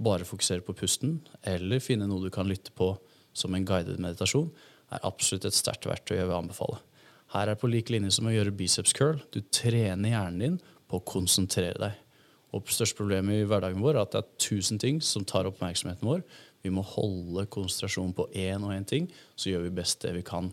bare 0.00 0.26
fokusere 0.26 0.64
på 0.64 0.74
pusten, 0.76 1.18
eller 1.44 1.82
finne 1.84 2.08
noe 2.08 2.24
du 2.24 2.30
kan 2.32 2.48
lytte 2.48 2.72
på 2.76 2.94
som 3.36 3.54
en 3.54 3.66
guided 3.66 4.00
meditasjon, 4.00 4.50
er 4.90 5.06
absolutt 5.06 5.46
et 5.46 5.56
sterkt 5.56 5.86
verktøy 5.86 6.16
jeg 6.18 6.28
vil 6.28 6.38
anbefale. 6.38 6.80
Her 7.34 7.52
er 7.52 7.58
på 7.58 7.70
lik 7.70 7.92
linje 7.92 8.16
som 8.16 8.26
å 8.26 8.34
gjøre 8.34 8.54
biceps 8.56 8.94
curl. 8.96 9.20
Du 9.30 9.38
trener 9.54 10.16
hjernen 10.16 10.40
din 10.42 10.56
på 10.90 10.98
å 10.98 11.06
konsentrere 11.06 11.78
deg. 11.78 11.98
Og 12.50 12.66
Største 12.74 12.98
problemet 12.98 13.38
i 13.38 13.46
hverdagen 13.46 13.82
vår 13.82 13.94
er 13.94 14.02
at 14.02 14.16
det 14.16 14.22
er 14.24 14.32
tusen 14.42 14.80
ting 14.82 14.98
som 15.04 15.26
tar 15.28 15.46
oppmerksomheten 15.46 16.08
vår. 16.08 16.24
Vi 16.62 16.72
må 16.74 16.84
holde 16.84 17.46
konsentrasjonen 17.52 18.14
på 18.16 18.28
én 18.36 18.64
og 18.66 18.74
én 18.74 18.86
ting, 18.88 19.08
så 19.36 19.52
gjør 19.52 19.68
vi 19.68 19.76
best 19.80 20.02
det 20.04 20.12
vi 20.18 20.24
kan. 20.26 20.52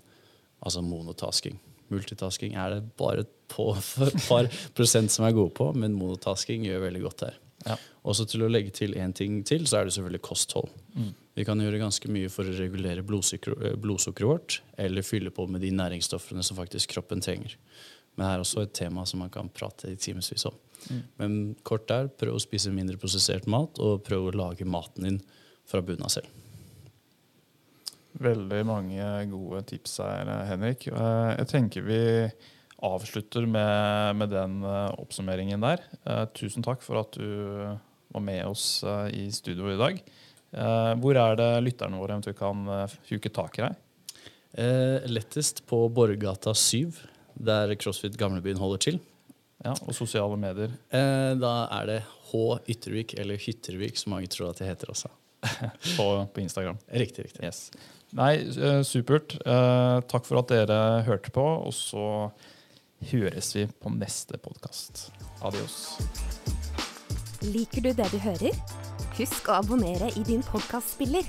Altså 0.63 0.81
monotasking. 0.85 1.59
Multitasking 1.91 2.55
er 2.59 2.75
det 2.75 2.79
bare 2.99 3.23
et 3.23 3.33
par 3.51 4.47
prosent 4.75 5.11
som 5.13 5.27
er 5.27 5.35
gode 5.35 5.53
på, 5.55 5.69
men 5.75 5.95
monotasking 5.95 6.65
gjør 6.67 6.87
veldig 6.87 7.03
godt 7.05 7.27
her. 7.27 7.37
Ja. 7.67 7.77
Også 8.07 8.27
til 8.29 8.45
å 8.45 8.49
legge 8.51 8.71
til 8.75 8.95
én 8.99 9.13
ting 9.15 9.41
til, 9.47 9.65
så 9.67 9.79
er 9.79 9.87
det 9.87 9.95
selvfølgelig 9.95 10.23
kosthold. 10.23 10.71
Mm. 10.95 11.11
Vi 11.37 11.45
kan 11.45 11.59
gjøre 11.61 11.81
ganske 11.81 12.09
mye 12.11 12.31
for 12.33 12.47
å 12.47 12.55
regulere 12.57 13.03
blodsukkeret 13.05 14.25
vårt, 14.25 14.59
eller 14.79 15.05
fylle 15.05 15.33
på 15.33 15.47
med 15.51 15.61
de 15.63 15.73
næringsstoffene 15.75 16.45
som 16.45 16.57
faktisk 16.59 16.95
kroppen 16.95 17.21
trenger. 17.23 17.57
Men 18.15 18.25
det 18.25 18.29
er 18.31 18.43
også 18.43 18.63
et 18.63 18.73
tema 18.77 19.03
som 19.05 19.21
man 19.21 19.33
kan 19.33 19.51
prate 19.53 19.91
i 19.91 19.99
timevis 20.01 20.47
om. 20.49 20.55
Mm. 20.87 21.01
Men 21.19 21.35
kort 21.67 21.87
der, 21.89 22.09
prøv 22.09 22.37
å 22.37 22.41
spise 22.41 22.73
mindre 22.73 22.97
prosessert 23.01 23.45
mat, 23.49 23.77
og 23.83 24.03
prøv 24.07 24.29
å 24.29 24.37
lage 24.37 24.65
maten 24.65 25.05
din 25.05 25.19
fra 25.67 25.81
bunnen 25.83 26.07
av 26.07 26.13
selv. 26.13 26.29
Veldig 28.17 28.61
mange 28.65 29.07
gode 29.29 29.61
tips 29.69 29.99
her, 30.01 30.29
Henrik. 30.49 30.87
Eh, 30.89 31.31
jeg 31.37 31.49
tenker 31.51 31.85
vi 31.85 31.99
avslutter 32.87 33.45
med, 33.49 34.17
med 34.17 34.31
den 34.33 34.61
eh, 34.65 34.93
oppsummeringen 35.01 35.61
der. 35.61 35.83
Eh, 36.07 36.23
tusen 36.37 36.65
takk 36.65 36.81
for 36.85 37.03
at 37.03 37.17
du 37.19 37.27
var 38.07 38.23
med 38.23 38.45
oss 38.47 38.81
i 39.11 39.27
studio 39.35 39.67
i 39.73 39.77
dag. 39.77 39.99
Hvor 41.03 41.17
er 41.19 41.33
det 41.35 41.49
lytterne 41.65 41.99
våre 41.99 42.15
eventuelt 42.15 42.37
kan 42.39 42.61
huke 43.09 43.29
tak 43.35 43.57
i 43.59 43.65
deg? 43.65 43.75
Eh, 44.57 45.03
lettest 45.05 45.65
på 45.67 45.89
Borgata 45.89 46.53
7, 46.53 46.91
der 47.33 47.75
CrossFit 47.75 48.17
Gamlebyen 48.17 48.57
holder 48.57 48.77
til. 48.77 48.99
Ja, 49.63 49.75
Og 49.85 49.93
sosiale 49.93 50.37
medier? 50.37 50.71
Eh, 50.89 51.33
da 51.37 51.67
er 51.79 51.85
det 51.85 51.99
H 52.31 52.59
Yttervik, 52.67 53.13
eller 53.19 53.37
Hyttervik, 53.37 53.97
som 53.97 54.15
mange 54.15 54.27
tror 54.27 54.49
at 54.49 54.61
jeg 54.61 54.71
heter 54.71 54.89
også. 54.89 55.11
på, 55.97 56.27
på 56.33 56.41
Instagram. 56.41 56.77
Riktig, 56.87 57.25
riktig. 57.29 57.43
Yes. 57.43 57.71
Nei, 58.15 58.35
eh, 58.39 58.81
supert. 58.87 59.35
Eh, 59.45 59.99
takk 60.07 60.27
for 60.27 60.41
at 60.41 60.51
dere 60.53 60.79
hørte 61.07 61.33
på, 61.35 61.43
og 61.43 61.73
så 61.75 62.29
høres 63.11 63.53
vi 63.55 63.67
på 63.67 63.91
neste 63.93 64.39
podkast. 64.41 65.09
Adios. 65.45 65.97
Liker 67.45 67.85
du 67.85 67.91
det 67.93 68.07
du 68.13 68.17
hører? 68.23 68.55
Husk 69.17 69.49
å 69.49 69.59
abonnere 69.61 70.09
i 70.17 70.23
din 70.25 70.43
podkastspiller. 70.45 71.27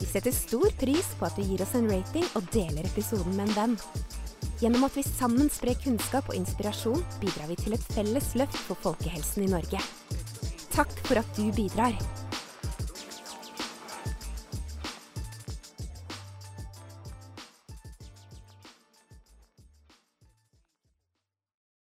Vi 0.00 0.08
setter 0.08 0.34
stor 0.34 0.72
pris 0.80 1.12
på 1.18 1.28
at 1.28 1.36
du 1.38 1.44
gir 1.46 1.62
oss 1.62 1.76
en 1.78 1.86
rating 1.90 2.26
og 2.34 2.48
deler 2.54 2.88
episoden 2.88 3.36
med 3.36 3.52
en 3.52 3.54
venn. 3.58 3.76
Gjennom 4.62 4.86
at 4.86 4.96
vi 4.98 5.04
sammen 5.06 5.50
sprer 5.50 5.78
kunnskap 5.82 6.28
og 6.30 6.38
inspirasjon, 6.38 7.02
bidrar 7.22 7.50
vi 7.50 7.58
til 7.58 7.76
et 7.76 7.86
felles 7.94 8.32
løft 8.38 8.58
for 8.66 8.78
folkehelsen 8.82 9.46
i 9.46 9.50
Norge. 9.50 9.82
Takk 10.74 10.94
for 11.06 11.22
at 11.22 11.38
du 11.38 11.48
bidrar. 11.54 11.98